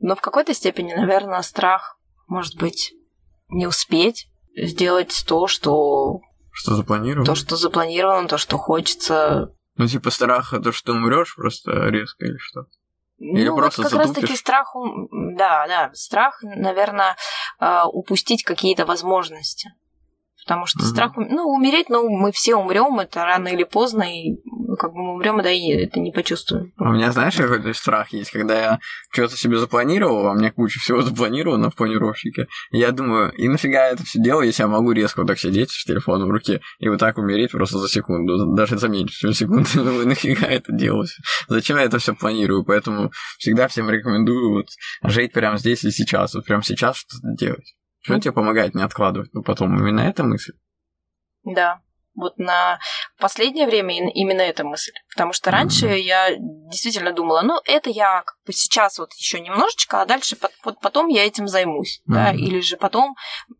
Но 0.00 0.16
в 0.16 0.20
какой-то 0.20 0.52
степени, 0.52 0.94
наверное, 0.94 1.42
страх, 1.42 1.96
может 2.26 2.56
быть, 2.56 2.92
не 3.48 3.68
успеть 3.68 4.28
сделать 4.66 5.24
то, 5.26 5.46
что... 5.46 6.20
Что 6.50 6.74
запланировано? 6.74 7.24
То, 7.24 7.34
что 7.34 7.56
запланировано, 7.56 8.28
то, 8.28 8.38
что 8.38 8.58
хочется. 8.58 9.54
Ну, 9.76 9.86
типа 9.86 10.10
страх, 10.10 10.50
то, 10.50 10.72
что 10.72 10.92
ты 10.92 10.98
умрешь 10.98 11.36
просто 11.36 11.88
резко 11.88 12.24
или 12.24 12.36
что? 12.38 12.66
Или 13.18 13.48
ну, 13.48 13.56
просто 13.56 13.82
вот 13.82 13.90
как 13.90 14.00
раз 14.00 14.12
таки 14.12 14.36
страх, 14.36 14.74
да, 15.12 15.66
да, 15.66 15.90
страх, 15.92 16.38
наверное, 16.42 17.16
а, 17.58 17.88
упустить 17.88 18.44
какие-то 18.44 18.86
возможности. 18.86 19.70
Потому 20.48 20.64
что 20.64 20.78
mm-hmm. 20.78 20.86
страх, 20.86 21.12
ну, 21.16 21.44
умереть, 21.44 21.90
ну, 21.90 22.08
мы 22.08 22.32
все 22.32 22.56
умрем, 22.56 22.98
это 23.00 23.22
рано 23.22 23.48
или 23.48 23.64
поздно, 23.64 24.02
и 24.04 24.38
ну, 24.46 24.76
как 24.76 24.94
бы 24.94 25.02
мы 25.02 25.12
умрем, 25.12 25.42
да, 25.42 25.50
и 25.50 25.72
это 25.72 26.00
не 26.00 26.10
почувствуем. 26.10 26.72
У 26.78 26.86
меня, 26.86 27.12
знаешь, 27.12 27.36
какой-то 27.36 27.74
страх 27.74 28.14
есть, 28.14 28.30
когда 28.30 28.58
я 28.58 28.78
что-то 29.12 29.36
себе 29.36 29.58
запланировал, 29.58 30.26
а 30.26 30.32
у 30.32 30.34
меня 30.36 30.50
куча 30.50 30.80
всего 30.80 31.02
запланировано 31.02 31.70
в 31.70 31.74
планировщике, 31.74 32.46
я 32.70 32.92
думаю, 32.92 33.30
и 33.32 33.46
нафига 33.46 33.88
я 33.88 33.92
это 33.92 34.04
все 34.04 34.22
делаю, 34.22 34.46
если 34.46 34.62
я 34.62 34.68
могу 34.68 34.92
резко 34.92 35.20
вот 35.20 35.26
так 35.26 35.38
сидеть 35.38 35.70
с 35.70 35.84
телефоном 35.84 36.28
в 36.28 36.30
руке 36.30 36.62
и 36.78 36.88
вот 36.88 36.98
так 36.98 37.18
умереть 37.18 37.50
просто 37.50 37.78
за 37.78 37.88
секунду, 37.88 38.54
даже 38.54 38.78
за 38.78 38.88
меньше, 38.88 39.18
чем 39.18 39.32
секунду, 39.34 39.68
думаю, 39.74 40.08
нафига 40.08 40.46
это 40.46 40.72
делать? 40.72 41.10
Зачем 41.48 41.76
я 41.76 41.82
это 41.82 41.98
все 41.98 42.14
планирую? 42.14 42.64
Поэтому 42.64 43.10
всегда 43.36 43.68
всем 43.68 43.90
рекомендую 43.90 44.54
вот 44.54 44.68
жить 45.02 45.34
прямо 45.34 45.58
здесь 45.58 45.84
и 45.84 45.90
сейчас, 45.90 46.32
вот 46.32 46.46
прямо 46.46 46.62
сейчас 46.62 46.96
что-то 46.96 47.36
делать. 47.36 47.74
Что 48.08 48.20
тебе 48.20 48.32
помогает 48.32 48.74
не 48.74 48.82
откладывать? 48.82 49.34
Ну, 49.34 49.42
потом 49.42 49.76
именно 49.78 50.00
эта 50.00 50.24
мысль? 50.24 50.54
Да. 51.44 51.82
Вот 52.18 52.36
на 52.38 52.78
последнее 53.18 53.66
время 53.66 54.12
именно 54.12 54.40
эта 54.40 54.64
мысль. 54.64 54.92
Потому 55.14 55.32
что 55.32 55.50
раньше 55.50 55.86
mm-hmm. 55.86 56.00
я 56.00 56.28
действительно 56.36 57.12
думала, 57.12 57.42
ну, 57.42 57.60
это 57.64 57.90
я 57.90 58.22
как 58.22 58.36
бы 58.46 58.52
сейчас 58.52 58.98
вот 58.98 59.12
еще 59.14 59.40
немножечко, 59.40 60.02
а 60.02 60.06
дальше 60.06 60.36
вот 60.64 60.80
потом 60.80 61.06
я 61.08 61.24
этим 61.24 61.46
займусь. 61.46 62.00
Mm-hmm. 62.00 62.14
Да? 62.14 62.32
Или 62.32 62.60
же 62.60 62.76
потом... 62.76 63.14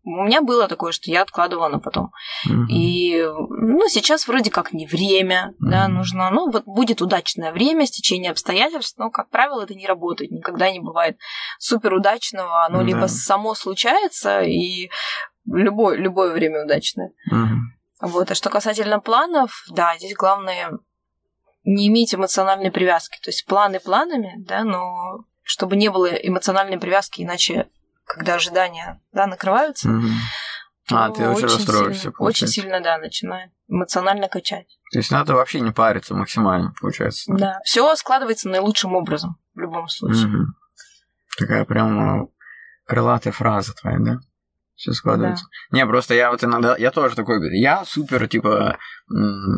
У 0.05 0.25
меня 0.25 0.43
было 0.43 0.69
такое, 0.69 0.93
что 0.93 1.11
я 1.11 1.23
откладывала 1.23 1.69
на 1.69 1.79
потом. 1.79 2.11
Mm-hmm. 2.49 2.67
И, 2.69 3.25
ну, 3.25 3.89
сейчас 3.89 4.27
вроде 4.27 4.51
как 4.51 4.73
не 4.73 4.87
время, 4.87 5.53
mm-hmm. 5.53 5.71
да, 5.71 5.89
нужно... 5.89 6.31
Ну, 6.31 6.51
вот 6.51 6.65
будет 6.65 7.01
удачное 7.01 7.53
время, 7.53 7.87
стечение 7.87 8.31
обстоятельств, 8.31 8.99
но, 8.99 9.11
как 9.11 9.31
правило, 9.31 9.63
это 9.63 9.75
не 9.75 9.87
работает. 9.87 10.31
Никогда 10.31 10.71
не 10.71 10.81
бывает 10.81 11.17
супер 11.59 11.95
удачного. 11.95 12.65
Оно 12.65 12.83
mm-hmm. 12.83 12.87
либо 12.87 13.07
само 13.07 13.55
случается, 13.55 14.43
и 14.43 14.91
любое, 15.47 15.97
любое 15.97 16.33
время 16.33 16.65
удачное. 16.65 17.13
Mm-hmm. 17.33 17.78
Вот. 18.01 18.31
А 18.31 18.35
что 18.35 18.51
касательно 18.51 19.01
планов, 19.01 19.65
да, 19.71 19.97
здесь 19.97 20.15
главное 20.15 20.79
не 21.65 21.89
иметь 21.89 22.15
эмоциональной 22.15 22.71
привязки. 22.71 23.19
То 23.23 23.31
есть 23.31 23.45
планы 23.47 23.81
планами, 23.81 24.35
да, 24.39 24.65
но 24.65 25.25
чтобы 25.43 25.77
не 25.77 25.89
было 25.91 26.07
эмоциональной 26.07 26.79
привязки, 26.79 27.23
иначе, 27.23 27.69
когда 28.05 28.35
ожидания 28.35 29.01
да, 29.13 29.27
накрываются, 29.27 29.89
mm 29.89 30.11
а, 30.91 31.11
ты 31.11 31.29
очень 31.29 31.43
расстроишься, 31.43 32.03
сильно, 32.03 32.17
Очень 32.19 32.47
сильно, 32.47 32.81
да, 32.81 32.99
начинает 32.99 33.51
эмоционально 33.69 34.29
качать. 34.29 34.79
То 34.91 34.99
есть 34.99 35.11
надо 35.11 35.35
вообще 35.35 35.61
не 35.61 35.71
париться 35.71 36.15
максимально, 36.15 36.73
получается. 36.81 37.31
Да, 37.35 37.61
все 37.65 37.95
складывается 37.95 38.49
наилучшим 38.49 38.95
образом 38.95 39.39
в 39.55 39.61
любом 39.61 39.89
случае. 39.89 40.27
Угу. 40.29 40.45
Такая 41.39 41.65
прям 41.67 42.31
крылатая 42.87 43.33
фраза 43.33 43.75
твоя, 43.75 43.99
да? 44.01 44.19
Все 44.79 44.93
складывается. 44.93 45.45
Да. 45.71 45.79
Не, 45.79 45.87
просто 45.87 46.15
я 46.15 46.31
вот 46.31 46.43
иногда, 46.45 46.77
я 46.77 46.93
тоже 46.93 47.17
такой, 47.17 47.41
я 47.59 47.85
супер, 47.85 48.29
типа, 48.29 48.79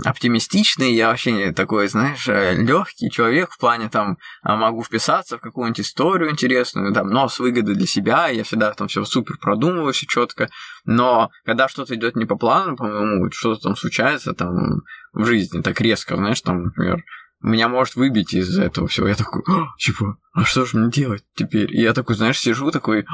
оптимистичный, 0.05 0.95
я 0.95 1.09
вообще 1.09 1.53
такой, 1.53 1.89
знаешь, 1.89 2.27
э, 2.27 2.55
легкий 2.55 3.11
человек 3.11 3.51
в 3.51 3.59
плане, 3.59 3.91
там, 3.91 4.17
а, 4.43 4.57
могу 4.57 4.83
вписаться 4.83 5.37
в 5.37 5.41
какую-нибудь 5.43 5.81
историю 5.81 6.31
интересную, 6.31 6.95
там, 6.95 7.09
но 7.09 7.29
с 7.29 7.39
выгодой 7.39 7.75
для 7.75 7.87
себя, 7.87 8.29
я 8.29 8.45
всегда 8.45 8.73
там 8.73 8.89
все 8.89 9.05
супер 9.05 9.37
продумываю, 9.39 9.93
все 9.93 10.07
четко, 10.07 10.49
но 10.87 11.31
когда 11.45 11.69
что-то 11.69 11.95
идет 11.95 12.17
не 12.17 12.25
по 12.25 12.37
плану, 12.37 12.77
по-моему, 12.77 13.31
что-то 13.31 13.61
там 13.61 13.77
случается 13.77 14.33
там 14.33 14.81
в 15.13 15.27
жизни, 15.27 15.61
так 15.61 15.79
резко, 15.83 16.17
знаешь, 16.17 16.41
там, 16.41 16.65
например, 16.65 17.05
меня 17.43 17.69
может 17.69 17.97
выбить 17.97 18.35
из 18.35 18.59
этого 18.59 18.89
всего. 18.89 19.09
Я 19.09 19.15
такой, 19.15 19.43
типа, 19.79 20.17
а 20.33 20.45
что 20.45 20.65
же 20.65 20.79
мне 20.79 20.91
делать 20.91 21.25
теперь? 21.35 21.75
И 21.75 21.81
я 21.83 21.93
такой, 21.93 22.17
знаешь, 22.17 22.39
сижу 22.39 22.71
такой, 22.71 23.05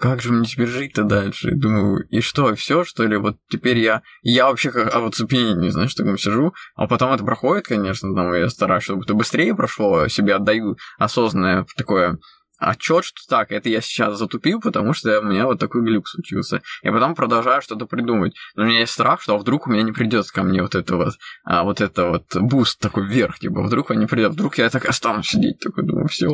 как 0.00 0.22
же 0.22 0.32
мне 0.32 0.46
теперь 0.46 0.66
жить-то 0.66 1.04
дальше? 1.04 1.50
Думаю, 1.52 2.06
и 2.08 2.20
что, 2.20 2.54
все 2.54 2.84
что 2.84 3.06
ли? 3.06 3.18
Вот 3.18 3.36
теперь 3.50 3.78
я... 3.78 4.02
Я 4.22 4.46
вообще 4.46 4.70
как 4.70 4.94
а 4.94 5.00
вот 5.00 5.12
оцепенение, 5.12 5.70
знаешь, 5.70 5.94
таком 5.94 6.16
сижу, 6.16 6.54
а 6.74 6.86
потом 6.86 7.12
это 7.12 7.22
проходит, 7.22 7.66
конечно, 7.66 8.14
там, 8.14 8.32
я 8.34 8.48
стараюсь, 8.48 8.84
чтобы 8.84 9.02
это 9.02 9.12
быстрее 9.12 9.54
прошло, 9.54 10.08
себе 10.08 10.34
отдаю 10.34 10.78
осознанное 10.98 11.66
такое 11.76 12.18
отчет, 12.60 13.04
что 13.04 13.20
так, 13.28 13.52
это 13.52 13.68
я 13.68 13.80
сейчас 13.80 14.18
затупил, 14.18 14.60
потому 14.60 14.92
что 14.92 15.20
у 15.20 15.24
меня 15.24 15.46
вот 15.46 15.58
такой 15.58 15.82
глюк 15.82 16.06
случился. 16.06 16.62
И 16.82 16.90
потом 16.90 17.14
продолжаю 17.14 17.62
что-то 17.62 17.86
придумать. 17.86 18.34
Но 18.54 18.64
у 18.64 18.66
меня 18.66 18.80
есть 18.80 18.92
страх, 18.92 19.22
что 19.22 19.38
вдруг 19.38 19.66
у 19.66 19.70
меня 19.70 19.82
не 19.82 19.92
придет 19.92 20.30
ко 20.30 20.42
мне 20.42 20.62
вот 20.62 20.74
это 20.74 20.96
вот, 20.96 21.14
а, 21.44 21.64
вот 21.64 21.80
это 21.80 22.08
вот 22.08 22.24
boost 22.36 22.78
такой 22.78 23.06
вверх, 23.06 23.38
типа, 23.38 23.62
вдруг 23.62 23.90
он 23.90 23.98
не 23.98 24.06
придет, 24.06 24.32
вдруг 24.32 24.58
я 24.58 24.68
так 24.68 24.84
останусь 24.84 25.28
сидеть, 25.28 25.58
такой 25.58 25.86
думаю, 25.86 26.08
все. 26.08 26.28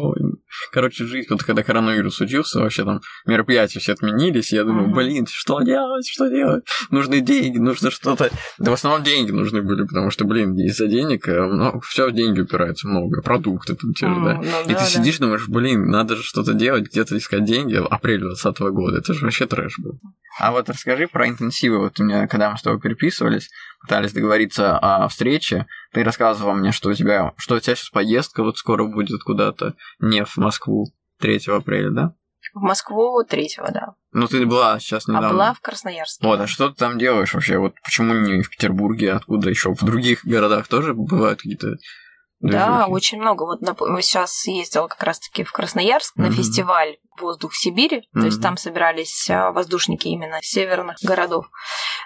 Короче, 0.73 1.05
жизнь, 1.05 1.29
вот 1.31 1.43
когда 1.43 1.63
коронавирус 1.63 2.17
случился, 2.17 2.61
вообще 2.61 2.85
там 2.85 3.01
мероприятия 3.27 3.81
все 3.81 3.93
отменились, 3.93 4.53
я 4.53 4.65
думаю, 4.65 4.89
блин, 4.95 5.27
что 5.29 5.61
делать, 5.61 6.09
что 6.09 6.29
делать? 6.29 6.65
Нужны 6.91 7.21
деньги, 7.21 7.59
нужно 7.59 7.91
что-то. 7.91 8.31
Да 8.59 8.71
в 8.71 8.75
основном 8.75 9.03
деньги 9.03 9.31
нужны 9.31 9.63
были, 9.63 9.85
потому 9.87 10.11
что, 10.11 10.25
блин, 10.25 10.57
из-за 10.59 10.87
денег 10.87 11.27
ну, 11.27 11.81
все 11.81 12.09
в 12.09 12.13
деньги 12.13 12.41
упирается 12.41 12.89
много, 12.89 13.23
продукты 13.23 13.75
там 13.75 13.93
те 13.93 14.09
же, 14.09 14.15
да. 14.15 14.41
Ну, 14.43 14.71
и 14.71 14.75
ты 14.75 14.85
сидишь, 14.85 15.19
думаешь, 15.19 15.49
блин, 15.49 15.87
надо 15.91 16.17
же 16.17 16.23
что-то 16.23 16.53
делать, 16.55 16.91
где-то 16.91 17.17
искать 17.17 17.45
деньги. 17.45 17.75
Апрель 17.75 18.21
2020 18.21 18.61
года. 18.73 18.99
Это 18.99 19.15
же 19.15 19.25
вообще 19.25 19.47
трэш 19.47 19.79
был. 19.79 19.99
А 20.39 20.53
вот 20.53 20.69
расскажи 20.69 21.09
про 21.09 21.29
интенсивы. 21.29 21.79
Вот 21.79 21.99
у 21.99 22.05
меня, 22.05 22.27
когда 22.29 22.51
мы 22.51 22.59
с 22.59 22.63
тобой 22.63 22.81
переписывались, 22.81 23.49
пытались 23.81 24.13
договориться 24.13 24.79
о 24.79 25.09
встрече, 25.09 25.67
ты 25.93 26.05
рассказывал 26.05 26.55
мне, 26.55 26.73
что 26.73 26.91
у 26.91 26.95
тебя, 26.95 27.33
что 27.37 27.55
у 27.55 27.61
тебя 27.61 27.75
сейчас 27.75 27.89
поездка 27.89 28.43
вот 28.43 28.59
скоро 28.59 28.85
будет 28.85 29.23
куда-то, 29.23 29.75
не 29.99 30.25
в 30.25 30.37
Москву 30.37 30.93
3 31.21 31.41
апреля, 31.49 31.91
да? 31.91 32.15
В 32.53 32.61
Москву 32.61 33.23
3 33.25 33.49
да. 33.73 33.95
Ну, 34.13 34.29
ты 34.29 34.45
была 34.47 34.79
сейчас 34.79 35.09
недавно. 35.09 35.29
А 35.29 35.33
была 35.33 35.55
в 35.55 35.61
Красноярске. 35.61 36.27
Вот, 36.27 36.41
а 36.41 36.47
что 36.47 36.69
ты 36.69 36.77
там 36.77 36.99
делаешь 36.99 37.35
вообще? 37.35 37.59
Вот 37.59 37.75
почему 37.83 38.15
не 38.15 38.43
в 38.43 38.51
Петербурге, 38.51 39.13
откуда 39.13 39.51
еще? 39.51 39.75
В 39.75 39.85
других 39.85 40.25
городах 40.25 40.69
тоже 40.69 40.95
бывают 40.95 41.41
какие-то 41.41 41.77
да, 42.41 42.87
очень 42.87 43.19
много. 43.19 43.45
Вот 43.45 43.61
сейчас 44.03 44.47
ездила 44.47 44.89
как 44.89 45.03
раз-таки 45.03 45.43
в 45.43 45.53
Красноярск 45.53 46.17
на 46.17 46.31
фестиваль 46.31 46.99
«Воздух 47.21 47.55
Сибири», 47.55 48.09
то 48.13 48.25
есть 48.27 48.43
там 48.43 48.57
собирались 48.57 49.31
а, 49.31 49.53
воздушники 49.53 50.09
именно 50.09 50.39
северных 50.43 50.97
городов. 51.03 51.47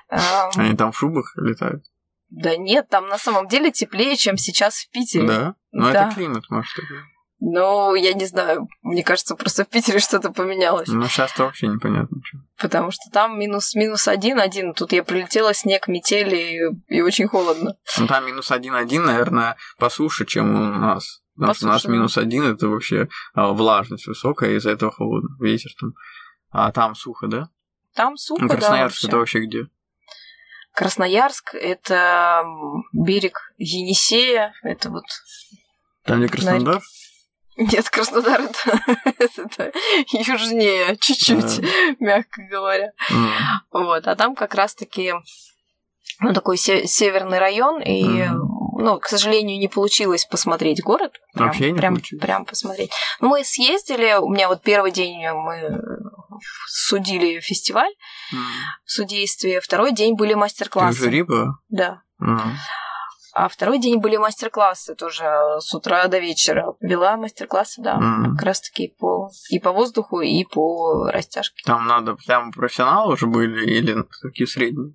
Они 0.09 0.77
там 0.77 0.93
в 0.93 0.99
шубах 0.99 1.33
летают? 1.37 1.85
Да 2.31 2.57
нет, 2.57 2.89
там 2.89 3.09
на 3.09 3.19
самом 3.19 3.49
деле 3.49 3.73
теплее, 3.73 4.17
чем 4.17 4.37
сейчас 4.37 4.77
в 4.77 4.91
Питере. 4.91 5.27
Да? 5.27 5.55
Ну, 5.73 5.93
да. 5.93 6.07
это 6.07 6.15
климат, 6.15 6.45
может, 6.49 6.75
такой. 6.77 6.99
Ну, 7.43 7.95
я 7.95 8.13
не 8.13 8.27
знаю, 8.27 8.69
мне 8.83 9.03
кажется, 9.03 9.35
просто 9.35 9.65
в 9.65 9.69
Питере 9.69 9.99
что-то 10.01 10.31
поменялось. 10.31 10.89
Ну, 10.89 11.03
сейчас-то 11.07 11.45
вообще 11.45 11.69
непонятно. 11.69 12.19
Что. 12.23 12.39
Потому 12.59 12.91
что 12.91 13.11
там 13.11 13.39
минус, 13.39 13.75
минус 13.75 14.07
один, 14.09 14.39
один. 14.39 14.75
Тут 14.75 14.93
я 14.93 15.03
прилетела, 15.03 15.55
снег, 15.55 15.89
метели 15.89 16.37
и, 16.37 16.97
и 16.97 17.01
очень 17.01 17.29
холодно. 17.29 17.77
Ну, 17.99 18.07
там 18.07 18.27
минус 18.27 18.51
один, 18.51 18.75
один, 18.75 19.05
наверное, 19.05 19.57
по 19.79 19.89
суше, 19.89 20.27
чем 20.27 20.55
у 20.55 20.79
нас. 20.79 21.23
Потому 21.35 21.55
что 21.55 21.67
у 21.67 21.71
нас 21.71 21.85
минус 21.87 22.19
один, 22.19 22.45
это 22.45 22.69
вообще 22.69 23.09
а, 23.33 23.53
влажность 23.53 24.07
высокая, 24.07 24.57
из-за 24.57 24.71
этого 24.73 24.93
холодно, 24.93 25.37
ветер 25.41 25.71
там. 25.81 25.95
А 26.51 26.71
там 26.73 26.95
сухо, 26.95 27.29
да? 27.29 27.49
Там 27.95 28.19
сухо, 28.19 28.43
ну, 28.43 28.49
Красноярск 28.49 29.03
да, 29.03 29.09
это 29.09 29.17
вообще 29.17 29.41
где? 29.41 29.67
Красноярск– 30.75 31.55
это 31.55 32.45
берег 32.93 33.53
Енисея, 33.57 34.53
это 34.63 34.91
вот... 34.91 35.05
Там, 36.05 36.19
где 36.19 36.29
Краснодар? 36.29 36.83
Нет, 37.57 37.91
Краснодар 37.91 38.43
это, 39.19 39.73
южнее, 40.13 40.97
чуть-чуть, 40.97 41.61
мягко 42.01 42.43
говоря. 42.51 42.93
Вот, 43.71 44.07
а 44.07 44.17
там 44.17 44.35
как 44.35 44.55
раз-таки 44.55 45.13
ну, 46.21 46.33
такой 46.33 46.57
северный 46.57 47.39
район, 47.39 47.81
и, 47.81 48.23
mm. 48.23 48.35
ну, 48.79 48.99
к 48.99 49.07
сожалению, 49.07 49.59
не 49.59 49.69
получилось 49.69 50.27
посмотреть 50.27 50.83
город. 50.83 51.13
Прям, 51.33 51.47
Вообще 51.47 51.73
не 51.73 51.79
прям, 51.79 51.95
получилось. 51.95 52.23
прям 52.23 52.45
посмотреть. 52.45 52.93
Мы 53.21 53.45
съездили, 53.45 54.19
у 54.21 54.29
меня 54.29 54.49
вот 54.49 54.63
первый 54.63 54.93
день 54.93 55.19
мы 55.31 55.81
судили 56.67 57.41
фестиваль 57.41 57.93
mm. 58.33 58.39
в 58.85 58.91
судействе, 58.91 59.61
второй 59.61 59.93
день 59.93 60.15
были 60.15 60.35
мастер-классы. 60.35 60.99
Ты 60.99 61.05
жюри 61.05 61.23
была? 61.23 61.55
Да. 61.69 62.03
Mm. 62.23 62.41
А 63.33 63.49
второй 63.49 63.79
день 63.79 64.01
были 64.01 64.17
мастер-классы 64.17 64.95
тоже 64.95 65.25
с 65.59 65.73
утра 65.75 66.07
до 66.09 66.19
вечера. 66.19 66.75
Вела 66.81 67.17
мастер-классы, 67.17 67.81
да, 67.83 67.97
mm-hmm. 67.97 68.35
как 68.37 68.43
раз-таки 68.43 68.95
по, 68.99 69.31
и 69.51 69.59
по 69.59 69.73
воздуху, 69.73 70.21
и 70.21 70.45
по 70.45 71.11
растяжке. 71.11 71.63
Там 71.65 71.87
надо 71.87 72.17
прям 72.17 72.53
профессионалы 72.53 73.15
уже 73.15 73.27
были 73.27 73.65
или 73.71 74.05
такие 74.23 74.47
средние? 74.47 74.95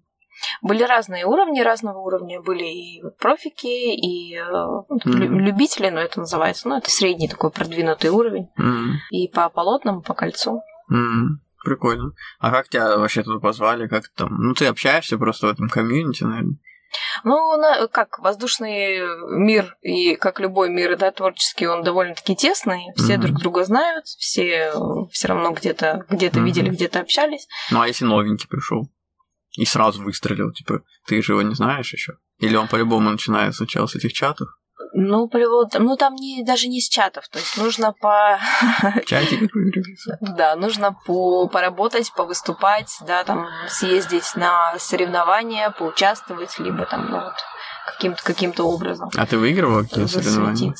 Были 0.62 0.84
разные 0.84 1.26
уровни, 1.26 1.62
разного 1.62 2.00
уровня. 2.00 2.42
Были 2.42 2.66
и 2.66 3.04
профики, 3.20 3.68
и 3.68 4.38
ну, 4.38 4.86
mm-hmm. 4.92 5.40
любители, 5.40 5.90
но 5.90 6.02
это 6.02 6.20
называется, 6.20 6.68
ну, 6.68 6.78
это 6.78 6.92
средний 6.92 7.30
такой 7.30 7.52
продвинутый 7.52 8.10
уровень. 8.10 8.50
Mm-hmm. 8.60 8.92
И 9.12 9.28
по 9.30 9.50
полотнам, 9.50 10.02
по 10.02 10.14
кольцу. 10.14 10.62
Mm-hmm. 10.92 11.40
Прикольно. 11.64 12.12
А 12.40 12.52
как 12.52 12.70
тебя 12.70 12.98
вообще 12.98 13.24
туда 13.24 13.40
позвали? 13.40 13.88
Как 13.88 14.10
там? 14.10 14.36
Ну, 14.38 14.54
ты 14.54 14.68
общаешься 14.68 15.18
просто 15.18 15.48
в 15.48 15.50
этом 15.50 15.68
комьюнити, 15.68 16.24
наверное. 16.24 16.58
Ну, 17.24 17.58
на, 17.58 17.88
как 17.88 18.20
воздушный 18.20 19.02
мир 19.38 19.78
и 19.82 20.16
как 20.16 20.40
любой 20.40 20.70
мир, 20.70 20.98
да, 20.98 21.12
творческий, 21.12 21.68
он 21.68 21.84
довольно-таки 21.84 22.36
тесный. 22.36 22.86
Все 22.96 23.14
mm-hmm. 23.14 23.18
друг 23.18 23.40
друга 23.40 23.64
знают, 23.66 24.06
все 24.06 24.74
все 25.12 25.28
равно 25.28 25.52
где-то 25.52 26.06
где-то 26.10 26.40
mm-hmm. 26.40 26.46
видели, 26.46 26.70
где-то 26.70 27.00
общались. 27.00 27.48
Ну, 27.72 27.82
а 27.82 27.88
если 27.88 28.06
новенький 28.06 28.48
пришел 28.48 28.90
и 29.58 29.66
сразу 29.66 30.04
выстрелил, 30.04 30.52
типа, 30.52 30.82
ты 31.06 31.22
же 31.22 31.34
его 31.34 31.42
не 31.42 31.56
знаешь 31.56 31.94
еще? 31.94 32.14
Или 32.40 32.56
он 32.56 32.68
по-любому 32.68 33.10
начинает 33.10 33.56
сначала 33.56 33.88
с 33.88 33.96
этих 33.96 34.14
чатов? 34.14 34.50
Ну, 34.98 35.30
ну 35.78 35.98
там 35.98 36.16
не, 36.16 36.41
даже 36.46 36.70
не 36.70 36.80
с 36.80 36.88
чатов, 36.88 37.28
то 37.28 37.38
есть 37.38 37.58
нужно 37.58 37.91
по... 37.91 38.39
Чатик 39.06 39.52
Да, 40.22 40.56
нужно 40.56 40.96
по, 41.06 41.50
поработать, 41.50 42.14
повыступать, 42.16 42.98
да, 43.06 43.26
там 43.26 43.46
съездить 43.68 44.36
на 44.38 44.74
соревнования, 44.80 45.70
поучаствовать, 45.72 46.58
либо 46.60 46.86
там, 46.86 47.10
ну 47.12 47.20
вот, 47.20 47.34
каким-то 47.86 48.24
каким 48.24 48.54
образом. 48.58 49.10
А 49.18 49.26
ты 49.26 49.38
выигрывала 49.38 49.82
какие 49.82 50.06
соревнования? 50.06 50.74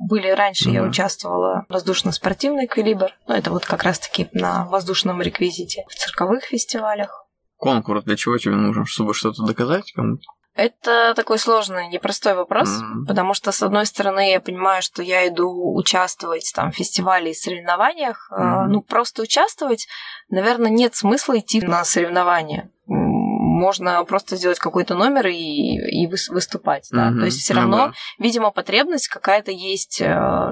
Были 0.00 0.30
раньше, 0.30 0.68
mm-hmm. 0.68 0.74
я 0.74 0.82
участвовала 0.82 1.64
в 1.68 1.72
воздушно-спортивный 1.72 2.66
калибр, 2.66 3.12
ну, 3.28 3.34
это 3.34 3.52
вот 3.52 3.64
как 3.66 3.84
раз-таки 3.84 4.28
на 4.32 4.66
воздушном 4.66 5.22
реквизите, 5.22 5.84
в 5.88 5.94
цирковых 5.94 6.42
фестивалях. 6.42 7.24
Конкурс 7.56 8.02
для 8.02 8.16
чего 8.16 8.36
тебе 8.36 8.56
нужен? 8.56 8.84
Чтобы 8.84 9.14
что-то 9.14 9.44
доказать 9.44 9.92
кому-то? 9.92 10.24
Это 10.54 11.14
такой 11.14 11.38
сложный, 11.38 11.88
непростой 11.88 12.34
вопрос, 12.34 12.68
mm-hmm. 12.68 13.06
потому 13.06 13.34
что, 13.34 13.52
с 13.52 13.62
одной 13.62 13.86
стороны, 13.86 14.32
я 14.32 14.40
понимаю, 14.40 14.82
что 14.82 15.02
я 15.02 15.28
иду 15.28 15.74
участвовать 15.74 16.50
там, 16.54 16.72
в 16.72 16.74
фестивале 16.74 17.30
и 17.30 17.34
соревнованиях. 17.34 18.30
Mm-hmm. 18.32 18.66
Ну, 18.66 18.82
просто 18.82 19.22
участвовать, 19.22 19.86
наверное, 20.28 20.70
нет 20.70 20.94
смысла 20.96 21.38
идти 21.38 21.60
на 21.60 21.84
соревнования. 21.84 22.70
Можно 22.86 24.02
просто 24.04 24.36
сделать 24.36 24.58
какой-то 24.58 24.94
номер 24.94 25.28
и, 25.28 26.04
и 26.04 26.06
выступать. 26.08 26.88
Да? 26.90 27.10
Mm-hmm. 27.10 27.18
То 27.20 27.24
есть 27.26 27.40
все 27.40 27.54
равно, 27.54 27.86
mm-hmm. 27.86 27.92
видимо, 28.18 28.50
потребность 28.50 29.08
какая-то 29.08 29.52
есть, 29.52 30.00
э, 30.00 30.06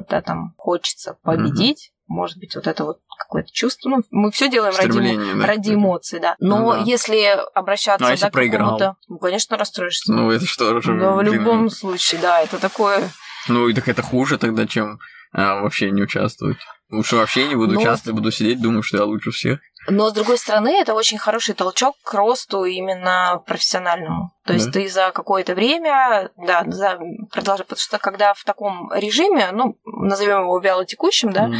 да, 0.08 0.22
там 0.24 0.54
хочется 0.56 1.18
победить. 1.22 1.90
Mm-hmm 1.90 1.97
может 2.08 2.38
быть, 2.38 2.56
вот 2.56 2.66
это 2.66 2.84
вот 2.84 2.98
какое-то 3.18 3.52
чувство. 3.52 3.90
Ну, 3.90 4.02
мы 4.10 4.30
все 4.30 4.48
делаем 4.48 4.74
ради, 4.76 5.38
да? 5.38 5.46
ради 5.46 5.74
эмоций, 5.74 6.20
да. 6.20 6.36
Но 6.40 6.58
ну, 6.58 6.72
да. 6.72 6.78
если 6.78 7.36
обращаться 7.54 8.02
ну, 8.02 8.08
а 8.08 8.12
если 8.12 8.24
да, 8.24 8.30
к 8.30 8.50
какому-то, 8.50 8.96
ну, 9.08 9.18
конечно, 9.18 9.56
расстроишься. 9.56 10.12
Ну, 10.12 10.30
это 10.30 10.46
что 10.46 10.80
же. 10.80 10.98
Да, 10.98 11.12
в 11.12 11.22
любом 11.22 11.70
случае, 11.70 12.20
да, 12.20 12.40
это 12.40 12.58
такое. 12.58 13.10
Ну, 13.48 13.68
и 13.68 13.74
так 13.74 13.88
это 13.88 14.02
хуже 14.02 14.38
тогда, 14.38 14.66
чем 14.66 14.98
а, 15.32 15.60
вообще 15.60 15.90
не 15.90 16.02
участвовать. 16.02 16.58
Лучше 16.90 17.16
вообще 17.16 17.46
не 17.46 17.54
буду 17.54 17.74
Но... 17.74 17.80
участвовать, 17.80 18.18
буду 18.18 18.30
сидеть, 18.30 18.60
думаю, 18.60 18.82
что 18.82 18.96
я 18.96 19.04
лучше 19.04 19.30
всех. 19.30 19.60
Но, 19.90 20.10
с 20.10 20.12
другой 20.12 20.38
стороны, 20.38 20.80
это 20.80 20.94
очень 20.94 21.18
хороший 21.18 21.54
толчок 21.54 21.96
к 22.02 22.12
росту 22.14 22.64
именно 22.64 23.42
профессиональному. 23.46 24.32
То 24.44 24.52
есть 24.52 24.66
да. 24.66 24.72
ты 24.72 24.88
за 24.88 25.10
какое-то 25.12 25.54
время, 25.54 26.30
да, 26.36 26.64
за, 26.66 26.98
продолжай, 27.30 27.64
потому 27.64 27.80
что 27.80 27.98
когда 27.98 28.34
в 28.34 28.44
таком 28.44 28.92
режиме, 28.92 29.50
ну, 29.52 29.78
назовем 29.84 30.42
его 30.42 30.58
вялотекущим, 30.58 31.32
да, 31.32 31.50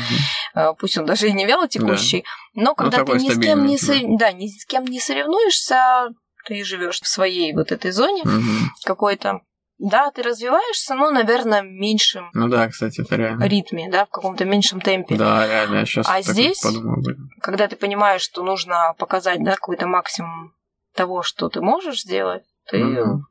угу. 0.55 0.77
пусть 0.79 0.97
он 0.99 1.05
даже 1.05 1.29
и 1.29 1.33
не 1.33 1.47
вялотекущий, 1.47 2.25
да. 2.55 2.63
но 2.63 2.71
ну, 2.71 2.75
когда 2.75 2.99
ну, 2.99 3.05
ты 3.07 3.13
ни 3.19 3.31
с 3.31 3.39
кем 3.39 3.67
не, 3.67 3.77
да. 4.17 4.27
да, 4.27 4.33
ни 4.33 4.49
с 4.49 4.65
кем 4.65 4.85
не 4.85 5.01
соревнуешься, 5.01 6.09
ты 6.47 6.65
живешь 6.65 7.01
в 7.01 7.07
своей 7.07 7.55
вот 7.55 7.73
этой 7.73 7.91
зоне 7.91 8.23
угу. 8.23 8.71
какой-то, 8.85 9.41
да, 9.79 10.11
ты 10.11 10.23
развиваешься, 10.23 10.95
но, 10.95 11.11
наверное, 11.11 11.63
меньшим 11.63 12.31
ну 12.35 12.49
да, 12.49 12.69
кстати, 12.69 13.01
это 13.01 13.17
реально. 13.17 13.45
ритме, 13.45 13.89
да, 13.91 14.07
в 14.07 14.11
каком-то 14.11 14.45
меньшем 14.45 14.81
темпе. 14.81 15.17
Да, 15.17 15.47
реально, 15.47 15.77
я 15.77 15.87
сейчас 15.87 16.07
а 16.09 16.21
здесь, 16.21 16.61
подумал, 16.61 17.01
блин. 17.01 17.31
когда 17.41 17.69
ты 17.69 17.77
понимаешь, 17.77 18.23
что 18.23 18.43
нужно 18.43 18.95
показать, 18.99 19.43
да, 19.45 19.55
какой-то 19.55 19.87
максимум 19.87 20.53
того, 20.95 21.23
что 21.23 21.49
ты 21.49 21.61
можешь 21.61 22.03
сделать, 22.03 22.43
ты... 22.69 22.79
Ну, 22.79 23.23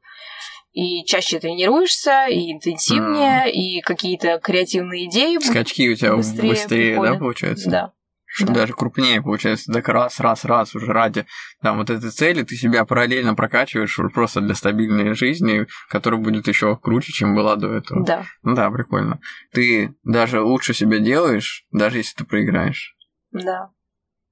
и 0.73 1.03
чаще 1.05 1.39
тренируешься, 1.39 2.27
и 2.27 2.51
интенсивнее, 2.51 3.47
mm. 3.47 3.51
и 3.51 3.81
какие-то 3.81 4.37
креативные 4.37 5.05
идеи. 5.05 5.39
Скачки 5.39 5.89
у 5.89 5.95
тебя 5.95 6.15
быстрее, 6.15 6.49
быстрее 6.49 7.01
да, 7.01 7.15
получается? 7.15 7.69
Да. 7.71 7.93
Что 8.29 8.47
да. 8.47 8.53
даже 8.53 8.73
крупнее 8.73 9.21
получается, 9.21 9.71
так 9.71 9.87
раз, 9.87 10.19
раз, 10.19 10.43
раз 10.43 10.75
уже 10.75 10.91
ради 10.91 11.25
там 11.61 11.77
вот 11.77 11.89
этой 11.89 12.11
цели 12.11 12.43
ты 12.43 12.55
себя 12.55 12.83
параллельно 12.83 13.35
прокачиваешь 13.35 13.97
просто 14.13 14.41
для 14.41 14.53
стабильной 14.53 15.15
жизни, 15.15 15.65
которая 15.89 16.19
будет 16.19 16.47
еще 16.47 16.75
круче, 16.75 17.13
чем 17.13 17.35
была 17.35 17.55
до 17.55 17.73
этого. 17.73 18.05
Да. 18.05 18.25
Ну 18.43 18.53
да, 18.53 18.69
прикольно. 18.69 19.19
Ты 19.53 19.95
даже 20.03 20.41
лучше 20.41 20.73
себя 20.73 20.99
делаешь, 20.99 21.65
даже 21.71 21.97
если 21.97 22.17
ты 22.17 22.25
проиграешь. 22.25 22.95
Да. 23.31 23.69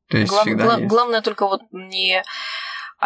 То 0.09 0.17
есть 0.17 0.29
Глав, 0.29 0.45
всегда 0.45 0.63
гла- 0.65 0.77
есть. 0.77 0.89
Главное 0.89 1.21
только 1.21 1.47
вот 1.47 1.61
не 1.71 2.21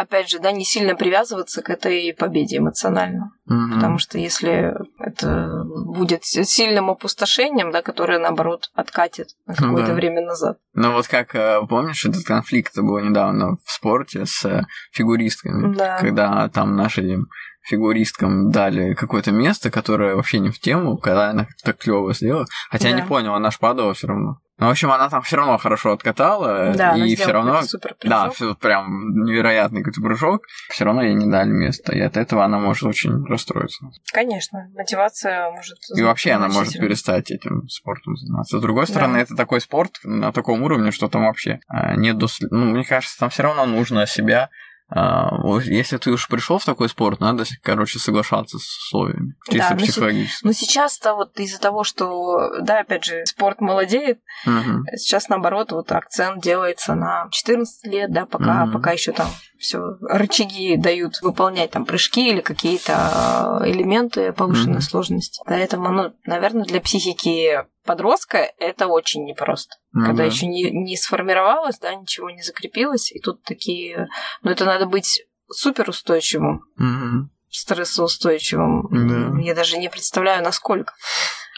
опять 0.02 0.30
же, 0.30 0.40
да, 0.40 0.52
не 0.52 0.64
сильно 0.64 0.96
привязываться 0.96 1.62
к 1.62 1.70
этой 1.70 2.14
победе 2.18 2.58
эмоционально. 2.58 3.32
Mm-hmm. 3.50 3.74
Потому 3.74 3.98
что 3.98 4.18
если 4.18 4.74
это 4.98 5.64
будет 5.66 6.24
сильным 6.24 6.90
опустошением, 6.90 7.72
да, 7.72 7.82
которое, 7.82 8.18
наоборот, 8.18 8.72
откатит 8.74 9.30
на 9.46 9.56
какое-то 9.56 9.92
mm-hmm. 9.92 9.96
время 9.96 10.26
назад. 10.26 10.58
Ну 10.74 10.94
вот 10.94 11.08
как, 11.08 11.36
э, 11.36 11.60
помнишь, 11.68 12.06
этот 12.06 12.24
конфликт 12.24 12.78
был 12.78 13.00
недавно 13.00 13.58
в 13.66 13.72
спорте 13.72 14.26
с 14.26 14.46
э, 14.46 14.64
фигуристками, 14.92 15.76
да. 15.76 15.98
когда 15.98 16.48
там 16.48 16.78
наши 16.78 17.18
фигуристкам 17.64 18.52
дали 18.52 18.94
какое-то 18.94 19.32
место, 19.32 19.70
которое 19.70 20.16
вообще 20.16 20.40
не 20.40 20.50
в 20.50 20.60
тему, 20.60 20.98
когда 20.98 21.32
она 21.32 21.48
так 21.64 21.78
клево 21.78 22.14
сделала. 22.14 22.46
Хотя 22.70 22.86
да. 22.86 22.90
я 22.92 22.96
не 22.96 23.08
понял, 23.08 23.34
она 23.34 23.52
ж 23.52 23.60
падала 23.60 23.94
все 23.94 24.08
равно. 24.08 24.40
Ну, 24.60 24.68
в 24.68 24.72
общем, 24.72 24.92
она 24.92 25.10
там 25.10 25.22
все 25.22 25.38
равно 25.38 25.58
хорошо 25.58 25.94
откатала, 25.94 26.74
да, 26.76 26.96
и 26.96 27.16
все 27.16 27.32
равно, 27.32 27.62
супер 27.62 27.96
да, 28.04 28.30
все 28.30 28.56
прям 28.56 29.24
невероятный 29.24 29.82
какой-то 29.82 30.02
прыжок. 30.02 30.44
Все 30.70 30.84
равно 30.84 31.02
ей 31.02 31.14
не 31.14 31.32
дали 31.32 31.50
место, 31.50 31.94
и 31.96 32.02
от 32.02 32.18
этого 32.18 32.44
она 32.44 32.60
может 32.60 32.84
очень 32.84 33.26
расстроиться. 33.26 33.86
Конечно, 34.12 34.70
мотивация 34.76 35.50
может. 35.52 35.78
И 35.96 36.02
вообще 36.02 36.32
она 36.32 36.50
может 36.50 36.74
перестать 36.74 37.32
этим 37.32 37.68
спортом 37.70 38.18
заниматься. 38.18 38.58
С 38.58 38.62
другой 38.62 38.86
стороны, 38.88 39.16
да. 39.16 39.22
это 39.22 39.36
такой 39.36 39.62
спорт 39.62 40.00
на 40.04 40.34
таком 40.34 40.62
уровне, 40.64 40.92
что 40.92 41.08
там 41.08 41.26
вообще 41.26 41.62
а, 41.68 41.96
нет, 41.96 42.18
дос... 42.18 42.40
ну, 42.42 42.66
мне 42.66 42.84
кажется, 42.84 43.18
там 43.18 43.30
все 43.30 43.44
равно 43.44 43.66
нужно 43.66 44.06
себя 44.08 44.50
если 44.92 45.98
ты 45.98 46.12
уж 46.12 46.28
пришел 46.28 46.58
в 46.58 46.66
такой 46.66 46.90
спорт, 46.90 47.20
надо, 47.20 47.44
короче, 47.62 48.00
соглашаться 48.00 48.58
с 48.58 48.78
условиями. 48.86 49.36
Чисто 49.50 49.76
да, 49.76 49.76
психологически. 49.76 50.46
Ну, 50.46 50.54
сейчас-то 50.54 51.14
вот 51.14 51.40
из-за 51.40 51.60
того, 51.60 51.84
что, 51.84 52.60
да, 52.62 52.80
опять 52.80 53.04
же, 53.04 53.26
спорт 53.26 53.62
молодеет, 53.62 54.20
угу. 54.46 54.84
сейчас 54.96 55.30
наоборот, 55.30 55.72
вот 55.72 55.92
акцент 55.92 56.42
делается 56.42 56.96
на 56.96 57.28
14 57.32 57.86
лет, 57.86 58.12
да, 58.12 58.26
пока, 58.26 58.64
угу. 58.64 58.74
пока 58.74 58.92
еще 58.92 59.12
там 59.12 59.28
все 59.60 59.98
рычаги 60.02 60.78
дают 60.78 61.22
выполнять 61.22 61.72
там 61.72 61.86
прыжки 61.86 62.30
или 62.30 62.40
какие-то 62.40 62.94
а, 62.96 63.62
элементы 63.66 64.32
повышенной 64.32 64.78
mm-hmm. 64.78 64.82
сложности. 64.82 65.42
Поэтому, 65.46 65.90
ну, 65.90 66.14
наверное, 66.26 66.64
для 66.64 66.80
психики 66.80 67.66
подростка 67.90 68.52
это 68.60 68.86
очень 68.86 69.26
непросто. 69.26 69.78
Mm-hmm. 69.96 70.06
Когда 70.06 70.24
еще 70.24 70.46
не, 70.46 70.70
не 70.70 70.96
сформировалось, 70.96 71.80
да, 71.80 71.96
ничего 71.96 72.30
не 72.30 72.44
закрепилось, 72.44 73.12
и 73.12 73.20
тут 73.20 73.42
такие. 73.42 74.08
Ну, 74.44 74.52
это 74.52 74.64
надо 74.66 74.86
быть 74.86 75.24
суперустойчивым, 75.48 76.66
mm-hmm. 76.80 77.30
стрессоустойчивым. 77.50 78.86
Mm-hmm. 78.86 79.42
Я 79.42 79.56
даже 79.56 79.80
не 79.80 79.90
представляю, 79.90 80.44
насколько. 80.44 80.94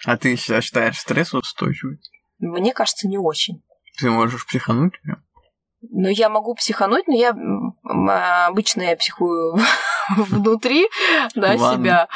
А 0.06 0.16
ты 0.16 0.38
считаешь 0.38 1.00
стрессоустойчивый? 1.00 2.00
Мне 2.40 2.72
кажется, 2.74 3.10
не 3.10 3.18
очень. 3.18 3.62
Ты 4.00 4.10
можешь 4.10 4.48
психануть? 4.48 4.94
Ну, 5.82 6.08
я 6.08 6.30
могу 6.30 6.56
психануть, 6.56 7.08
но 7.08 7.14
я 7.14 7.36
обычно 8.48 8.84
я 8.84 8.96
психую 8.96 9.58
внутри, 10.30 10.88
да, 11.36 11.58
себя, 11.58 12.08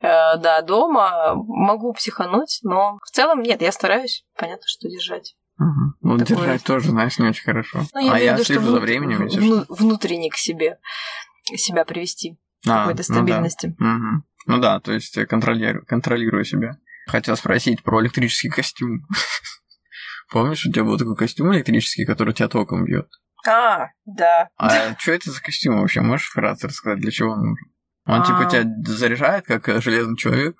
э, 0.00 0.36
да, 0.38 0.62
дома. 0.62 1.34
Могу 1.34 1.92
психануть, 1.92 2.60
но 2.62 2.98
в 3.04 3.10
целом 3.10 3.42
нет, 3.42 3.62
я 3.62 3.72
стараюсь, 3.72 4.24
понятно, 4.36 4.64
что 4.66 4.88
держать. 4.88 5.34
Угу. 5.58 5.94
Ну, 6.00 6.18
Такое... 6.18 6.36
держать 6.36 6.64
тоже, 6.64 6.90
знаешь, 6.90 7.18
не 7.18 7.28
очень 7.28 7.44
хорошо. 7.44 7.82
Ну, 7.94 8.00
я 8.00 8.12
а 8.12 8.18
я 8.18 8.38
слежу 8.38 8.62
за 8.62 8.80
временем, 8.80 9.28
вну- 9.28 9.66
внутренне 9.68 10.30
к 10.30 10.36
себе 10.36 10.78
себя 11.56 11.84
привести 11.84 12.38
а, 12.66 12.80
какой-то 12.80 13.02
стабильности. 13.02 13.74
Ну 13.78 13.86
да. 13.86 13.94
Угу. 13.94 14.24
ну 14.46 14.60
да, 14.60 14.80
то 14.80 14.92
есть 14.92 15.14
контролирую, 15.26 15.84
контролирую 15.86 16.44
себя. 16.44 16.78
Хотел 17.06 17.36
спросить 17.36 17.82
про 17.82 18.02
электрический 18.02 18.48
костюм. 18.48 19.06
Помнишь, 20.30 20.66
у 20.66 20.72
тебя 20.72 20.84
был 20.84 20.98
такой 20.98 21.16
костюм 21.16 21.54
электрический, 21.54 22.06
который 22.06 22.32
тебя 22.32 22.48
током 22.48 22.84
бьет? 22.84 23.08
А, 23.46 23.88
да. 24.04 24.48
А 24.56 24.94
что 24.98 25.12
это 25.12 25.30
за 25.30 25.42
костюм 25.42 25.80
вообще? 25.80 26.00
Можешь 26.00 26.28
вкратце 26.28 26.68
рассказать, 26.68 27.00
для 27.00 27.10
чего 27.10 27.32
он 27.32 27.40
нужен? 27.40 27.74
Он 28.06 28.22
типа 28.22 28.46
а... 28.46 28.50
тебя 28.50 28.64
заряжает, 28.86 29.46
как 29.46 29.66
железный 29.82 30.16
человек? 30.16 30.56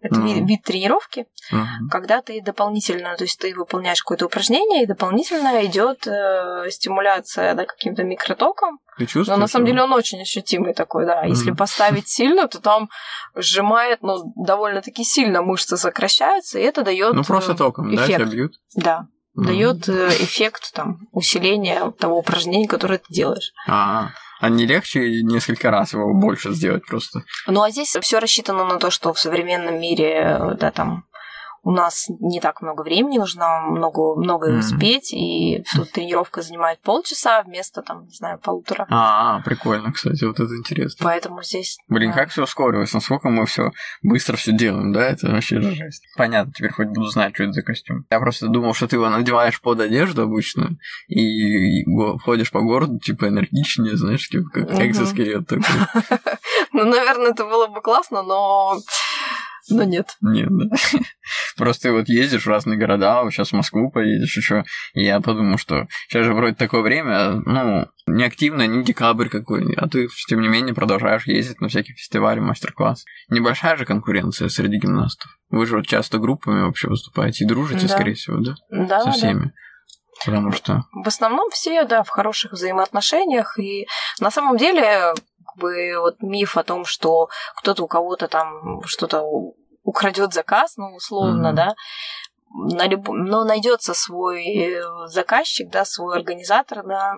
Это 0.00 0.16
mm. 0.16 0.24
вид, 0.24 0.48
вид 0.48 0.62
тренировки, 0.62 1.26
mm-hmm. 1.52 1.88
когда 1.90 2.20
ты 2.20 2.40
дополнительно, 2.40 3.16
то 3.16 3.24
есть 3.24 3.38
ты 3.38 3.54
выполняешь 3.54 4.02
какое-то 4.02 4.26
упражнение, 4.26 4.82
и 4.82 4.86
дополнительно 4.86 5.64
идет 5.64 6.06
э, 6.06 6.70
стимуляция 6.70 7.54
да, 7.54 7.64
каким-то 7.64 8.02
микротоком. 8.02 8.80
Ты 8.98 9.04
чувствуешь? 9.04 9.28
Но 9.28 9.36
на 9.36 9.46
самом 9.46 9.66
деле 9.66 9.82
он 9.82 9.92
очень 9.92 10.20
ощутимый 10.20 10.74
такой, 10.74 11.06
да. 11.06 11.24
Mm-hmm. 11.24 11.28
Если 11.28 11.50
поставить 11.52 12.08
сильно, 12.08 12.48
то 12.48 12.60
там 12.60 12.88
сжимает, 13.34 14.02
ну, 14.02 14.32
довольно-таки 14.36 15.04
сильно 15.04 15.42
мышцы 15.42 15.76
сокращаются, 15.76 16.58
и 16.58 16.62
это 16.62 16.82
дает. 16.82 17.14
Ну, 17.14 17.22
просто 17.22 17.52
э, 17.52 17.56
током, 17.56 17.94
эффект. 17.94 18.08
да, 18.08 18.14
тебя 18.16 18.24
бьют? 18.26 18.54
Да. 18.74 19.06
Mm-hmm. 19.36 19.44
Дает 19.44 19.88
э, 19.88 20.08
эффект 20.08 20.72
там 20.72 21.08
усиления 21.12 21.90
того 21.98 22.18
упражнения, 22.18 22.68
которое 22.68 22.98
ты 22.98 23.12
делаешь. 23.12 23.52
А-а. 23.66 24.12
А 24.38 24.48
не 24.48 24.66
легче 24.66 25.22
несколько 25.22 25.70
раз 25.70 25.94
его 25.94 26.12
больше 26.12 26.52
сделать 26.52 26.86
просто? 26.86 27.22
Ну 27.46 27.62
а 27.62 27.70
здесь 27.70 27.96
все 28.00 28.18
рассчитано 28.18 28.64
на 28.64 28.78
то, 28.78 28.90
что 28.90 29.12
в 29.12 29.18
современном 29.18 29.80
мире, 29.80 30.54
да, 30.58 30.70
там 30.70 31.04
у 31.66 31.72
нас 31.72 32.06
не 32.20 32.40
так 32.40 32.62
много 32.62 32.82
времени, 32.82 33.18
нужно 33.18 33.60
много, 33.62 34.14
много 34.14 34.52
mm. 34.52 34.58
успеть, 34.58 35.12
и 35.12 35.64
тут 35.74 35.90
тренировка 35.90 36.40
занимает 36.40 36.80
полчаса 36.80 37.42
вместо, 37.42 37.82
там, 37.82 38.04
не 38.04 38.14
знаю, 38.14 38.38
полутора. 38.38 38.86
А, 38.88 39.40
прикольно, 39.40 39.90
кстати, 39.90 40.22
вот 40.22 40.38
это 40.38 40.54
интересно. 40.54 41.04
Поэтому 41.04 41.42
здесь... 41.42 41.78
Блин, 41.88 42.12
да. 42.12 42.18
как 42.18 42.30
все 42.30 42.44
ускорилось, 42.44 42.92
насколько 42.92 43.30
мы 43.30 43.46
все 43.46 43.72
быстро 44.04 44.36
все 44.36 44.52
делаем, 44.52 44.92
да, 44.92 45.08
это 45.08 45.26
вообще 45.26 45.60
жесть. 45.60 46.04
Понятно, 46.16 46.52
теперь 46.52 46.70
хоть 46.70 46.86
буду 46.86 47.06
знать, 47.06 47.34
что 47.34 47.42
это 47.42 47.52
за 47.54 47.62
костюм. 47.62 48.06
Я 48.12 48.20
просто 48.20 48.46
думал, 48.46 48.72
что 48.72 48.86
ты 48.86 48.94
его 48.94 49.08
надеваешь 49.08 49.60
под 49.60 49.80
одежду 49.80 50.22
обычно, 50.22 50.78
и 51.08 51.82
ходишь 52.20 52.52
по 52.52 52.60
городу, 52.60 53.00
типа, 53.00 53.26
энергичнее, 53.26 53.96
знаешь, 53.96 54.28
типа, 54.28 54.48
как 54.52 54.70
экзоскелет 54.70 55.48
такой. 55.48 55.64
Ну, 56.72 56.84
наверное, 56.84 57.30
это 57.30 57.44
было 57.44 57.68
бы 57.68 57.80
классно, 57.80 58.22
но 58.22 58.78
но 59.68 59.84
нет. 59.84 60.16
Нет, 60.20 60.48
да. 60.50 60.76
Просто 61.56 61.92
вот 61.92 62.08
ездишь 62.08 62.44
в 62.44 62.48
разные 62.48 62.78
города, 62.78 63.22
вот 63.22 63.32
сейчас 63.32 63.50
в 63.50 63.54
Москву 63.54 63.90
поедешь 63.90 64.36
еще, 64.36 64.64
и 64.94 65.04
я 65.04 65.20
подумал, 65.20 65.58
что 65.58 65.86
сейчас 66.08 66.26
же 66.26 66.34
вроде 66.34 66.54
такое 66.54 66.82
время, 66.82 67.42
ну, 67.44 67.86
не 68.06 68.24
активно, 68.24 68.66
не 68.66 68.84
декабрь 68.84 69.28
какой, 69.28 69.74
а 69.76 69.88
ты, 69.88 70.08
тем 70.28 70.40
не 70.40 70.48
менее, 70.48 70.74
продолжаешь 70.74 71.26
ездить 71.26 71.60
на 71.60 71.68
всякие 71.68 71.96
фестивали, 71.96 72.40
мастер-класс. 72.40 73.04
Небольшая 73.28 73.76
же 73.76 73.84
конкуренция 73.84 74.48
среди 74.48 74.78
гимнастов. 74.78 75.30
Вы 75.50 75.66
же 75.66 75.76
вот 75.76 75.86
часто 75.86 76.18
группами 76.18 76.62
вообще 76.62 76.88
выступаете 76.88 77.44
и 77.44 77.46
дружите, 77.46 77.86
да. 77.86 77.94
скорее 77.94 78.14
всего, 78.14 78.38
да? 78.38 78.54
Да, 78.70 79.00
Со 79.00 79.10
всеми. 79.12 79.44
Да. 79.46 79.50
Потому 80.24 80.52
что... 80.52 80.84
В 80.92 81.06
основном 81.06 81.50
все, 81.50 81.84
да, 81.84 82.02
в 82.02 82.08
хороших 82.08 82.52
взаимоотношениях. 82.52 83.58
И 83.58 83.86
на 84.20 84.30
самом 84.30 84.56
деле 84.56 85.12
бы 85.56 85.94
вот 85.98 86.22
миф 86.22 86.56
о 86.56 86.64
том, 86.64 86.84
что 86.84 87.28
кто-то 87.56 87.84
у 87.84 87.86
кого-то 87.86 88.28
там 88.28 88.82
что-то 88.84 89.24
украдет 89.82 90.32
заказ, 90.32 90.76
ну, 90.76 90.94
условно, 90.96 91.48
mm-hmm. 91.48 91.54
да, 91.54 91.74
на 92.50 92.86
люб... 92.86 93.08
но 93.08 93.44
найдется 93.44 93.94
свой 93.94 94.44
э, 94.44 94.82
заказчик, 95.06 95.70
да, 95.70 95.84
свой 95.84 96.16
организатор 96.16 96.84
на 96.84 97.16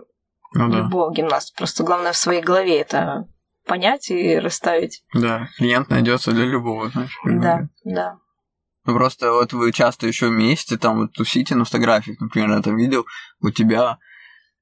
ну, 0.52 0.68
любого 0.68 1.10
да. 1.10 1.16
гимнаста. 1.16 1.56
Просто 1.56 1.84
главное 1.84 2.12
в 2.12 2.16
своей 2.16 2.42
голове 2.42 2.80
это 2.80 3.26
понять 3.66 4.10
и 4.10 4.38
расставить. 4.38 5.02
Да, 5.14 5.48
клиент 5.56 5.90
найдется 5.90 6.32
для 6.32 6.44
любого, 6.44 6.88
знаешь. 6.90 7.18
Да, 7.24 7.68
да. 7.84 8.18
Ну 8.84 8.94
просто 8.94 9.32
вот 9.32 9.52
вы 9.52 9.72
часто 9.72 10.06
еще 10.06 10.28
вместе 10.28 10.78
там 10.78 11.00
вот 11.00 11.12
тусите 11.12 11.54
на 11.54 11.64
фотографиях, 11.64 12.20
например, 12.20 12.50
я 12.50 12.62
там 12.62 12.76
видел, 12.76 13.04
у 13.40 13.50
тебя 13.50 13.98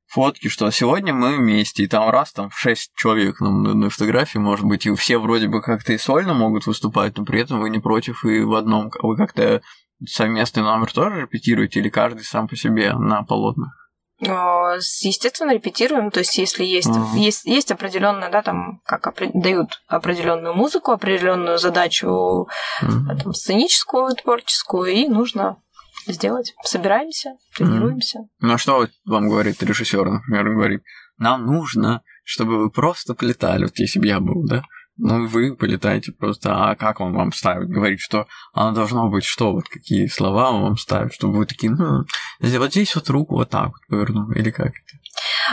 фотки, 0.06 0.48
что 0.48 0.70
сегодня 0.70 1.12
мы 1.12 1.36
вместе, 1.36 1.84
и 1.84 1.88
там 1.88 2.08
раз, 2.10 2.32
там 2.32 2.50
шесть 2.50 2.92
человек 2.94 3.40
на, 3.40 3.50
на 3.50 3.70
одной 3.70 3.90
фотографии, 3.90 4.38
может 4.38 4.64
быть, 4.64 4.86
и 4.86 4.94
все 4.94 5.18
вроде 5.18 5.48
бы 5.48 5.62
как-то 5.62 5.92
и 5.92 5.98
сольно 5.98 6.34
могут 6.34 6.66
выступать, 6.66 7.16
но 7.16 7.24
при 7.24 7.40
этом 7.40 7.60
вы 7.60 7.70
не 7.70 7.78
против 7.78 8.24
и 8.24 8.40
в 8.40 8.54
одном, 8.54 8.90
вы 9.02 9.16
как-то 9.16 9.62
совместный 10.06 10.62
номер 10.62 10.92
тоже 10.92 11.22
репетируете 11.22 11.80
или 11.80 11.88
каждый 11.88 12.24
сам 12.24 12.48
по 12.48 12.56
себе 12.56 12.92
на 12.94 13.22
полотнах? 13.22 13.86
Естественно, 14.18 15.52
репетируем. 15.52 16.10
То 16.10 16.20
есть, 16.20 16.38
если 16.38 16.64
есть, 16.64 16.88
uh-huh. 16.88 17.16
есть, 17.16 17.44
есть 17.44 17.70
определенная, 17.70 18.30
да, 18.30 18.42
там, 18.42 18.80
как 18.84 19.06
опри- 19.06 19.30
дают 19.34 19.82
определенную 19.88 20.54
музыку, 20.54 20.92
определенную 20.92 21.58
задачу 21.58 22.48
uh-huh. 22.82 23.22
там, 23.22 23.34
сценическую, 23.34 24.14
творческую, 24.14 24.90
и 24.92 25.06
нужно 25.06 25.58
сделать. 26.06 26.54
Собираемся, 26.62 27.36
тренируемся. 27.56 28.20
Mm. 28.20 28.22
Ну 28.40 28.54
а 28.54 28.58
что 28.58 28.88
вам 29.04 29.28
говорит 29.28 29.62
режиссер, 29.62 30.04
например, 30.04 30.54
говорит, 30.54 30.82
нам 31.18 31.46
нужно, 31.46 32.02
чтобы 32.24 32.58
вы 32.58 32.70
просто 32.70 33.14
полетали, 33.14 33.64
вот 33.64 33.78
если 33.78 33.98
бы 33.98 34.06
я 34.06 34.20
был, 34.20 34.46
да? 34.46 34.62
Ну, 34.98 35.26
вы 35.26 35.54
полетаете 35.54 36.12
просто, 36.12 36.70
а 36.70 36.74
как 36.74 37.00
он 37.00 37.12
вам 37.12 37.30
ставит? 37.30 37.68
Говорит, 37.68 38.00
что 38.00 38.26
оно 38.54 38.72
должно 38.72 39.10
быть 39.10 39.24
что, 39.24 39.52
вот 39.52 39.68
какие 39.68 40.06
слова 40.06 40.50
он 40.50 40.62
вам 40.62 40.76
ставит, 40.78 41.12
чтобы 41.12 41.36
вы 41.36 41.46
такие, 41.46 41.70
ну, 41.70 42.04
вот 42.40 42.70
здесь 42.70 42.94
вот 42.94 43.10
руку 43.10 43.34
вот 43.34 43.50
так 43.50 43.68
вот 43.68 43.86
поверну, 43.88 44.32
или 44.32 44.50
как 44.50 44.68
это? 44.68 44.98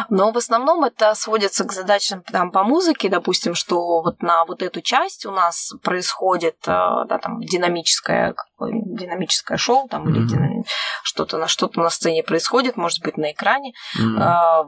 Но 0.09 0.32
в 0.32 0.38
основном 0.38 0.84
это 0.84 1.14
сводится 1.16 1.64
к 1.66 1.72
задачам 1.72 2.24
там, 2.24 2.51
по 2.51 2.64
музыке, 2.64 3.09
допустим, 3.09 3.55
что 3.55 4.01
вот 4.01 4.22
на 4.22 4.45
вот 4.45 4.61
эту 4.61 4.82
часть 4.82 5.26
у 5.26 5.32
нас 5.32 5.74
происходит 5.84 6.57
э, 6.68 6.72
да, 7.07 7.20
там, 7.22 7.39
динамическое, 7.39 8.36
динамическое 8.59 9.57
шоу 9.57 9.88
там, 9.88 10.07
mm-hmm. 10.07 10.11
или 10.11 10.28
динам... 10.28 10.64
что-то 11.03 11.38
на 11.38 11.47
что-то 11.47 11.80
на 11.80 11.89
сцене 11.89 12.24
происходит, 12.24 12.78
может 12.78 13.01
быть, 13.03 13.18
на 13.18 13.32
экране. 13.32 13.74
Mm-hmm. 13.99 14.66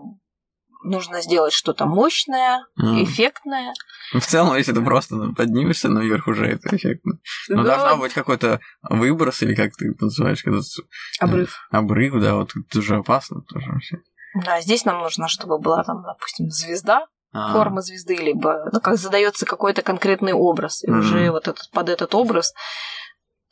Нужно 0.83 1.21
сделать 1.21 1.53
что-то 1.53 1.87
мощное, 1.87 2.63
mm. 2.79 3.03
эффектное. 3.05 3.73
В 4.13 4.21
целом, 4.21 4.55
если 4.55 4.71
ты 4.71 4.81
просто 4.83 5.15
ну, 5.15 5.33
поднимешься 5.33 5.89
наверх, 5.89 6.27
уже 6.27 6.45
это 6.45 6.75
эффектно. 6.75 7.13
Но 7.49 7.63
да. 7.63 7.75
должна 7.75 7.95
быть 7.95 8.13
какой-то 8.13 8.59
выброс, 8.83 9.41
или 9.41 9.55
как 9.55 9.75
ты 9.75 9.95
называешь, 9.99 10.43
когда... 10.43 10.59
Обрыв. 11.19 11.67
Обрыв, 11.71 12.21
да, 12.21 12.35
вот 12.35 12.51
это 12.55 12.77
уже 12.77 12.97
опасно 12.97 13.41
тоже 13.41 13.71
вообще. 13.71 13.97
Да, 14.43 14.61
здесь 14.61 14.85
нам 14.85 14.99
нужно, 14.99 15.27
чтобы 15.27 15.59
была 15.59 15.83
там, 15.83 16.03
допустим, 16.03 16.49
звезда, 16.51 17.05
а. 17.31 17.53
форма 17.53 17.81
звезды, 17.81 18.15
либо 18.15 18.69
ну, 18.71 18.79
как 18.79 18.97
задается 18.97 19.45
какой-то 19.45 19.81
конкретный 19.81 20.33
образ. 20.33 20.83
И 20.83 20.87
mm-hmm. 20.87 20.99
уже 20.99 21.31
вот 21.31 21.47
этот, 21.47 21.69
под 21.71 21.89
этот 21.89 22.13
образ 22.15 22.53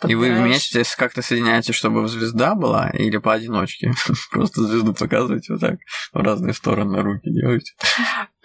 и 0.07 0.15
вы 0.15 0.33
вместе 0.33 0.83
как-то 0.97 1.21
соединяете, 1.21 1.73
чтобы 1.73 2.07
звезда 2.07 2.55
была, 2.55 2.89
или 2.89 3.17
поодиночке? 3.17 3.93
Просто 4.31 4.63
звезду 4.63 4.93
показываете 4.93 5.53
вот 5.53 5.61
так 5.61 5.75
в 6.11 6.17
разные 6.17 6.53
стороны 6.53 7.01
руки 7.01 7.29
делаете? 7.31 7.73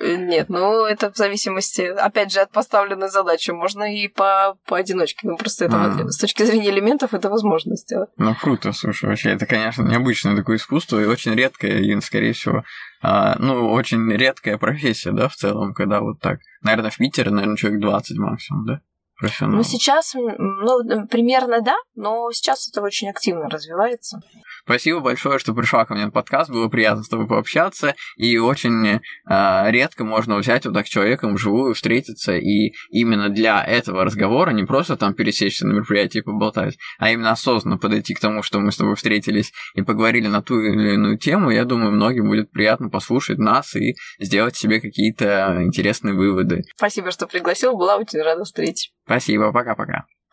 Нет, 0.00 0.48
ну 0.48 0.84
это 0.84 1.12
в 1.12 1.16
зависимости, 1.16 1.82
опять 1.82 2.32
же, 2.32 2.40
от 2.40 2.52
поставленной 2.52 3.08
задачи. 3.08 3.50
Можно 3.50 3.94
и 3.94 4.06
по 4.08 4.56
поодиночке. 4.66 5.28
Ну 5.28 5.36
просто 5.36 5.64
это 5.64 5.76
а. 5.76 6.08
с 6.08 6.18
точки 6.18 6.44
зрения 6.44 6.70
элементов 6.70 7.14
это 7.14 7.28
возможно 7.28 7.76
сделать. 7.76 8.10
Ну 8.16 8.34
круто, 8.34 8.72
слушай, 8.72 9.08
вообще 9.08 9.30
это, 9.30 9.46
конечно, 9.46 9.82
необычное 9.82 10.36
такое 10.36 10.56
искусство 10.56 11.00
и 11.00 11.06
очень 11.06 11.34
редкое, 11.34 11.80
и, 11.80 12.00
скорее 12.00 12.32
всего, 12.32 12.62
а, 13.02 13.36
ну, 13.38 13.72
очень 13.72 14.10
редкая 14.12 14.56
профессия, 14.56 15.12
да, 15.12 15.28
в 15.28 15.34
целом, 15.34 15.74
когда 15.74 16.00
вот 16.00 16.20
так. 16.20 16.38
Наверное, 16.62 16.90
в 16.90 16.96
Питере, 16.96 17.30
наверное, 17.30 17.56
человек 17.56 17.80
20 17.80 18.18
максимум, 18.18 18.66
да? 18.66 18.80
профессионал? 19.18 19.56
Ну, 19.58 19.62
сейчас, 19.62 20.14
ну, 20.14 21.06
примерно 21.08 21.60
да, 21.60 21.76
но 21.94 22.30
сейчас 22.32 22.68
это 22.68 22.80
очень 22.82 23.10
активно 23.10 23.48
развивается. 23.48 24.20
Спасибо 24.68 25.00
большое, 25.00 25.38
что 25.38 25.54
пришла 25.54 25.86
ко 25.86 25.94
мне 25.94 26.04
на 26.04 26.10
подкаст. 26.10 26.50
Было 26.50 26.68
приятно 26.68 27.02
с 27.02 27.08
тобой 27.08 27.26
пообщаться. 27.26 27.94
И 28.18 28.36
очень 28.36 28.86
э, 28.86 29.70
редко 29.70 30.04
можно 30.04 30.36
взять 30.36 30.66
вот 30.66 30.74
так 30.74 30.86
человеком 30.86 31.36
вживую, 31.36 31.72
встретиться. 31.72 32.36
И 32.36 32.74
именно 32.90 33.30
для 33.30 33.64
этого 33.64 34.04
разговора 34.04 34.50
не 34.50 34.64
просто 34.64 34.98
там 34.98 35.14
пересечься 35.14 35.66
на 35.66 35.72
мероприятии 35.72 36.18
и 36.18 36.22
поболтать, 36.22 36.76
а 36.98 37.10
именно 37.10 37.30
осознанно 37.30 37.78
подойти 37.78 38.12
к 38.12 38.20
тому, 38.20 38.42
что 38.42 38.60
мы 38.60 38.70
с 38.70 38.76
тобой 38.76 38.94
встретились 38.96 39.54
и 39.72 39.80
поговорили 39.80 40.26
на 40.26 40.42
ту 40.42 40.60
или 40.60 40.92
иную 40.92 41.16
тему. 41.16 41.48
Я 41.48 41.64
думаю, 41.64 41.90
многим 41.90 42.26
будет 42.26 42.50
приятно 42.50 42.90
послушать 42.90 43.38
нас 43.38 43.74
и 43.74 43.94
сделать 44.20 44.54
себе 44.54 44.82
какие-то 44.82 45.62
интересные 45.62 46.12
выводы. 46.12 46.64
Спасибо, 46.76 47.10
что 47.10 47.26
пригласил. 47.26 47.74
Была 47.74 47.96
очень 47.96 48.20
рада 48.20 48.44
встрече. 48.44 48.90
Спасибо. 49.06 49.50
Пока-пока. 49.50 50.04